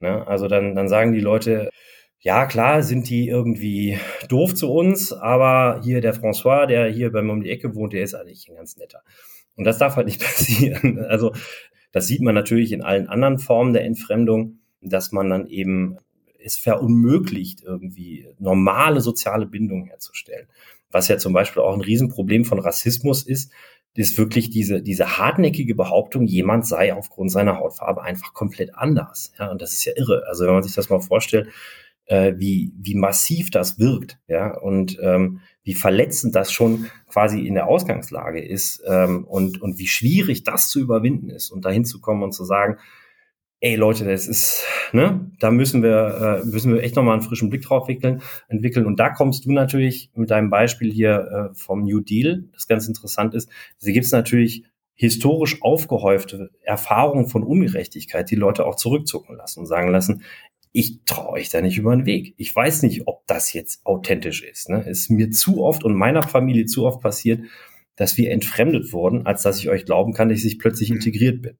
Ne? 0.00 0.26
Also 0.26 0.46
dann, 0.46 0.74
dann 0.74 0.88
sagen 0.88 1.12
die 1.12 1.20
Leute, 1.20 1.70
ja 2.18 2.44
klar, 2.44 2.82
sind 2.82 3.08
die 3.08 3.26
irgendwie 3.26 3.98
doof 4.28 4.54
zu 4.54 4.70
uns, 4.70 5.14
aber 5.14 5.80
hier 5.82 6.02
der 6.02 6.14
François, 6.14 6.66
der 6.66 6.90
hier 6.90 7.10
bei 7.10 7.22
mir 7.22 7.32
um 7.32 7.42
die 7.42 7.50
Ecke 7.50 7.74
wohnt, 7.74 7.94
der 7.94 8.02
ist 8.02 8.14
eigentlich 8.14 8.46
ein 8.50 8.56
ganz 8.56 8.76
netter. 8.76 9.00
Und 9.56 9.64
das 9.64 9.78
darf 9.78 9.96
halt 9.96 10.08
nicht 10.08 10.20
passieren. 10.22 10.98
Also 10.98 11.32
das 11.94 12.08
sieht 12.08 12.22
man 12.22 12.34
natürlich 12.34 12.72
in 12.72 12.82
allen 12.82 13.06
anderen 13.06 13.38
Formen 13.38 13.72
der 13.72 13.84
Entfremdung, 13.84 14.58
dass 14.80 15.12
man 15.12 15.30
dann 15.30 15.46
eben 15.46 15.96
es 16.42 16.58
verunmöglicht, 16.58 17.62
irgendwie 17.62 18.26
normale 18.40 19.00
soziale 19.00 19.46
Bindungen 19.46 19.86
herzustellen. 19.86 20.48
Was 20.90 21.06
ja 21.06 21.18
zum 21.18 21.32
Beispiel 21.32 21.62
auch 21.62 21.72
ein 21.72 21.80
Riesenproblem 21.80 22.44
von 22.44 22.58
Rassismus 22.58 23.22
ist, 23.22 23.52
ist 23.94 24.18
wirklich 24.18 24.50
diese, 24.50 24.82
diese 24.82 25.18
hartnäckige 25.18 25.76
Behauptung, 25.76 26.26
jemand 26.26 26.66
sei 26.66 26.92
aufgrund 26.92 27.30
seiner 27.30 27.58
Hautfarbe 27.58 28.02
einfach 28.02 28.34
komplett 28.34 28.74
anders. 28.74 29.32
Ja, 29.38 29.52
und 29.52 29.62
das 29.62 29.72
ist 29.72 29.84
ja 29.84 29.92
irre. 29.94 30.24
Also 30.26 30.46
wenn 30.46 30.54
man 30.54 30.64
sich 30.64 30.74
das 30.74 30.90
mal 30.90 30.98
vorstellt, 30.98 31.48
äh, 32.06 32.34
wie, 32.36 32.72
wie 32.76 32.96
massiv 32.96 33.50
das 33.50 33.78
wirkt, 33.78 34.18
ja, 34.26 34.52
und 34.58 34.98
ähm, 35.00 35.42
wie 35.64 35.74
verletzend 35.74 36.34
das 36.34 36.52
schon 36.52 36.86
quasi 37.08 37.46
in 37.46 37.54
der 37.54 37.66
Ausgangslage 37.66 38.44
ist 38.44 38.82
ähm, 38.86 39.24
und, 39.24 39.60
und 39.60 39.78
wie 39.78 39.86
schwierig 39.86 40.44
das 40.44 40.68
zu 40.68 40.80
überwinden 40.80 41.30
ist 41.30 41.50
und 41.50 41.64
dahin 41.64 41.84
zu 41.84 42.00
kommen 42.00 42.22
und 42.22 42.32
zu 42.32 42.44
sagen, 42.44 42.78
ey 43.60 43.76
Leute, 43.76 44.04
das 44.04 44.28
ist, 44.28 44.62
ne, 44.92 45.30
da 45.40 45.50
müssen 45.50 45.82
wir, 45.82 46.42
äh, 46.44 46.46
müssen 46.46 46.74
wir 46.74 46.82
echt 46.82 46.96
nochmal 46.96 47.14
einen 47.14 47.22
frischen 47.22 47.48
Blick 47.48 47.62
drauf 47.62 47.88
wickeln, 47.88 48.20
entwickeln. 48.48 48.84
Und 48.84 49.00
da 49.00 49.08
kommst 49.08 49.46
du 49.46 49.52
natürlich 49.52 50.10
mit 50.14 50.30
deinem 50.30 50.50
Beispiel 50.50 50.92
hier 50.92 51.50
äh, 51.52 51.54
vom 51.54 51.82
New 51.82 52.00
Deal, 52.00 52.44
das 52.52 52.68
ganz 52.68 52.86
interessant 52.86 53.34
ist. 53.34 53.48
Da 53.82 53.90
gibt 53.90 54.04
es 54.04 54.12
natürlich 54.12 54.64
historisch 54.94 55.62
aufgehäufte 55.62 56.50
Erfahrungen 56.60 57.26
von 57.26 57.42
Ungerechtigkeit, 57.42 58.30
die 58.30 58.36
Leute 58.36 58.66
auch 58.66 58.76
zurückzucken 58.76 59.36
lassen 59.36 59.60
und 59.60 59.66
sagen 59.66 59.90
lassen, 59.90 60.22
ich 60.76 61.04
traue 61.04 61.34
euch 61.34 61.50
da 61.50 61.60
nicht 61.62 61.78
über 61.78 61.94
den 61.94 62.04
Weg. 62.04 62.34
Ich 62.36 62.54
weiß 62.54 62.82
nicht, 62.82 63.06
ob 63.06 63.24
das 63.28 63.52
jetzt 63.52 63.86
authentisch 63.86 64.42
ist. 64.42 64.68
Ne? 64.68 64.84
Es 64.88 65.02
ist 65.02 65.10
mir 65.10 65.30
zu 65.30 65.62
oft 65.62 65.84
und 65.84 65.94
meiner 65.94 66.24
Familie 66.24 66.66
zu 66.66 66.84
oft 66.84 67.00
passiert, 67.00 67.42
dass 67.94 68.18
wir 68.18 68.32
entfremdet 68.32 68.92
wurden, 68.92 69.24
als 69.24 69.42
dass 69.42 69.60
ich 69.60 69.68
euch 69.68 69.86
glauben 69.86 70.14
kann, 70.14 70.30
dass 70.30 70.42
ich 70.42 70.58
plötzlich 70.58 70.90
integriert 70.90 71.42
bin. 71.42 71.58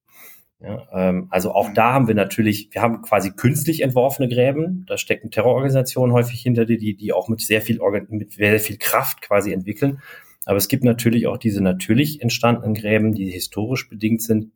Ja, 0.61 0.88
ähm, 0.92 1.29
also 1.31 1.53
auch 1.53 1.72
da 1.72 1.92
haben 1.92 2.09
wir 2.09 2.16
natürlich, 2.16 2.70
wir 2.72 2.83
haben 2.83 3.03
quasi 3.03 3.31
künstlich 3.31 3.83
entworfene 3.83 4.29
Gräben. 4.29 4.85
Da 4.88 4.98
stecken 4.98 5.31
Terrororganisationen 5.31 6.12
häufig 6.12 6.40
hinter 6.40 6.64
die, 6.64 6.79
die, 6.79 6.96
die 6.96 7.12
auch 7.12 7.29
mit 7.29 7.40
sehr 7.40 7.62
viel, 7.62 7.79
mit 8.09 8.33
sehr 8.33 8.59
viel 8.59 8.79
Kraft 8.79 9.22
quasi 9.22 9.53
entwickeln. 9.53 10.00
Aber 10.44 10.57
es 10.57 10.66
gibt 10.66 10.83
natürlich 10.83 11.29
auch 11.29 11.38
diese 11.38 11.62
natürlich 11.62 12.20
entstandenen 12.20 12.74
Gräben, 12.74 13.14
die 13.14 13.31
historisch 13.31 13.88
bedingt 13.88 14.22
sind 14.22 14.50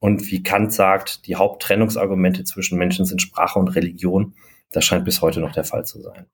und 0.00 0.30
wie 0.30 0.42
Kant 0.42 0.72
sagt, 0.72 1.26
die 1.26 1.36
Haupttrennungsargumente 1.36 2.42
zwischen 2.44 2.78
Menschen 2.78 3.04
sind 3.04 3.20
Sprache 3.22 3.58
und 3.58 3.68
Religion. 3.68 4.34
Das 4.72 4.84
scheint 4.84 5.04
bis 5.04 5.20
heute 5.20 5.40
noch 5.40 5.52
der 5.52 5.64
Fall 5.64 5.84
zu 5.84 6.00
sein. 6.00 6.26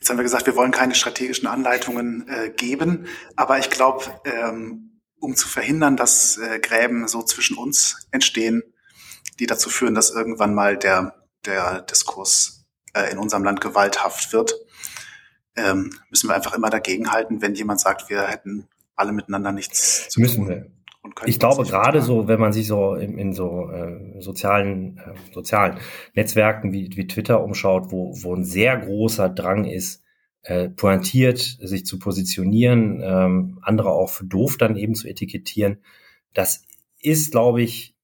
Jetzt 0.00 0.10
haben 0.10 0.16
wir 0.16 0.24
gesagt, 0.24 0.46
wir 0.46 0.56
wollen 0.56 0.72
keine 0.72 0.94
strategischen 0.94 1.46
Anleitungen 1.46 2.28
äh, 2.28 2.50
geben, 2.50 3.06
aber 3.34 3.58
ich 3.58 3.70
glaube, 3.70 4.04
ähm, 4.24 5.00
um 5.18 5.34
zu 5.36 5.48
verhindern, 5.48 5.96
dass 5.96 6.38
äh, 6.38 6.60
Gräben 6.60 7.08
so 7.08 7.22
zwischen 7.22 7.56
uns 7.56 8.06
entstehen, 8.10 8.62
die 9.38 9.46
dazu 9.46 9.68
führen, 9.68 9.94
dass 9.94 10.10
irgendwann 10.10 10.54
mal 10.54 10.76
der, 10.76 11.26
der 11.44 11.82
Diskurs 11.82 12.66
äh, 12.94 13.10
in 13.10 13.18
unserem 13.18 13.44
Land 13.44 13.60
gewalthaft 13.60 14.32
wird, 14.32 14.54
ähm, 15.56 15.98
müssen 16.10 16.28
wir 16.28 16.34
einfach 16.34 16.54
immer 16.54 16.70
dagegenhalten, 16.70 17.42
wenn 17.42 17.54
jemand 17.54 17.80
sagt, 17.80 18.08
wir 18.08 18.22
hätten 18.28 18.68
alle 18.94 19.12
miteinander 19.12 19.52
nichts 19.52 20.08
zu 20.08 20.20
müssen 20.20 20.46
tun. 20.46 20.48
Wir 20.48 20.75
ich 21.24 21.38
glaube 21.38 21.64
gerade 21.64 22.02
so, 22.02 22.28
wenn 22.28 22.40
man 22.40 22.52
sich 22.52 22.66
so 22.66 22.94
in, 22.94 23.18
in 23.18 23.32
so 23.32 23.70
äh, 23.70 24.20
sozialen 24.20 24.98
äh, 24.98 25.14
sozialen 25.32 25.78
Netzwerken 26.14 26.72
wie, 26.72 26.90
wie 26.94 27.06
Twitter 27.06 27.42
umschaut, 27.42 27.90
wo, 27.90 28.12
wo 28.22 28.34
ein 28.34 28.44
sehr 28.44 28.76
großer 28.76 29.28
Drang 29.28 29.64
ist, 29.64 30.02
äh, 30.42 30.68
pointiert 30.68 31.38
sich 31.38 31.84
zu 31.84 31.98
positionieren, 31.98 33.02
ähm, 33.02 33.58
andere 33.62 33.90
auch 33.90 34.10
für 34.10 34.24
doof 34.24 34.56
dann 34.58 34.76
eben 34.76 34.94
zu 34.94 35.08
etikettieren, 35.08 35.78
das 36.34 36.64
ist, 37.00 37.32
glaube 37.32 37.62
ich, 37.62 37.95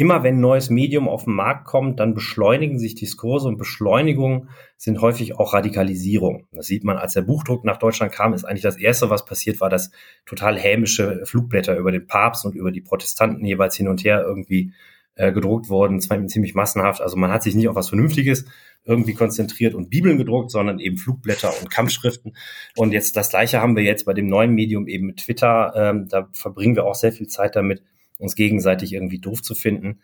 immer 0.00 0.22
wenn 0.22 0.36
ein 0.36 0.40
neues 0.40 0.70
Medium 0.70 1.10
auf 1.10 1.24
den 1.24 1.34
Markt 1.34 1.66
kommt, 1.66 2.00
dann 2.00 2.14
beschleunigen 2.14 2.78
sich 2.78 2.94
Diskurse 2.94 3.46
und 3.48 3.58
Beschleunigungen 3.58 4.48
sind 4.78 5.02
häufig 5.02 5.38
auch 5.38 5.52
Radikalisierung. 5.52 6.46
Das 6.52 6.64
sieht 6.64 6.84
man, 6.84 6.96
als 6.96 7.12
der 7.12 7.20
Buchdruck 7.20 7.66
nach 7.66 7.76
Deutschland 7.76 8.10
kam, 8.10 8.32
ist 8.32 8.44
eigentlich 8.44 8.62
das 8.62 8.78
Erste, 8.78 9.10
was 9.10 9.26
passiert 9.26 9.60
war, 9.60 9.68
dass 9.68 9.90
total 10.24 10.58
hämische 10.58 11.20
Flugblätter 11.26 11.76
über 11.76 11.92
den 11.92 12.06
Papst 12.06 12.46
und 12.46 12.54
über 12.54 12.72
die 12.72 12.80
Protestanten 12.80 13.44
jeweils 13.44 13.76
hin 13.76 13.88
und 13.88 14.02
her 14.02 14.24
irgendwie 14.26 14.72
äh, 15.16 15.32
gedruckt 15.32 15.68
wurden, 15.68 16.00
ziemlich 16.00 16.54
massenhaft. 16.54 17.02
Also 17.02 17.18
man 17.18 17.30
hat 17.30 17.42
sich 17.42 17.54
nicht 17.54 17.68
auf 17.68 17.76
was 17.76 17.90
Vernünftiges 17.90 18.46
irgendwie 18.86 19.12
konzentriert 19.12 19.74
und 19.74 19.90
Bibeln 19.90 20.16
gedruckt, 20.16 20.50
sondern 20.50 20.78
eben 20.78 20.96
Flugblätter 20.96 21.52
und 21.60 21.70
Kampfschriften. 21.70 22.34
Und 22.74 22.92
jetzt 22.92 23.18
das 23.18 23.28
Gleiche 23.28 23.60
haben 23.60 23.76
wir 23.76 23.82
jetzt 23.82 24.06
bei 24.06 24.14
dem 24.14 24.28
neuen 24.28 24.54
Medium 24.54 24.88
eben 24.88 25.08
mit 25.08 25.18
Twitter. 25.18 25.74
Ähm, 25.76 26.08
da 26.08 26.30
verbringen 26.32 26.74
wir 26.74 26.86
auch 26.86 26.94
sehr 26.94 27.12
viel 27.12 27.26
Zeit 27.26 27.54
damit, 27.54 27.82
uns 28.20 28.36
gegenseitig 28.36 28.92
irgendwie 28.92 29.18
doof 29.18 29.42
zu 29.42 29.54
finden. 29.54 30.00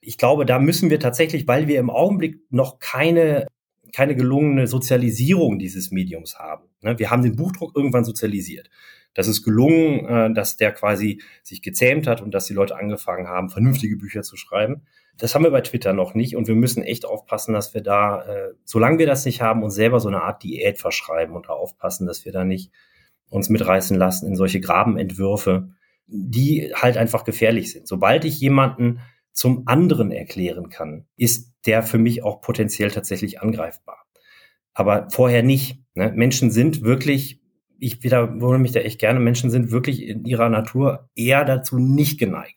Ich 0.00 0.18
glaube, 0.18 0.46
da 0.46 0.58
müssen 0.58 0.90
wir 0.90 1.00
tatsächlich, 1.00 1.48
weil 1.48 1.66
wir 1.66 1.80
im 1.80 1.90
Augenblick 1.90 2.40
noch 2.50 2.78
keine 2.78 3.46
keine 3.94 4.16
gelungene 4.16 4.66
Sozialisierung 4.66 5.58
dieses 5.60 5.92
Mediums 5.92 6.36
haben. 6.38 6.64
Ne, 6.82 6.98
wir 6.98 7.10
haben 7.10 7.22
den 7.22 7.36
Buchdruck 7.36 7.76
irgendwann 7.76 8.04
sozialisiert. 8.04 8.68
Das 9.14 9.28
ist 9.28 9.44
gelungen, 9.44 10.04
äh, 10.06 10.34
dass 10.34 10.56
der 10.56 10.72
quasi 10.72 11.22
sich 11.44 11.62
gezähmt 11.62 12.08
hat 12.08 12.20
und 12.20 12.34
dass 12.34 12.46
die 12.46 12.54
Leute 12.54 12.76
angefangen 12.76 13.28
haben, 13.28 13.48
vernünftige 13.48 13.96
Bücher 13.96 14.22
zu 14.22 14.36
schreiben. 14.36 14.82
Das 15.16 15.34
haben 15.34 15.44
wir 15.44 15.52
bei 15.52 15.60
Twitter 15.60 15.92
noch 15.92 16.14
nicht 16.14 16.34
und 16.34 16.48
wir 16.48 16.56
müssen 16.56 16.82
echt 16.82 17.06
aufpassen, 17.06 17.54
dass 17.54 17.72
wir 17.72 17.82
da, 17.82 18.22
äh, 18.24 18.54
solange 18.64 18.98
wir 18.98 19.06
das 19.06 19.24
nicht 19.24 19.40
haben, 19.40 19.62
uns 19.62 19.76
selber 19.76 20.00
so 20.00 20.08
eine 20.08 20.22
Art 20.22 20.42
Diät 20.42 20.78
verschreiben 20.78 21.36
und 21.36 21.46
da 21.46 21.52
aufpassen, 21.52 22.06
dass 22.06 22.24
wir 22.24 22.32
da 22.32 22.44
nicht 22.44 22.72
uns 23.30 23.48
mitreißen 23.48 23.96
lassen 23.96 24.26
in 24.26 24.34
solche 24.34 24.60
Grabenentwürfe, 24.60 25.68
die 26.06 26.72
halt 26.74 26.96
einfach 26.96 27.24
gefährlich 27.24 27.72
sind. 27.72 27.88
Sobald 27.88 28.24
ich 28.24 28.40
jemanden 28.40 29.00
zum 29.32 29.64
anderen 29.66 30.10
erklären 30.12 30.68
kann, 30.68 31.06
ist 31.16 31.52
der 31.66 31.82
für 31.82 31.98
mich 31.98 32.22
auch 32.22 32.40
potenziell 32.40 32.90
tatsächlich 32.90 33.40
angreifbar. 33.40 34.04
Aber 34.74 35.08
vorher 35.10 35.42
nicht. 35.42 35.78
Ne? 35.94 36.12
Menschen 36.14 36.50
sind 36.50 36.82
wirklich, 36.82 37.40
ich 37.78 38.02
wiederhole 38.02 38.58
mich 38.58 38.72
da 38.72 38.80
echt 38.80 39.00
gerne, 39.00 39.20
Menschen 39.20 39.50
sind 39.50 39.70
wirklich 39.70 40.02
in 40.02 40.24
ihrer 40.24 40.48
Natur 40.48 41.08
eher 41.14 41.44
dazu 41.44 41.78
nicht 41.78 42.18
geneigt, 42.18 42.56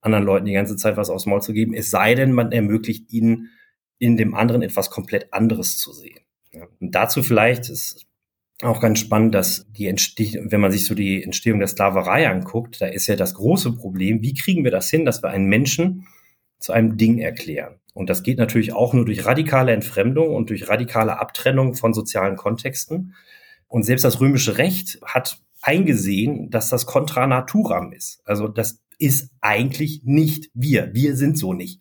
anderen 0.00 0.24
Leuten 0.24 0.46
die 0.46 0.52
ganze 0.52 0.76
Zeit 0.76 0.96
was 0.96 1.10
aufs 1.10 1.26
Maul 1.26 1.42
zu 1.42 1.52
geben, 1.52 1.74
es 1.74 1.90
sei 1.90 2.14
denn, 2.14 2.32
man 2.32 2.52
ermöglicht 2.52 3.12
ihnen 3.12 3.50
in 3.98 4.16
dem 4.16 4.34
anderen 4.34 4.62
etwas 4.62 4.90
komplett 4.90 5.32
anderes 5.32 5.78
zu 5.78 5.92
sehen. 5.92 6.20
Ja? 6.52 6.66
Und 6.80 6.94
dazu 6.94 7.22
vielleicht 7.22 7.68
ist 7.70 8.06
auch 8.66 8.80
ganz 8.80 8.98
spannend, 8.98 9.34
dass 9.34 9.66
die 9.72 9.86
Entstehung, 9.86 10.50
wenn 10.50 10.60
man 10.60 10.72
sich 10.72 10.86
so 10.86 10.94
die 10.94 11.22
Entstehung 11.22 11.58
der 11.58 11.68
Sklaverei 11.68 12.28
anguckt, 12.28 12.80
da 12.80 12.86
ist 12.86 13.06
ja 13.06 13.16
das 13.16 13.34
große 13.34 13.72
Problem, 13.72 14.22
wie 14.22 14.34
kriegen 14.34 14.64
wir 14.64 14.70
das 14.70 14.90
hin, 14.90 15.04
dass 15.04 15.22
wir 15.22 15.30
einen 15.30 15.46
Menschen 15.46 16.06
zu 16.58 16.72
einem 16.72 16.96
Ding 16.96 17.18
erklären. 17.18 17.80
Und 17.94 18.10
das 18.10 18.22
geht 18.22 18.38
natürlich 18.38 18.72
auch 18.72 18.92
nur 18.92 19.04
durch 19.04 19.24
radikale 19.24 19.72
Entfremdung 19.72 20.34
und 20.34 20.50
durch 20.50 20.68
radikale 20.68 21.20
Abtrennung 21.20 21.74
von 21.74 21.94
sozialen 21.94 22.36
Kontexten. 22.36 23.14
Und 23.68 23.84
selbst 23.84 24.04
das 24.04 24.20
römische 24.20 24.58
Recht 24.58 24.98
hat 25.04 25.38
eingesehen, 25.62 26.50
dass 26.50 26.68
das 26.68 26.86
contra 26.86 27.26
naturam 27.26 27.92
ist. 27.92 28.20
Also 28.24 28.48
das 28.48 28.80
ist 28.98 29.30
eigentlich 29.40 30.02
nicht 30.04 30.50
wir. 30.54 30.94
Wir 30.94 31.16
sind 31.16 31.38
so 31.38 31.52
nicht. 31.52 31.80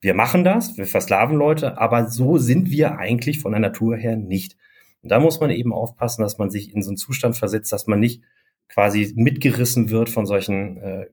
Wir 0.00 0.14
machen 0.14 0.44
das, 0.44 0.76
wir 0.76 0.86
versklaven 0.86 1.36
Leute, 1.36 1.78
aber 1.78 2.08
so 2.08 2.38
sind 2.38 2.70
wir 2.70 2.98
eigentlich 2.98 3.40
von 3.40 3.52
der 3.52 3.60
Natur 3.60 3.96
her 3.96 4.16
nicht. 4.16 4.56
Und 5.02 5.10
da 5.10 5.20
muss 5.20 5.40
man 5.40 5.50
eben 5.50 5.72
aufpassen, 5.72 6.22
dass 6.22 6.38
man 6.38 6.50
sich 6.50 6.74
in 6.74 6.82
so 6.82 6.90
einen 6.90 6.96
Zustand 6.96 7.36
versetzt, 7.36 7.72
dass 7.72 7.86
man 7.86 8.00
nicht 8.00 8.22
quasi 8.68 9.12
mitgerissen 9.16 9.90
wird 9.90 10.10
von 10.10 10.26
solchen 10.26 10.78
äh, 10.78 11.02
äh, 11.02 11.08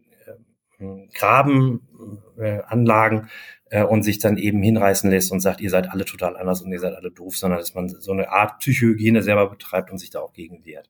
Grabenanlagen 1.13 3.29
äh, 3.69 3.83
und 3.83 4.03
sich 4.03 4.19
dann 4.19 4.37
eben 4.37 4.61
hinreißen 4.61 5.09
lässt 5.09 5.31
und 5.31 5.39
sagt, 5.39 5.61
ihr 5.61 5.69
seid 5.69 5.89
alle 5.89 6.03
total 6.05 6.35
anders 6.35 6.61
und 6.61 6.71
ihr 6.71 6.79
seid 6.79 6.95
alle 6.95 7.11
doof, 7.11 7.37
sondern 7.37 7.59
dass 7.59 7.75
man 7.75 7.87
so 7.89 8.11
eine 8.11 8.29
Art 8.29 8.59
Psychohygiene 8.59 9.23
selber 9.23 9.49
betreibt 9.49 9.91
und 9.91 9.99
sich 9.99 10.09
da 10.09 10.19
auch 10.19 10.33
gegen 10.33 10.65
wehrt. 10.65 10.89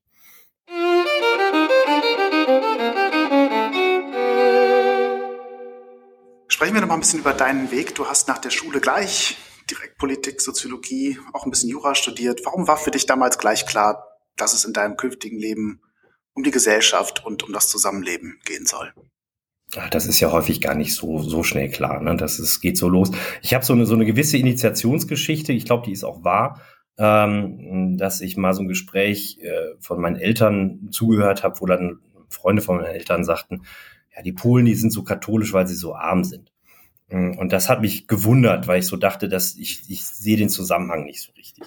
Sprechen 6.48 6.74
wir 6.74 6.82
noch 6.82 6.88
mal 6.88 6.96
ein 6.96 7.02
bisschen 7.02 7.20
über 7.20 7.34
deinen 7.34 7.70
Weg. 7.72 7.94
Du 7.96 8.06
hast 8.06 8.30
nach 8.30 8.38
der 8.38 8.50
Schule 8.50 8.80
gleich 8.80 9.38
direkt 9.69 9.97
Politik, 9.97 10.41
Soziologie, 10.41 11.19
auch 11.34 11.45
ein 11.45 11.51
bisschen 11.51 11.69
Jura 11.69 11.95
studiert. 11.95 12.41
Warum 12.45 12.67
war 12.67 12.78
für 12.78 12.91
dich 12.91 13.06
damals 13.06 13.38
gleich 13.38 13.65
klar, 13.65 14.04
dass 14.38 14.54
es 14.54 14.65
in 14.65 14.73
deinem 14.73 14.97
künftigen 14.97 15.39
Leben 15.39 15.82
um 16.34 16.43
die 16.43 16.51
Gesellschaft 16.51 17.25
und 17.25 17.43
um 17.43 17.54
das 17.54 17.69
Zusammenleben 17.69 18.39
gehen 18.45 18.65
soll? 18.65 18.93
Das 19.91 20.06
ist 20.06 20.19
ja 20.19 20.32
häufig 20.32 20.62
gar 20.62 20.75
nicht 20.75 20.93
so, 20.93 21.19
so 21.19 21.43
schnell 21.43 21.69
klar. 21.69 22.01
Ne? 22.01 22.15
Das 22.15 22.39
ist, 22.39 22.62
geht 22.62 22.78
so 22.78 22.88
los. 22.88 23.12
Ich 23.41 23.54
habe 23.54 23.65
so 23.65 23.73
eine, 23.73 23.86
so 23.86 23.95
eine 23.95 24.06
gewisse 24.06 24.38
Initiationsgeschichte, 24.38 25.54
ich 25.54 25.65
glaube, 25.65 25.86
die 25.86 25.91
ist 25.91 26.04
auch 26.04 26.23
wahr, 26.23 26.62
ähm, 26.97 27.97
dass 27.97 28.21
ich 28.21 28.38
mal 28.38 28.54
so 28.54 28.62
ein 28.62 28.67
Gespräch 28.67 29.39
äh, 29.41 29.75
von 29.80 29.99
meinen 29.99 30.15
Eltern 30.15 30.89
zugehört 30.91 31.43
habe, 31.43 31.60
wo 31.60 31.65
dann 31.65 31.99
Freunde 32.30 32.62
von 32.62 32.78
meinen 32.78 32.86
Eltern 32.86 33.23
sagten, 33.23 33.63
ja, 34.15 34.21
die 34.21 34.34
Polen, 34.34 34.65
die 34.65 34.75
sind 34.75 34.91
so 34.91 35.04
katholisch, 35.04 35.51
weil 35.51 35.67
sie 35.67 35.75
so 35.75 35.93
arm 35.95 36.23
sind. 36.23 36.51
Mm, 37.10 37.38
und 37.38 37.52
das 37.52 37.70
hat 37.70 37.82
mich 37.82 38.08
gewundert, 38.08 38.68
weil 38.68 38.80
ich 38.80 38.88
so 38.88 38.98
dachte, 38.98 39.30
dass 39.30 39.56
ich, 39.56 39.82
ich 39.89 40.04
sehe 40.04 40.38
den 40.38 40.50
Zusammenhang 40.50 41.06
nicht 41.06 41.22
so 41.22 41.32
richtig. 41.34 41.63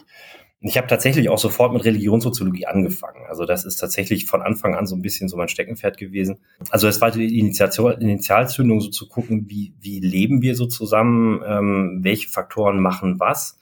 Ich 0.61 0.77
habe 0.77 0.89
tatsächlich 0.89 1.29
auch 1.29 1.39
sofort 1.39 1.73
mit 1.73 1.85
Religionssoziologie 1.85 2.67
angefangen. 2.67 3.25
Also 3.29 3.45
das 3.45 3.65
ist 3.65 3.77
tatsächlich 3.77 4.27
von 4.27 4.43
Anfang 4.43 4.75
an 4.75 4.89
so 4.89 4.97
ein 4.97 5.03
bisschen 5.03 5.29
so 5.29 5.37
mein 5.37 5.47
Steckenpferd 5.47 5.97
gewesen. 5.97 6.39
Also 6.71 6.89
es 6.89 7.01
war 7.01 7.13
die 7.13 7.39
Initiation, 7.39 7.93
Initialzündung, 7.93 8.81
so 8.81 8.91
zu 8.91 9.07
gucken, 9.09 9.49
wie, 9.49 9.73
wie 9.81 10.01
leben 10.01 10.43
wir 10.43 10.57
so 10.57 10.67
zusammen, 10.67 11.43
ähm, 11.47 11.99
welche 12.03 12.29
Faktoren 12.29 12.81
machen 12.81 13.21
was. 13.21 13.61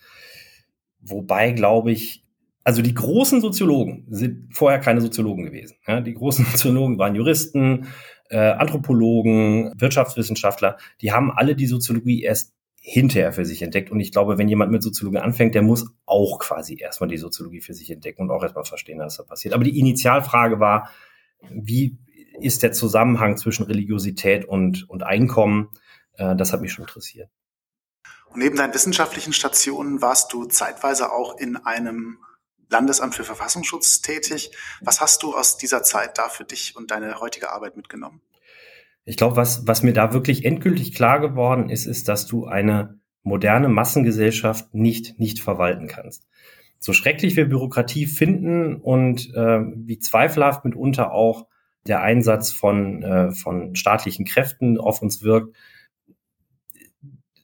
Wobei, 1.02 1.52
glaube 1.52 1.92
ich, 1.92 2.24
also 2.64 2.80
die 2.80 2.94
großen 2.94 3.42
Soziologen 3.42 4.06
sind 4.08 4.48
vorher 4.52 4.80
keine 4.80 5.02
Soziologen 5.02 5.44
gewesen. 5.44 5.76
Ja, 5.86 6.00
die 6.00 6.14
großen 6.14 6.44
Soziologen 6.50 6.98
waren 6.98 7.14
Juristen, 7.14 7.88
äh, 8.30 8.38
Anthropologen, 8.38 9.72
Wirtschaftswissenschaftler, 9.76 10.78
die 11.00 11.12
haben 11.12 11.30
alle 11.30 11.54
die 11.54 11.66
Soziologie 11.66 12.22
erst 12.22 12.52
hinterher 12.88 13.32
für 13.32 13.44
sich 13.44 13.62
entdeckt. 13.62 13.90
Und 13.90 13.98
ich 13.98 14.12
glaube, 14.12 14.38
wenn 14.38 14.48
jemand 14.48 14.70
mit 14.70 14.82
Soziologie 14.82 15.18
anfängt, 15.18 15.56
der 15.56 15.62
muss 15.62 15.86
auch 16.06 16.38
quasi 16.38 16.78
erstmal 16.80 17.08
die 17.08 17.16
Soziologie 17.16 17.60
für 17.60 17.74
sich 17.74 17.90
entdecken 17.90 18.22
und 18.22 18.30
auch 18.30 18.44
erstmal 18.44 18.64
verstehen, 18.64 19.00
was 19.00 19.16
da 19.16 19.24
passiert. 19.24 19.54
Aber 19.54 19.64
die 19.64 19.78
Initialfrage 19.78 20.60
war, 20.60 20.90
wie 21.50 21.98
ist 22.40 22.62
der 22.62 22.72
Zusammenhang 22.72 23.36
zwischen 23.36 23.64
Religiosität 23.64 24.44
und, 24.44 24.88
und 24.88 25.02
Einkommen? 25.02 25.70
Äh, 26.14 26.36
das 26.36 26.52
hat 26.52 26.60
mich 26.60 26.72
schon 26.72 26.84
interessiert. 26.84 27.28
Und 28.28 28.38
neben 28.40 28.56
deinen 28.56 28.74
wissenschaftlichen 28.74 29.32
Stationen 29.32 30.00
warst 30.00 30.32
du 30.32 30.44
zeitweise 30.44 31.10
auch 31.10 31.38
in 31.38 31.56
einem 31.56 32.18
Landesamt 32.68 33.14
für 33.14 33.24
Verfassungsschutz 33.24 34.00
tätig. 34.02 34.50
Was 34.80 35.00
hast 35.00 35.22
du 35.22 35.34
aus 35.34 35.56
dieser 35.56 35.82
Zeit 35.82 36.18
da 36.18 36.28
für 36.28 36.44
dich 36.44 36.76
und 36.76 36.90
deine 36.90 37.20
heutige 37.20 37.52
Arbeit 37.52 37.76
mitgenommen? 37.76 38.20
Ich 39.04 39.16
glaube, 39.16 39.36
was, 39.36 39.66
was 39.66 39.82
mir 39.82 39.92
da 39.92 40.12
wirklich 40.12 40.44
endgültig 40.44 40.94
klar 40.94 41.20
geworden 41.20 41.70
ist, 41.70 41.86
ist, 41.86 42.08
dass 42.08 42.26
du 42.26 42.46
eine 42.46 42.98
moderne 43.22 43.68
Massengesellschaft 43.68 44.74
nicht, 44.74 45.18
nicht 45.18 45.40
verwalten 45.40 45.86
kannst. 45.86 46.26
So 46.78 46.92
schrecklich 46.92 47.36
wir 47.36 47.48
Bürokratie 47.48 48.06
finden 48.06 48.76
und 48.76 49.32
äh, 49.34 49.60
wie 49.74 49.98
zweifelhaft 49.98 50.64
mitunter 50.64 51.12
auch 51.12 51.46
der 51.86 52.02
Einsatz 52.02 52.52
von, 52.52 53.02
äh, 53.02 53.30
von 53.30 53.74
staatlichen 53.76 54.24
Kräften 54.24 54.78
auf 54.78 55.02
uns 55.02 55.22
wirkt, 55.22 55.56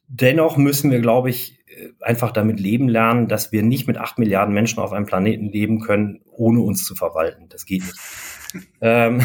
dennoch 0.08 0.56
müssen 0.56 0.90
wir, 0.90 1.00
glaube 1.00 1.30
ich, 1.30 1.61
einfach 2.00 2.32
damit 2.32 2.60
leben 2.60 2.88
lernen, 2.88 3.28
dass 3.28 3.52
wir 3.52 3.62
nicht 3.62 3.86
mit 3.86 3.98
acht 3.98 4.18
Milliarden 4.18 4.54
Menschen 4.54 4.80
auf 4.80 4.92
einem 4.92 5.06
Planeten 5.06 5.46
leben 5.46 5.80
können, 5.80 6.20
ohne 6.30 6.60
uns 6.60 6.84
zu 6.84 6.94
verwalten. 6.94 7.48
Das 7.48 7.66
geht 7.66 7.82
nicht. 7.82 7.98
ähm, 8.80 9.22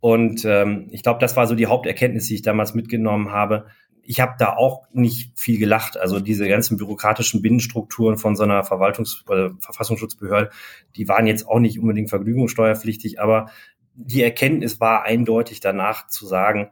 und 0.00 0.44
ähm, 0.44 0.88
ich 0.90 1.02
glaube, 1.02 1.20
das 1.20 1.36
war 1.36 1.46
so 1.46 1.54
die 1.54 1.66
Haupterkenntnis, 1.66 2.26
die 2.26 2.34
ich 2.34 2.42
damals 2.42 2.74
mitgenommen 2.74 3.30
habe. 3.30 3.66
Ich 4.02 4.20
habe 4.20 4.34
da 4.36 4.56
auch 4.56 4.88
nicht 4.92 5.38
viel 5.38 5.58
gelacht. 5.58 5.96
Also 5.96 6.18
diese 6.18 6.48
ganzen 6.48 6.76
bürokratischen 6.76 7.40
Binnenstrukturen 7.40 8.16
von 8.18 8.34
so 8.34 8.42
einer 8.42 8.64
Verwaltungs- 8.64 9.28
oder 9.28 9.52
Verfassungsschutzbehörde, 9.60 10.50
die 10.96 11.06
waren 11.06 11.28
jetzt 11.28 11.46
auch 11.46 11.60
nicht 11.60 11.78
unbedingt 11.78 12.10
vergnügungssteuerpflichtig, 12.10 13.20
aber 13.20 13.50
die 13.94 14.22
Erkenntnis 14.22 14.80
war 14.80 15.04
eindeutig 15.04 15.60
danach 15.60 16.08
zu 16.08 16.26
sagen, 16.26 16.70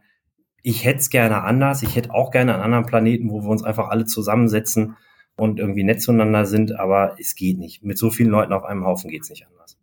ich 0.62 0.84
hätte 0.84 0.98
es 0.98 1.10
gerne 1.10 1.42
anders. 1.42 1.82
Ich 1.82 1.96
hätte 1.96 2.12
auch 2.12 2.30
gerne 2.30 2.54
einen 2.54 2.62
anderen 2.62 2.86
Planeten, 2.86 3.30
wo 3.30 3.42
wir 3.42 3.48
uns 3.48 3.62
einfach 3.62 3.88
alle 3.88 4.04
zusammensetzen 4.04 4.96
und 5.36 5.58
irgendwie 5.58 5.84
nett 5.84 6.02
zueinander 6.02 6.44
sind, 6.44 6.78
aber 6.78 7.16
es 7.18 7.34
geht 7.34 7.58
nicht. 7.58 7.82
Mit 7.82 7.98
so 7.98 8.10
vielen 8.10 8.30
Leuten 8.30 8.52
auf 8.52 8.64
einem 8.64 8.84
Haufen 8.84 9.10
geht 9.10 9.22
es 9.22 9.30
nicht 9.30 9.46
anders. 9.46 9.78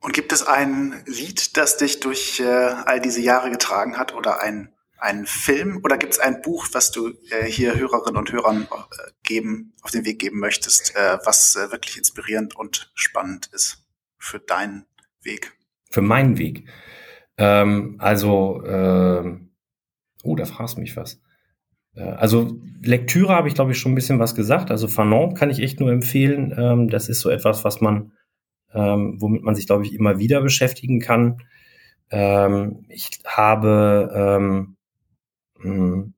Und 0.00 0.14
gibt 0.14 0.32
es 0.32 0.46
ein 0.46 0.94
Lied, 1.06 1.56
das 1.56 1.76
dich 1.76 2.00
durch 2.00 2.40
äh, 2.40 2.44
all 2.84 3.00
diese 3.00 3.20
Jahre 3.20 3.50
getragen 3.50 3.96
hat 3.96 4.14
oder 4.14 4.42
ein 4.42 4.72
einen 5.00 5.26
Film 5.26 5.80
oder 5.84 5.98
gibt 5.98 6.12
es 6.12 6.18
ein 6.18 6.42
Buch, 6.42 6.68
was 6.72 6.90
du 6.90 7.08
äh, 7.30 7.44
hier 7.46 7.78
Hörerinnen 7.78 8.16
und 8.16 8.32
Hörern 8.32 8.62
äh, 8.62 9.10
geben, 9.22 9.72
auf 9.82 9.90
den 9.90 10.04
Weg 10.04 10.18
geben 10.18 10.38
möchtest, 10.38 10.94
äh, 10.96 11.18
was 11.24 11.56
äh, 11.56 11.72
wirklich 11.72 11.96
inspirierend 11.98 12.56
und 12.56 12.90
spannend 12.94 13.48
ist 13.52 13.84
für 14.18 14.38
deinen 14.38 14.86
Weg? 15.22 15.52
Für 15.90 16.02
meinen 16.02 16.38
Weg. 16.38 16.68
Ähm, 17.36 17.96
also, 17.98 18.62
äh, 18.64 19.38
oh, 20.22 20.36
da 20.36 20.44
fragst 20.44 20.78
mich 20.78 20.96
was. 20.96 21.20
Äh, 21.94 22.02
also 22.02 22.60
Lektüre 22.82 23.34
habe 23.34 23.48
ich, 23.48 23.54
glaube 23.54 23.72
ich, 23.72 23.78
schon 23.78 23.92
ein 23.92 23.96
bisschen 23.96 24.18
was 24.18 24.34
gesagt. 24.34 24.70
Also 24.70 24.88
Fanon 24.88 25.34
kann 25.34 25.50
ich 25.50 25.60
echt 25.60 25.80
nur 25.80 25.90
empfehlen. 25.90 26.54
Ähm, 26.56 26.88
das 26.88 27.08
ist 27.08 27.20
so 27.20 27.30
etwas, 27.30 27.64
was 27.64 27.80
man, 27.80 28.12
ähm, 28.74 29.16
womit 29.20 29.42
man 29.42 29.54
sich, 29.54 29.66
glaube 29.66 29.84
ich, 29.84 29.94
immer 29.94 30.18
wieder 30.18 30.40
beschäftigen 30.40 31.00
kann. 31.00 31.42
Ähm, 32.10 32.84
ich 32.88 33.08
habe 33.24 34.12
ähm, 34.14 34.76
Mhm. 35.64 36.12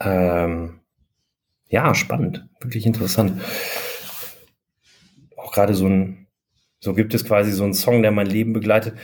Ähm, 0.00 0.80
ja, 1.68 1.94
spannend, 1.94 2.48
wirklich 2.60 2.86
interessant. 2.86 3.40
Auch 5.36 5.52
gerade 5.52 5.74
so 5.74 5.86
ein, 5.86 6.26
so 6.80 6.94
gibt 6.94 7.14
es 7.14 7.24
quasi 7.24 7.52
so 7.52 7.64
einen 7.64 7.74
Song, 7.74 8.02
der 8.02 8.10
mein 8.12 8.26
Leben 8.26 8.52
begleitet. 8.52 8.94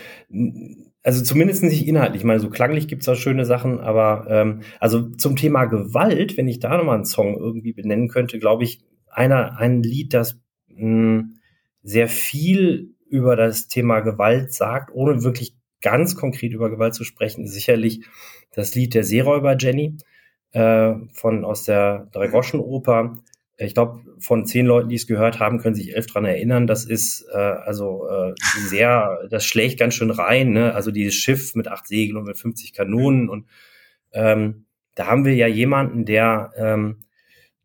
Also 1.03 1.23
zumindest 1.23 1.63
nicht 1.63 1.87
inhaltlich. 1.87 2.23
Ich 2.23 2.27
meine, 2.27 2.41
so 2.41 2.51
klanglich 2.51 2.89
gibt 2.89 3.03
es 3.03 3.07
da 3.07 3.15
schöne 3.15 3.45
Sachen, 3.45 3.81
aber 3.81 4.27
ähm, 4.29 4.63
also 4.81 5.09
zum 5.11 5.37
Thema 5.37 5.65
Gewalt, 5.67 6.37
wenn 6.37 6.49
ich 6.49 6.61
da 6.61 6.77
nochmal 6.77 6.97
einen 6.97 7.05
Song 7.05 7.37
irgendwie 7.37 7.73
benennen 7.73 8.09
könnte, 8.09 8.39
glaube 8.39 8.65
ich, 8.65 8.83
einer, 9.11 9.59
ein 9.59 9.83
Lied, 9.83 10.13
das 10.13 10.41
mh, 10.69 11.25
sehr 11.83 12.09
viel 12.09 12.95
über 13.09 13.37
das 13.37 13.69
Thema 13.69 14.01
Gewalt 14.01 14.53
sagt, 14.53 14.91
ohne 14.93 15.23
wirklich 15.23 15.55
ganz 15.81 16.17
konkret 16.17 16.53
über 16.53 16.71
Gewalt 16.71 16.95
zu 16.95 17.05
sprechen, 17.05 17.45
ist 17.45 17.53
sicherlich 17.53 18.05
das 18.55 18.75
Lied 18.75 18.95
der 18.95 19.05
Seeräuber 19.05 19.57
Jenny 19.59 19.97
äh, 20.53 20.95
von 21.13 21.45
aus 21.45 21.65
der 21.65 22.09
Dreigroschenoper. 22.13 23.17
Ich 23.61 23.75
glaube, 23.75 24.01
von 24.21 24.47
zehn 24.47 24.67
Leuten, 24.67 24.89
die 24.89 24.95
es 24.95 25.09
gehört 25.09 25.41
haben, 25.41 25.59
können 25.59 25.75
sich 25.75 25.95
elf 25.95 26.07
dran 26.07 26.25
erinnern. 26.25 26.67
Das 26.67 26.85
ist 26.85 27.27
äh, 27.33 27.37
also 27.37 28.09
äh, 28.09 28.35
sehr, 28.69 29.27
das 29.31 29.45
schlägt 29.45 29.81
ganz 29.81 29.95
schön 29.95 30.11
rein. 30.11 30.51
Ne? 30.51 30.75
Also 30.75 30.91
dieses 30.91 31.15
Schiff 31.15 31.55
mit 31.55 31.67
acht 31.69 31.87
Segeln 31.87 32.17
und 32.17 32.25
mit 32.25 32.39
50 32.39 32.73
Kanonen 32.73 33.29
und 33.29 33.47
ähm, 34.13 34.65
da 34.95 35.07
haben 35.07 35.25
wir 35.25 35.35
ja 35.35 35.47
jemanden, 35.47 36.05
der 36.05 36.53
ähm, 36.57 37.03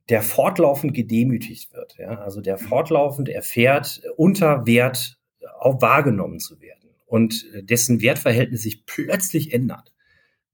der 0.09 0.21
fortlaufend 0.21 0.93
gedemütigt 0.93 1.73
wird. 1.73 1.95
Ja? 1.97 2.19
Also 2.19 2.41
der 2.41 2.57
fortlaufend 2.57 3.29
erfährt, 3.29 4.01
unter 4.17 4.65
Wert 4.65 5.17
auch 5.59 5.81
wahrgenommen 5.81 6.39
zu 6.39 6.59
werden 6.61 6.82
und 7.13 7.45
dessen 7.69 8.01
Wertverhältnis 8.01 8.63
sich 8.63 8.87
plötzlich 8.87 9.53
ändert. 9.53 9.93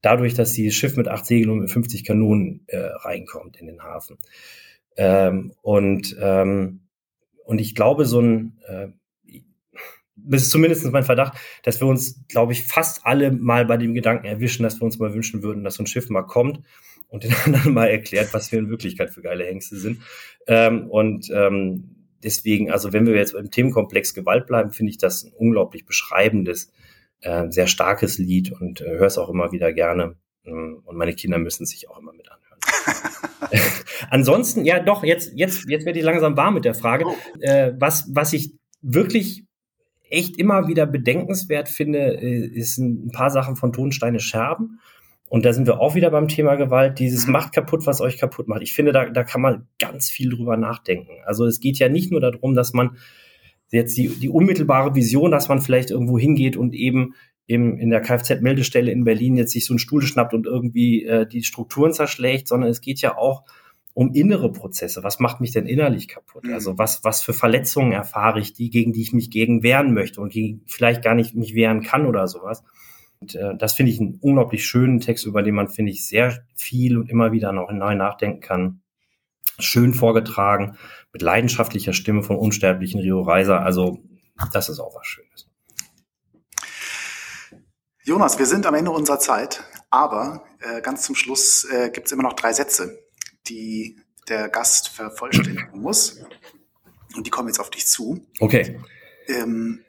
Dadurch, 0.01 0.33
dass 0.33 0.51
dieses 0.51 0.75
Schiff 0.75 0.97
mit 0.97 1.07
acht 1.07 1.25
Segeln 1.25 1.51
und 1.51 1.59
mit 1.59 1.71
50 1.71 2.03
Kanonen 2.03 2.65
äh, 2.67 2.79
reinkommt 2.79 3.55
in 3.55 3.67
den 3.67 3.81
Hafen. 3.81 4.17
Ähm, 4.97 5.53
und, 5.61 6.17
ähm, 6.19 6.81
Und 7.45 7.61
ich 7.61 7.75
glaube, 7.75 8.03
so 8.03 8.19
ein, 8.19 8.57
äh, 8.67 8.89
das 10.17 10.41
ist 10.41 10.51
zumindest 10.51 10.83
mein 10.91 11.05
Verdacht, 11.05 11.37
dass 11.63 11.79
wir 11.79 11.87
uns, 11.87 12.25
glaube 12.27 12.51
ich, 12.51 12.65
fast 12.65 13.05
alle 13.05 13.31
mal 13.31 13.63
bei 13.65 13.77
dem 13.77 13.93
Gedanken 13.93 14.25
erwischen, 14.25 14.63
dass 14.63 14.81
wir 14.81 14.83
uns 14.83 14.99
mal 14.99 15.13
wünschen 15.13 15.41
würden, 15.41 15.63
dass 15.63 15.75
so 15.75 15.83
ein 15.83 15.87
Schiff 15.87 16.09
mal 16.09 16.23
kommt 16.23 16.59
und 17.07 17.23
den 17.23 17.33
anderen 17.45 17.73
mal 17.73 17.87
erklärt, 17.87 18.33
was 18.33 18.51
wir 18.51 18.59
in 18.59 18.69
Wirklichkeit 18.69 19.11
für 19.11 19.21
geile 19.21 19.45
Hengste 19.45 19.77
sind. 19.77 20.01
Ähm, 20.45 20.89
und 20.89 21.29
ähm, 21.33 21.98
deswegen, 22.23 22.71
also 22.71 22.93
wenn 22.93 23.05
wir 23.05 23.15
jetzt 23.15 23.33
beim 23.33 23.51
Themenkomplex 23.51 24.13
Gewalt 24.13 24.47
bleiben, 24.47 24.71
finde 24.71 24.91
ich 24.91 24.97
das 24.97 25.23
ein 25.23 25.33
unglaublich 25.33 25.85
beschreibendes, 25.85 26.71
äh, 27.21 27.49
sehr 27.49 27.67
starkes 27.67 28.17
Lied 28.17 28.51
und 28.51 28.81
äh, 28.81 28.97
höre 28.97 29.07
es 29.07 29.17
auch 29.17 29.29
immer 29.29 29.51
wieder 29.51 29.73
gerne. 29.73 30.15
Ähm, 30.45 30.81
und 30.85 30.97
meine 30.97 31.13
Kinder 31.13 31.37
müssen 31.37 31.65
sich 31.65 31.89
auch 31.89 31.99
immer 31.99 32.13
mit 32.13 32.27
anhören. 32.29 32.59
Ansonsten, 34.09 34.65
ja 34.65 34.79
doch, 34.79 35.03
jetzt, 35.03 35.33
jetzt, 35.35 35.67
jetzt 35.67 35.85
werde 35.85 35.99
ich 35.99 36.05
langsam 36.05 36.37
warm 36.37 36.55
mit 36.55 36.65
der 36.65 36.75
Frage. 36.75 37.05
Oh. 37.07 37.15
Äh, 37.41 37.73
was, 37.77 38.09
was 38.13 38.33
ich 38.33 38.53
wirklich 38.81 39.43
echt 40.09 40.37
immer 40.37 40.67
wieder 40.67 40.85
bedenkenswert 40.85 41.69
finde, 41.69 42.21
äh, 42.21 42.45
ist 42.45 42.77
ein 42.77 43.11
paar 43.11 43.29
Sachen 43.29 43.55
von 43.55 43.73
Tonsteine 43.73 44.19
Scherben. 44.19 44.79
Und 45.29 45.45
da 45.45 45.53
sind 45.53 45.67
wir 45.67 45.79
auch 45.79 45.93
wieder 45.95 46.09
beim 46.09 46.27
Thema 46.27 46.55
Gewalt. 46.55 46.99
Dieses 46.99 47.27
mhm. 47.27 47.33
macht 47.33 47.53
kaputt, 47.53 47.85
was 47.85 48.01
euch 48.01 48.17
kaputt 48.17 48.47
macht. 48.47 48.63
Ich 48.63 48.73
finde, 48.73 48.91
da, 48.91 49.09
da 49.09 49.23
kann 49.23 49.41
man 49.41 49.67
ganz 49.79 50.09
viel 50.09 50.29
drüber 50.29 50.57
nachdenken. 50.57 51.13
Also 51.23 51.45
es 51.45 51.59
geht 51.59 51.77
ja 51.77 51.87
nicht 51.87 52.11
nur 52.11 52.19
darum, 52.19 52.55
dass 52.55 52.73
man 52.73 52.97
jetzt 53.71 53.95
die, 53.95 54.09
die 54.09 54.29
unmittelbare 54.29 54.95
Vision, 54.95 55.29
dass 55.29 55.47
man 55.47 55.61
vielleicht 55.61 55.91
irgendwo 55.91 56.17
hingeht 56.17 56.57
und 56.57 56.73
eben 56.73 57.13
im, 57.45 57.77
in 57.77 57.91
der 57.91 58.01
Kfz-Meldestelle 58.01 58.91
in 58.91 59.03
Berlin 59.03 59.37
jetzt 59.37 59.51
sich 59.51 59.65
so 59.65 59.73
einen 59.73 59.79
Stuhl 59.79 60.01
schnappt 60.01 60.33
und 60.33 60.47
irgendwie 60.47 61.05
äh, 61.05 61.27
die 61.27 61.43
Strukturen 61.43 61.93
zerschlägt, 61.93 62.47
sondern 62.47 62.69
es 62.69 62.81
geht 62.81 63.01
ja 63.01 63.15
auch 63.17 63.43
um 63.93 64.13
innere 64.13 64.51
Prozesse. 64.51 65.03
Was 65.03 65.19
macht 65.19 65.41
mich 65.41 65.51
denn 65.51 65.65
innerlich 65.65 66.07
kaputt? 66.07 66.45
Mhm. 66.45 66.53
Also 66.53 66.77
was, 66.77 67.03
was 67.03 67.21
für 67.21 67.33
Verletzungen 67.33 67.91
erfahre 67.91 68.39
ich, 68.39 68.53
die, 68.53 68.69
gegen 68.69 68.93
die 68.93 69.01
ich 69.01 69.13
mich 69.13 69.29
gegen 69.29 69.61
wehren 69.61 69.93
möchte 69.93 70.21
und 70.21 70.31
gegen 70.31 70.61
vielleicht 70.65 71.03
gar 71.03 71.15
nicht 71.15 71.35
mich 71.35 71.53
wehren 71.53 71.81
kann 71.81 72.05
oder 72.05 72.27
sowas. 72.27 72.63
Und 73.19 73.35
äh, 73.35 73.55
das 73.57 73.73
finde 73.73 73.91
ich 73.91 73.99
einen 73.99 74.19
unglaublich 74.21 74.65
schönen 74.65 74.99
Text, 74.99 75.25
über 75.25 75.43
den 75.43 75.55
man, 75.55 75.69
finde 75.69 75.91
ich, 75.91 76.07
sehr 76.07 76.43
viel 76.55 76.97
und 76.97 77.09
immer 77.09 77.31
wieder 77.31 77.51
noch 77.51 77.71
neu 77.71 77.95
nachdenken 77.95 78.39
kann. 78.39 78.81
Schön 79.59 79.93
vorgetragen, 79.93 80.77
mit 81.11 81.21
leidenschaftlicher 81.21 81.91
Stimme 81.91 82.23
von 82.23 82.37
unsterblichen 82.37 83.01
Rio 83.01 83.21
Reiser. 83.21 83.61
Also, 83.61 83.99
das 84.53 84.69
ist 84.69 84.79
auch 84.79 84.95
was 84.95 85.05
Schönes. 85.05 85.49
Jonas, 88.03 88.39
wir 88.39 88.45
sind 88.45 88.65
am 88.65 88.73
Ende 88.73 88.91
unserer 88.91 89.19
Zeit, 89.19 89.63
aber 89.89 90.45
äh, 90.61 90.81
ganz 90.81 91.03
zum 91.03 91.15
Schluss 91.15 91.65
äh, 91.65 91.89
gibt 91.89 92.07
es 92.07 92.13
immer 92.13 92.23
noch 92.23 92.33
drei 92.33 92.53
Sätze, 92.53 93.03
die 93.47 93.99
der 94.29 94.47
Gast 94.47 94.89
vervollständigen 94.89 95.79
muss. 95.79 96.21
Und 97.15 97.27
die 97.27 97.31
kommen 97.31 97.49
jetzt 97.49 97.59
auf 97.59 97.69
dich 97.69 97.85
zu. 97.87 98.25
Okay. 98.39 98.79
Ähm, 99.27 99.83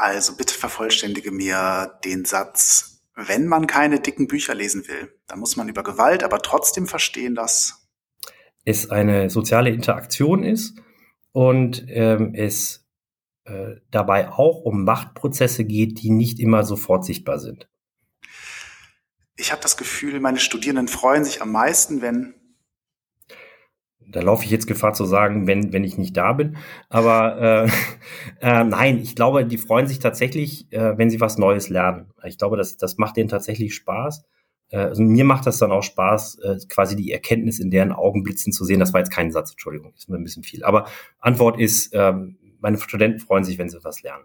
also 0.00 0.36
bitte 0.36 0.54
vervollständige 0.54 1.30
mir 1.30 1.98
den 2.04 2.24
Satz, 2.24 3.02
wenn 3.14 3.46
man 3.46 3.66
keine 3.66 4.00
dicken 4.00 4.28
Bücher 4.28 4.54
lesen 4.54 4.88
will, 4.88 5.12
dann 5.26 5.40
muss 5.40 5.56
man 5.56 5.68
über 5.68 5.82
Gewalt 5.82 6.24
aber 6.24 6.40
trotzdem 6.40 6.86
verstehen, 6.86 7.34
dass 7.34 7.88
es 8.64 8.90
eine 8.90 9.30
soziale 9.30 9.70
Interaktion 9.70 10.42
ist 10.42 10.78
und 11.32 11.84
ähm, 11.88 12.34
es 12.34 12.86
äh, 13.44 13.76
dabei 13.90 14.30
auch 14.30 14.62
um 14.62 14.84
Machtprozesse 14.84 15.64
geht, 15.64 16.02
die 16.02 16.10
nicht 16.10 16.40
immer 16.40 16.64
sofort 16.64 17.04
sichtbar 17.04 17.38
sind. 17.38 17.68
Ich 19.36 19.52
habe 19.52 19.62
das 19.62 19.76
Gefühl, 19.76 20.20
meine 20.20 20.38
Studierenden 20.38 20.88
freuen 20.88 21.24
sich 21.24 21.40
am 21.40 21.52
meisten, 21.52 22.02
wenn 22.02 22.34
da 24.10 24.20
laufe 24.20 24.44
ich 24.44 24.50
jetzt 24.50 24.66
Gefahr 24.66 24.92
zu 24.92 25.04
sagen, 25.04 25.46
wenn, 25.46 25.72
wenn 25.72 25.84
ich 25.84 25.98
nicht 25.98 26.16
da 26.16 26.32
bin. 26.32 26.56
Aber 26.88 27.66
äh, 27.66 27.70
äh, 28.40 28.64
nein, 28.64 28.98
ich 28.98 29.14
glaube, 29.14 29.44
die 29.44 29.58
freuen 29.58 29.86
sich 29.86 29.98
tatsächlich, 29.98 30.72
äh, 30.72 30.96
wenn 30.98 31.10
sie 31.10 31.20
was 31.20 31.38
Neues 31.38 31.68
lernen. 31.68 32.12
Ich 32.24 32.38
glaube, 32.38 32.56
das, 32.56 32.76
das 32.76 32.98
macht 32.98 33.16
denen 33.16 33.28
tatsächlich 33.28 33.74
Spaß. 33.74 34.24
Äh, 34.70 34.78
also 34.78 35.02
mir 35.02 35.24
macht 35.24 35.46
das 35.46 35.58
dann 35.58 35.72
auch 35.72 35.82
Spaß, 35.82 36.38
äh, 36.40 36.56
quasi 36.68 36.96
die 36.96 37.12
Erkenntnis 37.12 37.60
in 37.60 37.70
deren 37.70 37.92
Augen 37.92 38.22
blitzen 38.22 38.52
zu 38.52 38.64
sehen. 38.64 38.80
Das 38.80 38.92
war 38.92 39.00
jetzt 39.00 39.12
kein 39.12 39.30
Satz, 39.30 39.52
Entschuldigung, 39.52 39.92
ist 39.96 40.08
mir 40.08 40.16
ein 40.16 40.24
bisschen 40.24 40.42
viel. 40.42 40.64
Aber 40.64 40.86
Antwort 41.18 41.60
ist, 41.60 41.92
äh, 41.92 42.12
meine 42.58 42.78
Studenten 42.78 43.20
freuen 43.20 43.44
sich, 43.44 43.58
wenn 43.58 43.68
sie 43.68 43.78
was 43.82 44.02
lernen. 44.02 44.24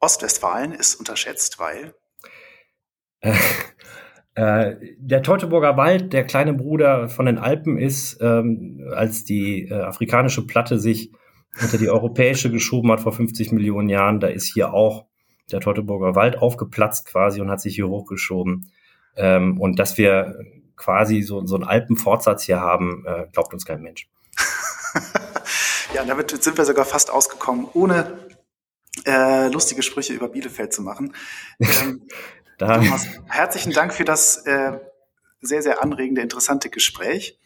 Ostwestfalen 0.00 0.72
ist 0.72 0.94
unterschätzt, 0.94 1.58
weil 1.58 1.94
Äh, 4.40 4.94
der 4.96 5.22
Teutoburger 5.22 5.76
Wald, 5.76 6.14
der 6.14 6.24
kleine 6.24 6.54
Bruder 6.54 7.10
von 7.10 7.26
den 7.26 7.36
Alpen 7.36 7.76
ist, 7.76 8.22
ähm, 8.22 8.90
als 8.90 9.26
die 9.26 9.68
äh, 9.68 9.74
afrikanische 9.74 10.46
Platte 10.46 10.78
sich 10.78 11.12
unter 11.60 11.76
die 11.76 11.90
europäische 11.90 12.50
geschoben 12.50 12.90
hat 12.90 13.02
vor 13.02 13.12
50 13.12 13.52
Millionen 13.52 13.90
Jahren, 13.90 14.18
da 14.18 14.28
ist 14.28 14.46
hier 14.46 14.72
auch 14.72 15.04
der 15.52 15.60
Teutoburger 15.60 16.14
Wald 16.14 16.38
aufgeplatzt 16.38 17.04
quasi 17.04 17.42
und 17.42 17.50
hat 17.50 17.60
sich 17.60 17.74
hier 17.74 17.88
hochgeschoben. 17.88 18.72
Ähm, 19.14 19.60
und 19.60 19.78
dass 19.78 19.98
wir 19.98 20.38
quasi 20.74 21.20
so, 21.20 21.44
so 21.44 21.56
einen 21.56 21.64
Alpenfortsatz 21.64 22.44
hier 22.44 22.60
haben, 22.60 23.04
äh, 23.06 23.26
glaubt 23.32 23.52
uns 23.52 23.66
kein 23.66 23.82
Mensch. 23.82 24.08
ja, 25.94 26.02
damit 26.06 26.30
sind 26.42 26.56
wir 26.56 26.64
sogar 26.64 26.86
fast 26.86 27.10
ausgekommen, 27.10 27.66
ohne 27.74 28.18
äh, 29.04 29.48
lustige 29.48 29.82
Sprüche 29.82 30.14
über 30.14 30.28
Bielefeld 30.28 30.72
zu 30.72 30.80
machen. 30.80 31.14
Ähm, 31.82 32.02
da. 32.60 32.78
Thomas, 32.78 33.06
herzlichen 33.28 33.72
Dank 33.72 33.94
für 33.94 34.04
das 34.04 34.38
äh, 34.46 34.78
sehr, 35.40 35.62
sehr 35.62 35.82
anregende, 35.82 36.20
interessante 36.20 36.70
Gespräch. 36.70 37.38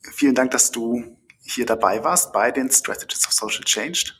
Vielen 0.00 0.34
Dank, 0.34 0.50
dass 0.50 0.70
du 0.70 1.18
hier 1.42 1.66
dabei 1.66 2.02
warst 2.04 2.32
bei 2.32 2.50
den 2.50 2.70
Strategies 2.70 3.26
of 3.26 3.32
Social 3.32 3.64
Change. 3.64 4.12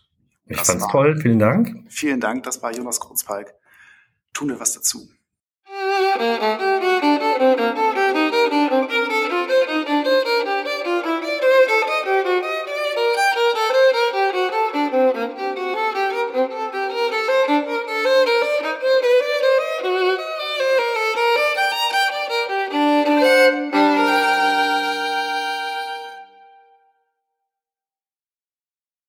Ich 0.47 0.59
das 0.59 0.67
fand's 0.67 0.87
toll, 0.89 1.19
vielen 1.21 1.39
Dank. 1.39 1.87
Vielen 1.89 2.21
Dank, 2.21 2.43
das 2.43 2.63
war 2.63 2.75
Jonas 2.75 3.01
Kurzpalk. 3.01 3.55
Tun 4.33 4.49
wir 4.49 4.61
was 4.61 4.75
dazu. 4.75 5.09